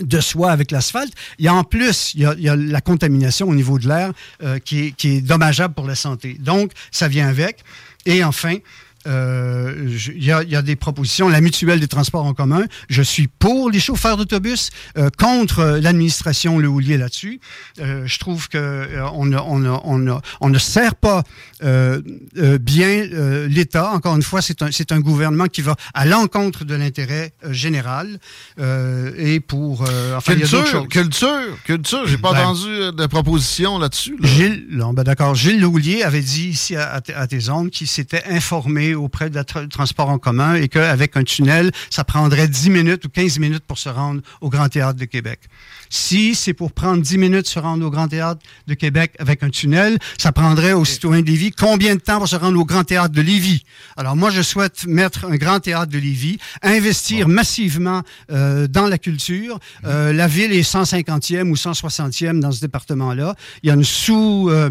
de 0.00 0.20
soi 0.20 0.50
avec 0.50 0.72
l'asphalte. 0.72 1.12
Il 1.38 1.46
y 1.46 1.48
a 1.48 1.54
en 1.54 1.64
plus, 1.64 2.12
il 2.14 2.20
y 2.20 2.48
a, 2.48 2.56
la 2.56 2.80
contamination 2.82 3.48
au 3.48 3.54
niveau 3.54 3.78
de 3.78 3.88
l'air 3.88 4.12
euh, 4.42 4.58
qui, 4.58 4.92
qui 4.92 5.16
est 5.16 5.20
dommageable 5.22 5.72
pour 5.72 5.86
la 5.86 5.94
santé. 5.94 6.36
Donc, 6.38 6.72
ça 6.90 7.08
vient 7.08 7.28
avec. 7.28 7.64
Et 8.04 8.22
enfin, 8.22 8.58
euh, 9.06 9.88
il 10.14 10.24
y, 10.24 10.32
a, 10.32 10.42
il 10.42 10.50
y 10.50 10.56
a 10.56 10.62
des 10.62 10.76
propositions. 10.76 11.28
La 11.28 11.40
mutuelle 11.40 11.80
des 11.80 11.88
transports 11.88 12.24
en 12.24 12.34
commun, 12.34 12.64
je 12.88 13.02
suis 13.02 13.28
pour 13.28 13.70
les 13.70 13.80
chauffeurs 13.80 14.16
d'autobus, 14.16 14.70
euh, 14.98 15.10
contre 15.18 15.78
l'administration 15.80 16.58
Le 16.58 16.68
Houlier 16.68 16.96
là-dessus. 16.98 17.40
Euh, 17.80 18.02
je 18.06 18.18
trouve 18.18 18.48
que 18.48 18.58
euh, 18.58 19.06
on, 19.14 19.26
ne- 19.26 19.38
on, 19.38 20.20
on, 20.40 20.58
sert 20.58 20.94
pas 20.94 21.22
bien 21.60 23.04
l'État. 23.48 23.92
Encore 23.92 24.16
une 24.16 24.22
fois, 24.22 24.40
c'est 24.42 24.92
un, 24.92 25.00
gouvernement 25.00 25.46
qui 25.46 25.62
va 25.62 25.76
à 25.94 26.06
l'encontre 26.06 26.64
de 26.64 26.74
l'intérêt 26.74 27.32
général 27.50 28.18
et 28.58 29.40
pour... 29.40 29.82
enfin, 30.16 30.32
il 30.34 30.40
y 30.40 30.44
a 30.44 30.46
d'autres 30.48 30.64
Culture, 30.66 30.80
choses. 30.80 30.88
culture, 30.88 31.62
culture. 31.64 32.06
J'ai 32.06 32.18
pas 32.18 32.32
Ben. 32.32 32.46
entendu 32.46 32.96
de 32.96 33.06
proposition 33.06 33.78
là-dessus. 33.78 34.16
là. 34.18 34.28
Gilles, 34.28 34.66
ben 34.70 35.04
d'accord. 35.04 35.34
Gilles 35.34 35.60
Laulier 35.60 36.02
avait 36.02 36.20
dit 36.22 36.48
ici 36.48 36.74
à, 36.76 37.00
à 37.14 37.26
tes 37.26 37.48
ondes 37.50 37.70
qu'il 37.70 37.86
s'était 37.86 38.24
informé 38.28 38.94
auprès 38.96 39.30
de 39.30 39.34
la 39.36 39.44
tra- 39.44 39.68
transport 39.68 40.08
en 40.08 40.18
commun 40.18 40.54
et 40.54 40.68
qu'avec 40.68 41.16
un 41.16 41.22
tunnel, 41.22 41.70
ça 41.90 42.04
prendrait 42.04 42.48
10 42.48 42.70
minutes 42.70 43.04
ou 43.04 43.08
15 43.08 43.38
minutes 43.38 43.64
pour 43.66 43.78
se 43.78 43.88
rendre 43.88 44.20
au 44.40 44.48
Grand 44.50 44.68
Théâtre 44.68 44.98
de 44.98 45.04
Québec. 45.04 45.40
Si 45.88 46.34
c'est 46.34 46.52
pour 46.54 46.72
prendre 46.72 47.00
10 47.00 47.16
minutes 47.18 47.46
se 47.46 47.58
rendre 47.60 47.86
au 47.86 47.90
Grand 47.90 48.08
Théâtre 48.08 48.40
de 48.66 48.74
Québec 48.74 49.12
avec 49.20 49.42
un 49.44 49.50
tunnel, 49.50 49.98
ça 50.18 50.32
prendrait 50.32 50.72
aux 50.72 50.84
citoyens 50.84 51.22
de 51.22 51.26
Lévis 51.30 51.52
combien 51.52 51.94
de 51.94 52.00
temps 52.00 52.18
pour 52.18 52.28
se 52.28 52.34
rendre 52.36 52.58
au 52.58 52.64
Grand 52.64 52.82
Théâtre 52.82 53.14
de 53.14 53.20
Lévis? 53.22 53.62
Alors 53.96 54.16
moi, 54.16 54.30
je 54.30 54.42
souhaite 54.42 54.84
mettre 54.86 55.26
un 55.26 55.36
Grand 55.36 55.60
Théâtre 55.60 55.92
de 55.92 55.98
Lévis, 55.98 56.38
investir 56.62 57.28
massivement 57.28 58.02
euh, 58.32 58.66
dans 58.66 58.86
la 58.88 58.98
culture. 58.98 59.60
Euh, 59.84 60.12
la 60.12 60.26
ville 60.26 60.52
est 60.52 60.68
150e 60.68 61.48
ou 61.50 61.54
160e 61.54 62.40
dans 62.40 62.50
ce 62.52 62.60
département-là. 62.60 63.34
Il 63.62 63.68
y 63.68 63.70
a 63.70 63.74
une 63.74 63.84
sous... 63.84 64.48
euh, 64.50 64.70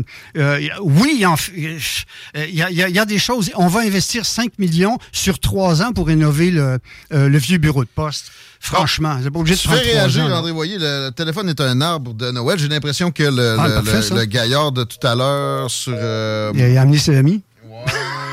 oui, 0.81 1.11
il 1.15 1.19
y, 1.21 1.25
en 1.25 1.35
f- 1.35 1.51
il 1.55 2.55
y 2.55 2.61
a, 2.61 2.69
il 2.69 2.75
y 2.75 2.83
a- 2.83 2.89
il 2.89 2.95
y 2.95 2.99
a 2.99 3.05
des 3.05 3.19
choses. 3.19 3.51
On 3.55 3.67
va 3.67 3.81
investir 3.81 4.14
5 4.23 4.59
millions 4.59 4.99
sur 5.11 5.39
3 5.39 5.81
ans 5.81 5.91
pour 5.91 6.05
rénover 6.07 6.51
le, 6.51 6.77
euh, 7.13 7.27
le 7.27 7.37
vieux 7.39 7.57
bureau 7.57 7.83
de 7.83 7.89
poste. 7.89 8.31
Franchement, 8.59 9.17
c'est 9.21 9.31
pas 9.31 9.39
obligé 9.39 9.55
de 9.57 9.61
prendre 9.61 9.77
fais 9.79 9.89
3 9.89 9.99
réagir, 10.01 10.25
ans. 10.25 10.31
André 10.37 10.51
Voyer. 10.51 10.77
Le, 10.77 11.07
le 11.07 11.09
téléphone 11.11 11.49
est 11.49 11.59
un 11.59 11.81
arbre 11.81 12.13
de 12.13 12.29
Noël. 12.31 12.57
J'ai 12.59 12.67
l'impression 12.67 13.11
que 13.11 13.23
le, 13.23 13.57
Ah, 13.59 13.67
le- 13.67 13.73
parfait, 13.83 14.27
gaillard 14.27 14.71
de 14.71 14.83
tout 14.83 15.05
à 15.05 15.15
l'heure 15.15 15.69
sur. 15.71 15.93
euh, 15.97 16.51
Il 16.55 16.77
a, 16.77 16.81
amené 16.81 16.97
ses 16.99 17.15
amis. 17.17 17.41
ouais, 17.67 17.91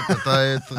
peut-être. 0.08 0.74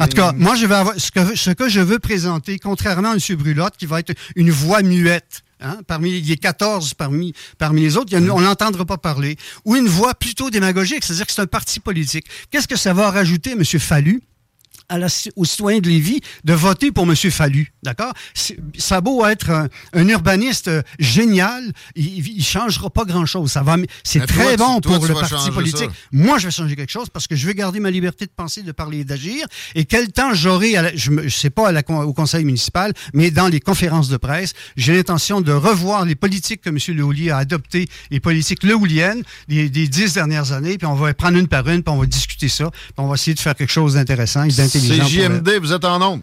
En 0.00 0.06
tout 0.06 0.16
cas, 0.16 0.32
moi, 0.32 0.54
je 0.56 0.66
vais 0.66 0.74
avoir, 0.74 0.94
ce, 0.98 1.10
que, 1.10 1.36
ce 1.36 1.50
que 1.50 1.68
je 1.68 1.80
veux 1.80 1.98
présenter, 1.98 2.58
contrairement 2.58 3.10
à 3.10 3.14
M. 3.14 3.36
Brulotte, 3.36 3.74
qui 3.76 3.86
va 3.86 4.00
être 4.00 4.12
une 4.36 4.50
voix 4.50 4.82
muette, 4.82 5.42
hein, 5.60 5.78
parmi, 5.86 6.10
il 6.18 6.28
y 6.28 6.32
a 6.32 6.36
14 6.36 6.94
parmi, 6.94 7.32
parmi 7.58 7.82
les 7.82 7.96
autres, 7.96 8.06
il 8.10 8.14
y 8.14 8.16
a 8.16 8.18
une- 8.20 8.30
on 8.30 8.40
n'entendra 8.40 8.84
pas 8.84 8.98
parler, 8.98 9.36
ou 9.64 9.76
une 9.76 9.86
voix 9.88 10.14
plutôt 10.14 10.50
démagogique, 10.50 11.04
c'est-à-dire 11.04 11.26
que 11.26 11.32
c'est 11.32 11.42
un 11.42 11.46
parti 11.46 11.80
politique. 11.80 12.26
Qu'est-ce 12.50 12.68
que 12.68 12.76
ça 12.76 12.92
va 12.92 13.10
rajouter, 13.10 13.52
M. 13.52 13.64
Fallu? 13.64 14.22
À 14.88 14.98
la, 14.98 15.08
aux 15.36 15.44
citoyens 15.44 15.80
de 15.80 15.88
Lévis 15.88 16.20
de 16.44 16.52
voter 16.54 16.90
pour 16.92 17.04
M. 17.04 17.14
Fallu, 17.14 17.72
d'accord? 17.82 18.12
Ça 18.78 18.96
a 18.96 19.00
beau 19.00 19.24
être 19.26 19.50
un, 19.50 19.68
un 19.92 20.08
urbaniste 20.08 20.68
euh, 20.68 20.82
génial, 20.98 21.72
il, 21.94 22.26
il 22.26 22.44
changera 22.44 22.90
pas 22.90 23.04
grand-chose. 23.04 23.52
Ça 23.52 23.62
va, 23.62 23.76
c'est 24.02 24.18
toi, 24.20 24.26
très 24.26 24.50
tu- 24.52 24.56
bon 24.58 24.80
toi, 24.80 24.96
pour 24.96 25.06
le 25.06 25.14
parti 25.14 25.50
politique. 25.50 25.90
ça. 25.90 26.08
Moi, 26.12 26.38
je 26.38 26.46
vais 26.46 26.50
changer 26.50 26.76
quelque 26.76 26.90
chose 26.90 27.08
parce 27.12 27.26
que 27.26 27.36
je 27.36 27.46
veux 27.46 27.52
garder 27.52 27.80
ma 27.80 27.90
liberté 27.90 28.26
de 28.26 28.30
penser, 28.34 28.62
de 28.62 28.72
parler 28.72 29.00
et 29.00 29.04
d'agir. 29.04 29.46
Et 29.74 29.84
quel 29.84 30.10
temps 30.12 30.32
j'aurai, 30.34 30.74
je 30.96 31.10
ne 31.10 31.28
sais 31.28 31.50
pas 31.50 31.68
à 31.68 31.72
la 31.72 31.82
con- 31.82 32.02
au 32.02 32.12
conseil 32.12 32.44
municipal, 32.44 32.92
mais 33.14 33.30
dans 33.30 33.48
les 33.48 33.60
conférences 33.60 34.08
de 34.08 34.16
presse, 34.16 34.52
j'ai 34.76 34.94
l'intention 34.96 35.40
de 35.40 35.52
revoir 35.52 36.04
les 36.04 36.14
politiques 36.14 36.62
que 36.62 36.70
M. 36.70 36.78
Lehoulier 36.96 37.30
a 37.30 37.38
adoptées, 37.38 37.88
les 38.10 38.20
politiques 38.20 38.62
lehouliennes 38.62 39.22
des, 39.48 39.68
des 39.68 39.86
dix 39.88 40.14
dernières 40.14 40.52
années, 40.52 40.78
puis 40.78 40.86
on 40.86 40.94
va 40.94 41.12
prendre 41.14 41.36
une 41.38 41.48
par 41.48 41.68
une, 41.68 41.82
puis 41.82 41.92
on 41.92 41.98
va 41.98 42.06
discuter 42.06 42.48
ça, 42.48 42.70
puis 42.70 42.92
on 42.98 43.08
va 43.08 43.14
essayer 43.14 43.34
de 43.34 43.40
faire 43.40 43.54
quelque 43.54 43.72
chose 43.72 43.94
d'intéressant 43.94 44.44
et 44.44 44.50
C'est 44.78 45.02
JMD, 45.02 45.48
vous 45.60 45.72
êtes 45.72 45.84
en 45.84 46.00
onde. 46.02 46.22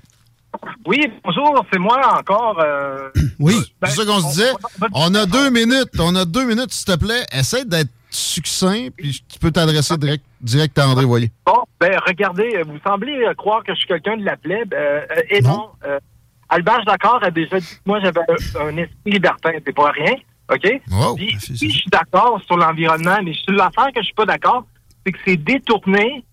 Oui, 0.86 1.02
bonjour, 1.24 1.66
c'est 1.72 1.80
moi 1.80 2.00
encore. 2.20 2.60
euh, 2.60 3.10
Oui. 3.40 3.56
ben, 3.82 3.88
C'est 3.90 4.02
ça 4.02 4.06
qu'on 4.06 4.20
se 4.20 4.28
disait. 4.28 4.52
on- 4.94 5.12
On 5.12 5.16
a 5.16 5.26
deux 5.26 5.50
minutes. 5.50 5.90
On 6.00 6.16
a 6.16 6.26
deux 6.26 6.46
minutes, 6.46 6.72
s'il 6.72 6.86
te 6.86 6.98
plaît. 6.98 7.26
Essaie 7.32 7.66
d'être 7.66 7.90
succinct, 8.10 8.88
puis 8.96 9.22
tu 9.28 9.40
peux 9.40 9.52
t'adresser 9.52 9.98
direct, 9.98 10.24
direct 10.40 10.78
à 10.80 10.88
André 10.88 11.04
Voyer. 11.04 11.32
Bon, 11.46 11.64
ben 11.82 11.92
regardez, 12.08 12.62
vous 12.66 12.78
semblez 12.88 13.26
euh, 13.26 13.34
croire 13.34 13.62
que 13.64 13.74
je 13.74 13.80
suis 13.80 13.88
quelqu'un 13.88 14.16
de 14.16 14.24
la 14.24 14.38
plèbe. 14.38 14.74
euh, 14.74 15.02
et 15.30 15.42
Non. 15.42 15.50
non. 15.50 15.70
euh, 15.86 16.00
Albert 16.48 16.86
D'accord 16.86 17.20
a 17.24 17.32
déjà 17.32 17.60
dit 17.60 17.66
que 17.66 17.82
moi 17.86 18.00
j'avais 18.02 18.22
un, 18.22 18.78
esprit 18.78 19.12
libertin, 19.12 19.50
c'est 19.66 19.76
pas 19.76 19.92
rien, 19.92 20.14
OK? 20.50 20.82
Wow. 20.92 21.16
Puis, 21.16 21.36
je 21.42 21.56
suis 21.56 21.90
d'accord 21.92 22.40
sur 22.46 22.56
l'environnement, 22.56 23.18
mais 23.24 23.34
sur 23.34 23.52
l'affaire 23.52 23.88
que 23.94 24.00
je 24.00 24.06
suis 24.06 24.14
pas 24.14 24.26
d'accord, 24.28 24.66
c'est 25.06 25.12
que 25.12 25.18
c'est 25.26 25.38
détourné 25.38 26.24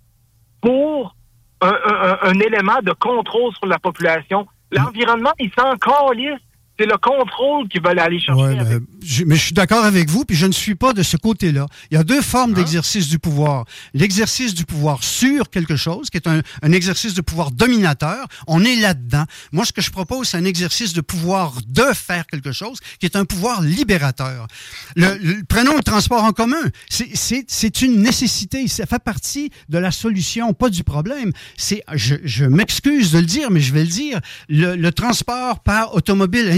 pour 0.60 1.16
un, 1.62 1.68
un- 1.84 2.18
un- 2.22 2.40
élément 2.40 2.80
de 2.82 2.92
contrôle 2.92 3.52
sur 3.54 3.66
la 3.66 3.78
population. 3.78 4.46
L'environnement, 4.70 5.32
il 5.38 5.50
s'en 5.58 5.76
calisse. 5.76 6.40
C'est 6.82 6.88
le 6.88 6.98
contrôle 6.98 7.68
qu'ils 7.68 7.80
veulent 7.80 7.98
aller 8.00 8.18
chercher. 8.18 8.42
Ouais, 8.42 8.58
avec. 8.58 8.80
mais, 8.80 8.86
je, 9.04 9.24
mais 9.24 9.36
je 9.36 9.40
suis 9.40 9.52
d'accord 9.52 9.84
avec 9.84 10.10
vous, 10.10 10.24
puis 10.24 10.36
je 10.36 10.46
ne 10.46 10.52
suis 10.52 10.74
pas 10.74 10.92
de 10.92 11.04
ce 11.04 11.16
côté-là. 11.16 11.66
Il 11.92 11.94
y 11.94 11.96
a 11.96 12.02
deux 12.02 12.20
formes 12.22 12.54
d'exercice 12.54 13.08
du 13.08 13.20
pouvoir. 13.20 13.66
L'exercice 13.94 14.52
du 14.52 14.64
pouvoir 14.64 15.04
sur 15.04 15.48
quelque 15.48 15.76
chose, 15.76 16.10
qui 16.10 16.16
est 16.16 16.26
un, 16.26 16.40
un 16.62 16.72
exercice 16.72 17.14
de 17.14 17.20
pouvoir 17.20 17.52
dominateur. 17.52 18.26
On 18.48 18.64
est 18.64 18.74
là-dedans. 18.74 19.24
Moi, 19.52 19.64
ce 19.64 19.72
que 19.72 19.80
je 19.80 19.92
propose, 19.92 20.28
c'est 20.30 20.38
un 20.38 20.44
exercice 20.44 20.92
de 20.92 21.00
pouvoir 21.02 21.52
de 21.68 21.84
faire 21.94 22.26
quelque 22.26 22.50
chose, 22.50 22.78
qui 22.98 23.06
est 23.06 23.14
un 23.14 23.24
pouvoir 23.26 23.62
libérateur. 23.62 24.48
Le, 24.96 25.16
le- 25.22 25.42
prenons 25.48 25.76
le 25.76 25.82
transport 25.84 26.24
en 26.24 26.32
commun. 26.32 26.56
C'est- 26.88 27.80
une 27.82 28.02
nécessité. 28.02 28.66
Ça 28.66 28.86
fait 28.86 28.98
partie 29.02 29.50
de 29.68 29.78
la 29.78 29.92
solution, 29.92 30.52
pas 30.52 30.68
du 30.68 30.82
problème. 30.82 31.30
C'est, 31.56 31.84
je, 31.94 32.16
je 32.24 32.44
m'excuse 32.44 33.12
de 33.12 33.18
le 33.20 33.26
dire, 33.26 33.50
mais 33.52 33.60
je 33.60 33.72
vais 33.72 33.82
le 33.82 33.88
dire. 33.88 34.20
Le, 34.48 34.74
le 34.74 34.90
transport 34.92 35.60
par 35.60 35.94
automobile 35.94 36.48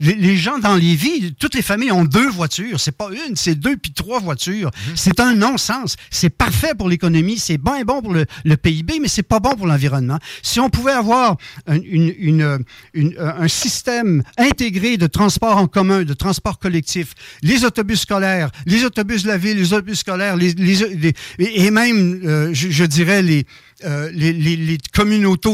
Les, 0.00 0.14
les 0.14 0.36
gens 0.36 0.58
dans 0.58 0.76
les 0.76 0.94
villes, 0.94 1.34
toutes 1.38 1.54
les 1.54 1.62
familles 1.62 1.92
ont 1.92 2.04
deux 2.04 2.28
voitures. 2.30 2.80
C'est 2.80 2.96
pas 2.96 3.08
une, 3.10 3.36
c'est 3.36 3.54
deux 3.54 3.76
puis 3.76 3.92
trois 3.92 4.20
voitures. 4.20 4.70
C'est 4.94 5.20
un 5.20 5.34
non-sens. 5.34 5.96
C'est 6.10 6.30
parfait 6.30 6.72
pour 6.76 6.88
l'économie, 6.88 7.38
c'est 7.38 7.58
bien 7.58 7.82
bon 7.84 8.02
pour 8.02 8.12
le, 8.12 8.26
le 8.44 8.56
PIB, 8.56 8.98
mais 9.00 9.08
c'est 9.08 9.22
pas 9.22 9.40
bon 9.40 9.54
pour 9.56 9.66
l'environnement. 9.66 10.18
Si 10.42 10.60
on 10.60 10.70
pouvait 10.70 10.92
avoir 10.92 11.36
un, 11.66 11.76
une, 11.80 12.12
une, 12.18 12.58
une- 12.94 13.14
un 13.18 13.48
système 13.48 14.22
intégré 14.38 14.96
de 14.96 15.06
transport 15.06 15.56
en 15.56 15.66
commun, 15.66 16.02
de 16.04 16.14
transport 16.14 16.58
collectif, 16.58 17.14
les 17.42 17.64
autobus 17.64 18.00
scolaires, 18.00 18.50
les 18.66 18.84
autobus 18.84 19.22
de 19.24 19.28
la 19.28 19.38
ville, 19.38 19.56
les 19.56 19.72
autobus 19.72 19.98
scolaires, 20.00 20.36
les, 20.36 20.52
les- 20.54 20.94
les- 20.96 21.14
et 21.38 21.62
et 21.66 21.70
même, 21.70 22.20
euh, 22.24 22.50
je, 22.52 22.70
je 22.70 22.84
dirais, 22.84 23.22
les, 23.22 23.46
euh, 23.84 24.10
les, 24.12 24.32
les, 24.32 24.56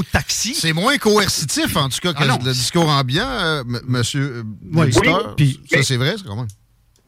taxis. 0.02 0.54
C'est 0.54 0.72
moins 0.72 0.96
coercitif, 0.98 1.76
en 1.76 1.88
tout 1.88 1.98
cas, 2.02 2.12
que 2.12 2.18
Ah 2.20 2.26
le 2.44 2.52
discours 2.52 2.88
ambiant, 2.88 3.28
euh, 3.28 3.60
m- 3.62 3.80
monsieur 3.86 4.22
euh, 4.38 4.42
Oui. 4.72 4.90
Oui, 5.38 5.60
Ça, 5.70 5.82
c'est 5.82 5.96
vrai, 5.96 6.14
c'est 6.16 6.26
quand 6.26 6.36
même. 6.36 6.46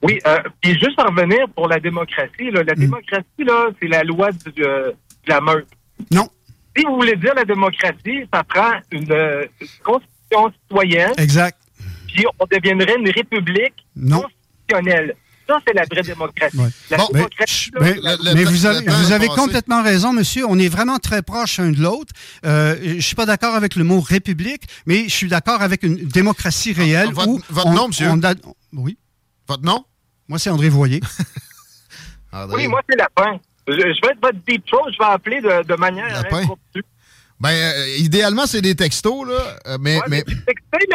Oui, 0.03 0.19
euh, 0.27 0.39
puis 0.63 0.73
juste 0.73 0.99
à 0.99 1.05
revenir 1.05 1.47
pour 1.55 1.69
la 1.69 1.79
démocratie, 1.79 2.51
là, 2.51 2.63
la 2.63 2.75
Mm. 2.75 2.81
démocratie, 2.81 3.45
là, 3.47 3.69
c'est 3.81 3.89
la 3.89 4.03
loi 4.03 4.31
du, 4.33 4.65
euh, 4.65 4.91
de 4.91 5.29
la 5.29 5.41
meute. 5.41 5.69
Non, 6.11 6.29
Si 6.77 6.85
vous 6.87 6.95
voulez 6.97 7.17
dire 7.17 7.35
la 7.35 7.45
démocratie, 7.45 8.21
ça 8.33 8.43
prend 8.45 8.73
une, 8.93 9.03
une 9.03 9.69
constitution 9.85 10.53
citoyenne, 10.63 11.13
exact. 11.19 11.59
puis 12.07 12.25
on 12.39 12.47
deviendrait 12.51 12.97
une 12.99 13.11
république 13.11 13.75
Non. 13.97 14.23
constitutionnelle. 14.23 15.15
Ça, 15.51 15.59
c'est 15.67 15.75
la 15.75 15.83
vraie 15.91 16.03
démocratie. 16.03 16.57
Ouais. 16.57 16.69
La 16.91 16.97
Bon, 16.99 17.09
Mais, 17.81 17.95
là, 17.95 18.17
vous 18.45 18.67
avez, 18.67 18.87
vous 18.87 19.35
complètement 19.35 19.83
raison, 19.83 20.13
monsieur. 20.13 20.45
On 20.49 20.57
est 20.61 20.69
vraiment 20.69 20.99
très 20.99 21.23
proches 21.23 21.59
l'un 21.59 21.73
de 21.73 21.81
l'autre. 21.81 22.13
Euh, 22.47 22.77
je 22.83 23.01
suis 23.01 23.17
pas 23.17 23.27
d'accord 23.27 23.57
avec 23.57 23.75
le 23.75 23.83
mot 23.83 24.01
république, 24.01 24.63
mais 24.87 25.05
je 25.09 25.15
suis 25.15 25.29
d'accord 25.29 25.61
avec 25.61 25.83
une 25.83 25.97
démocratie 25.97 26.73
réelle. 26.73 27.09
Ah, 27.11 27.15
votre- 27.15 27.29
où 27.29 27.41
votre 27.51 27.67
on- 27.67 27.73
nom, 27.75 27.89
monsieur? 27.89 28.07
on 28.11 28.23
a- 28.23 28.35
oui. 28.75 28.97
Votre 29.49 29.65
nom? 29.65 29.85
Moi, 30.29 30.39
c'est 30.39 30.51
André 30.51 30.69
Voyer. 30.69 31.01
André. 32.33 32.57
oui, 32.63 32.69
moi, 32.69 32.81
c'est 32.89 32.97
Lapin. 32.97 33.41
Je, 33.67 33.73
je 33.75 33.81
vais 34.07 34.13
être 34.13 34.21
votre 34.23 34.39
deep 34.47 34.65
throat, 34.67 34.87
je 34.93 34.99
vais 34.99 35.05
appeler 35.11 35.41
de, 35.41 35.65
de 35.67 35.75
manière 35.75 36.07
Lapin? 36.23 36.47
Ben, 37.41 37.49
euh, 37.51 37.97
idéalement, 37.99 38.47
c'est 38.47 38.61
des 38.61 38.75
textos, 38.75 39.27
là. 39.27 39.57
euh, 39.67 39.79
mais, 39.81 39.97
Ouais, 39.97 40.03
mais 40.11 40.25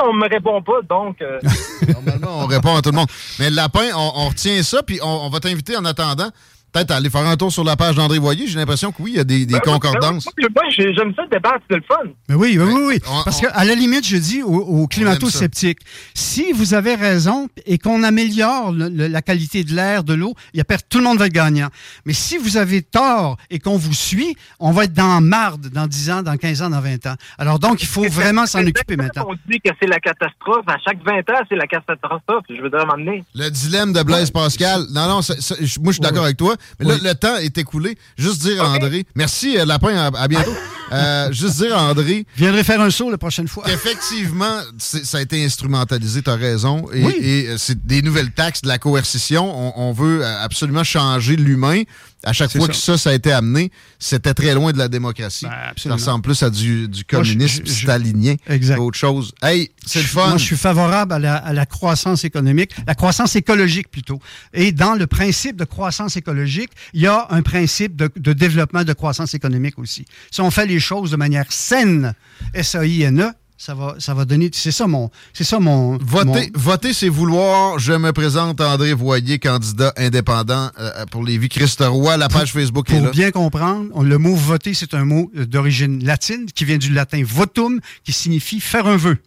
on 0.04 0.14
me 0.14 0.30
répond 0.30 0.62
pas, 0.62 0.82
donc... 0.88 1.20
euh, 1.22 1.40
normalement, 1.94 2.44
on 2.44 2.46
répond 2.46 2.76
à 2.76 2.82
tout 2.82 2.92
le 2.92 2.96
monde. 2.98 3.10
Mais 3.40 3.50
le 3.50 3.56
lapin, 3.56 3.90
on, 3.96 4.12
on 4.16 4.30
retient 4.30 4.62
ça, 4.62 4.84
puis 4.84 5.00
on, 5.02 5.08
on 5.08 5.30
va 5.30 5.40
t'inviter 5.40 5.76
en 5.76 5.86
attendant. 5.86 6.30
Peut-être 6.76 6.92
aller 6.92 7.10
faire 7.10 7.26
un 7.26 7.38
tour 7.38 7.54
sur 7.54 7.64
la 7.64 7.78
page 7.78 7.96
d'André 7.96 8.20
Voyer. 8.20 8.48
J'ai 8.48 8.58
l'impression 8.60 8.92
que 8.92 9.02
oui, 9.02 9.12
il 9.14 9.16
y 9.16 9.20
a 9.22 9.24
des, 9.24 9.46
des 9.46 9.54
ben, 9.54 9.60
concordances. 9.62 10.26
Moi, 10.26 10.64
j'ai- 10.76 10.94
j'aime 10.94 11.14
ça 11.16 11.24
débattre, 11.32 11.60
c'est 11.70 11.78
le 11.78 11.84
fun. 11.88 11.96
Mais 12.28 12.36
oui, 12.36 12.58
oui, 12.60 12.74
oui, 12.86 13.00
on- 13.10 13.24
Parce 13.24 13.38
on- 13.38 13.44
que 13.44 13.48
à 13.54 13.64
la 13.64 13.76
limite, 13.76 14.06
je 14.06 14.18
dis 14.18 14.44
aux, 14.44 14.50
aux 14.60 14.86
climato-sceptiques, 14.86 15.80
si 16.14 16.52
vous 16.52 16.74
avez 16.74 16.96
raison 16.96 17.48
et 17.66 17.78
qu'on 17.78 18.04
améliore 18.04 18.74
le- 18.74 18.90
le- 18.90 19.08
la 19.08 19.22
qualité 19.22 19.64
de 19.64 19.74
l'air, 19.74 20.04
de 20.04 20.14
l'eau, 20.16 20.34
il 20.54 20.58
y 20.58 20.62
a 20.62 20.66
tout 20.90 20.98
le 20.98 21.06
monde 21.06 21.18
va 21.18 21.28
être 21.28 21.32
gagnant. 21.32 21.70
Mais 22.06 22.12
si 22.12 22.38
vous 22.38 22.58
avez 22.58 22.82
tort 22.82 23.38
et 23.50 23.60
qu'on 23.60 23.78
vous 23.78 23.94
suit, 23.94 24.36
on 24.60 24.72
va 24.72 24.84
être 24.84 24.94
dans 24.94 25.22
marde 25.22 25.70
dans 25.70 25.88
10 25.88 26.12
ans, 26.12 26.24
dans 26.24 26.36
15 26.36 26.62
ans, 26.62 26.70
dans 26.70 26.82
20 26.82 27.06
ans. 27.06 27.16
Alors 27.38 27.58
donc, 27.58 27.84
il 27.84 27.88
faut 27.88 28.04
vraiment 28.10 28.46
s'en 28.48 28.60
occuper 28.68 28.98
maintenant. 28.98 29.28
On 29.30 29.36
dit 29.50 29.62
que 29.62 29.72
c'est 29.82 29.88
la 29.88 30.02
catastrophe. 30.02 30.66
À 30.68 30.76
chaque 30.84 31.02
20 31.06 31.20
ans, 31.30 31.42
c'est 31.48 31.56
la 31.56 31.68
catastrophe. 31.68 32.44
Je 32.50 32.62
veux 32.62 32.70
dire, 32.70 32.86
m'emmener. 32.86 33.24
Le 33.34 33.48
dilemme 33.50 33.94
de 33.94 34.04
Blaise 34.04 34.30
Pascal. 34.30 34.82
Non, 34.92 35.08
non, 35.08 35.22
ça- 35.22 35.40
ça- 35.40 35.56
je- 35.62 35.80
moi, 35.80 35.92
je 35.92 35.94
suis 35.94 36.02
d'accord 36.02 36.26
avec 36.26 36.36
toi. 36.36 36.56
Mais 36.80 36.86
là, 36.88 36.96
le 37.02 37.14
temps 37.16 37.36
est 37.38 37.58
écoulé. 37.58 37.98
Juste 38.18 38.42
dire 38.42 38.64
à 38.64 38.70
André, 38.70 39.06
merci, 39.16 39.58
euh, 39.58 39.66
Lapin, 39.66 39.96
à- 39.96 40.18
à 40.18 40.28
bientôt. 40.28 40.54
Euh, 40.92 41.32
juste 41.32 41.58
dire, 41.58 41.78
André. 41.78 42.26
Je 42.36 42.44
viendrai 42.44 42.64
faire 42.64 42.80
un 42.82 42.90
saut 42.90 43.10
la 43.10 43.18
prochaine 43.18 43.48
fois. 43.48 43.64
Effectivement, 43.72 44.60
ça 44.78 45.18
a 45.18 45.22
été 45.22 45.44
instrumentalisé, 45.44 46.22
tu 46.22 46.30
as 46.30 46.36
raison. 46.36 46.86
Et, 46.94 47.02
et 47.42 47.48
euh, 47.50 47.58
c'est 47.58 47.86
des 47.86 48.02
nouvelles 48.02 48.32
taxes, 48.32 48.62
de 48.62 48.68
la 48.68 48.78
coercition. 48.78 49.52
On, 49.78 49.90
on 49.90 49.92
veut 49.94 50.24
euh, 50.24 50.44
absolument 50.44 50.84
changer 50.84 51.36
l'humain. 51.36 51.82
À 52.24 52.34
chaque 52.34 52.52
fois 52.52 52.62
ça. 52.62 52.68
que 52.72 52.76
ça, 52.76 52.98
ça 52.98 53.10
a 53.12 53.14
été 53.14 53.32
amené, 53.32 53.72
c'était 54.00 54.34
très 54.34 54.56
loin 54.56 54.72
de 54.72 54.80
la 54.80 54.88
démocratie. 54.88 55.46
Ben, 55.46 55.52
ça 55.52 55.70
absolument. 55.70 55.96
ressemble 55.98 56.22
plus 56.24 56.42
à 56.42 56.50
du, 56.50 56.88
du 56.88 57.04
Moi, 57.12 57.22
je- 57.24 57.34
communisme 57.34 57.62
je- 57.66 57.72
je- 57.72 57.82
stalinien 57.84 58.36
Exact. 58.48 58.78
qu'autre 58.78 58.98
chose. 58.98 59.32
Hey, 59.44 59.70
c'est 59.86 60.00
le 60.02 60.08
fun. 60.08 60.30
Moi, 60.30 60.38
je 60.38 60.44
suis 60.44 60.56
favorable 60.58 61.14
à 61.14 61.20
la, 61.20 61.36
à 61.36 61.54
la 61.54 61.68
croissance 61.68 62.24
économique, 62.24 62.72
la 62.88 62.96
croissance 62.96 63.36
écologique 63.36 63.92
plutôt. 63.92 64.20
Et 64.56 64.72
dans 64.72 64.96
le 64.96 65.06
principe 65.06 65.56
de 65.56 65.66
croissance 65.66 66.18
écologique, 66.18 66.72
il 66.96 67.02
y 67.02 67.08
a 67.08 67.28
un 67.30 67.44
principe 67.44 67.96
de, 67.96 68.10
de 68.16 68.34
développement 68.34 68.84
de 68.84 68.94
croissance 68.94 69.36
économique 69.36 69.78
aussi. 69.78 70.06
Si 70.32 70.42
on 70.42 70.50
fait 70.50 70.66
les 70.66 70.75
choses 70.80 71.12
de 71.12 71.16
manière 71.18 71.52
saine, 71.52 72.14
S-A-I-N-E, 72.54 73.32
ça 73.58 73.74
va, 73.74 73.96
ça 74.00 74.14
va 74.14 74.26
donner. 74.26 74.50
C'est 74.54 74.72
ça 74.72 74.86
mon. 74.86 75.10
C'est 75.34 75.44
ça 75.46 75.60
mon. 75.60 75.98
Voter, 75.98 76.26
mon- 76.54 76.60
voter 76.60 76.92
c'est 76.94 77.08
vouloir. 77.10 77.80
Je 77.80 77.94
me 77.94 78.12
présente 78.12 78.60
André 78.60 78.94
Voyer, 78.94 79.40
candidat 79.40 79.94
indépendant 79.98 80.72
euh, 80.78 81.06
pour 81.10 81.24
les 81.24 81.38
vies 81.38 81.48
Christ 81.50 81.82
Roy. 81.82 82.18
La 82.18 82.28
page 82.28 82.52
Facebook 82.52 82.90
est 82.90 82.96
Pour 82.98 83.06
là. 83.06 83.12
bien 83.12 83.32
comprendre, 83.32 83.90
on- 83.94 84.04
le 84.04 84.18
mot 84.18 84.36
voter, 84.36 84.74
c'est 84.74 84.94
un 84.94 85.06
mot 85.06 85.32
euh, 85.38 85.46
d'origine 85.46 86.04
latine 86.04 86.46
qui 86.54 86.66
vient 86.66 86.78
du 86.78 86.92
latin 86.94 87.24
votum, 87.26 87.80
qui 88.04 88.12
signifie 88.12 88.60
faire 88.60 88.88
un 88.88 88.98
vœu. 88.98 89.18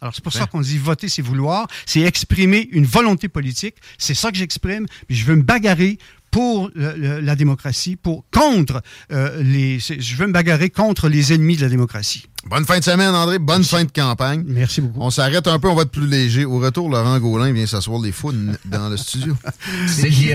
Alors, 0.00 0.14
c'est 0.14 0.22
pour 0.24 0.32
ça 0.34 0.44
qu'on 0.46 0.60
dit 0.60 0.76
voter, 0.76 1.08
c'est 1.08 1.22
vouloir, 1.22 1.66
c'est 1.86 2.00
exprimer 2.00 2.68
une 2.72 2.84
volonté 2.84 3.28
politique. 3.28 3.76
C'est 3.96 4.12
ça 4.14 4.30
que 4.30 4.36
j'exprime. 4.36 4.84
Puis 5.08 5.16
je 5.16 5.24
veux 5.24 5.34
me 5.36 5.42
bagarrer 5.42 5.98
pour 6.34 6.68
le- 6.74 6.96
le- 6.96 7.20
la 7.20 7.36
démocratie, 7.36 7.94
pour 7.94 8.24
contre 8.32 8.82
euh, 9.12 9.40
les. 9.40 9.78
Je 9.78 10.16
veux 10.16 10.26
me 10.26 10.32
bagarrer 10.32 10.68
contre 10.68 11.08
les 11.08 11.32
ennemis 11.32 11.56
de 11.56 11.62
la 11.62 11.68
démocratie. 11.68 12.26
Bonne 12.50 12.64
fin 12.64 12.80
de 12.80 12.82
semaine, 12.84 13.14
André. 13.14 13.38
Bonne 13.38 13.62
fin 13.62 13.84
de 13.84 13.92
campagne. 13.92 14.42
Merci 14.44 14.80
beaucoup. 14.80 14.98
On 15.00 15.10
s'arrête 15.10 15.46
un 15.46 15.60
peu, 15.60 15.68
on 15.68 15.76
va 15.76 15.82
être 15.82 15.92
plus 15.92 16.08
léger. 16.08 16.44
Au 16.44 16.58
retour, 16.58 16.90
Laurent 16.90 17.20
Gaulin 17.20 17.52
vient 17.52 17.66
s'asseoir 17.66 18.00
les 18.02 18.10
founes 18.10 18.58
dans 18.64 18.88
le 18.88 18.96
studio. 18.96 19.36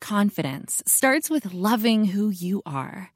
Confidence 0.00 0.82
starts 0.84 1.30
with 1.30 1.54
loving 1.54 2.06
who 2.16 2.30
you 2.30 2.62
are. 2.66 3.10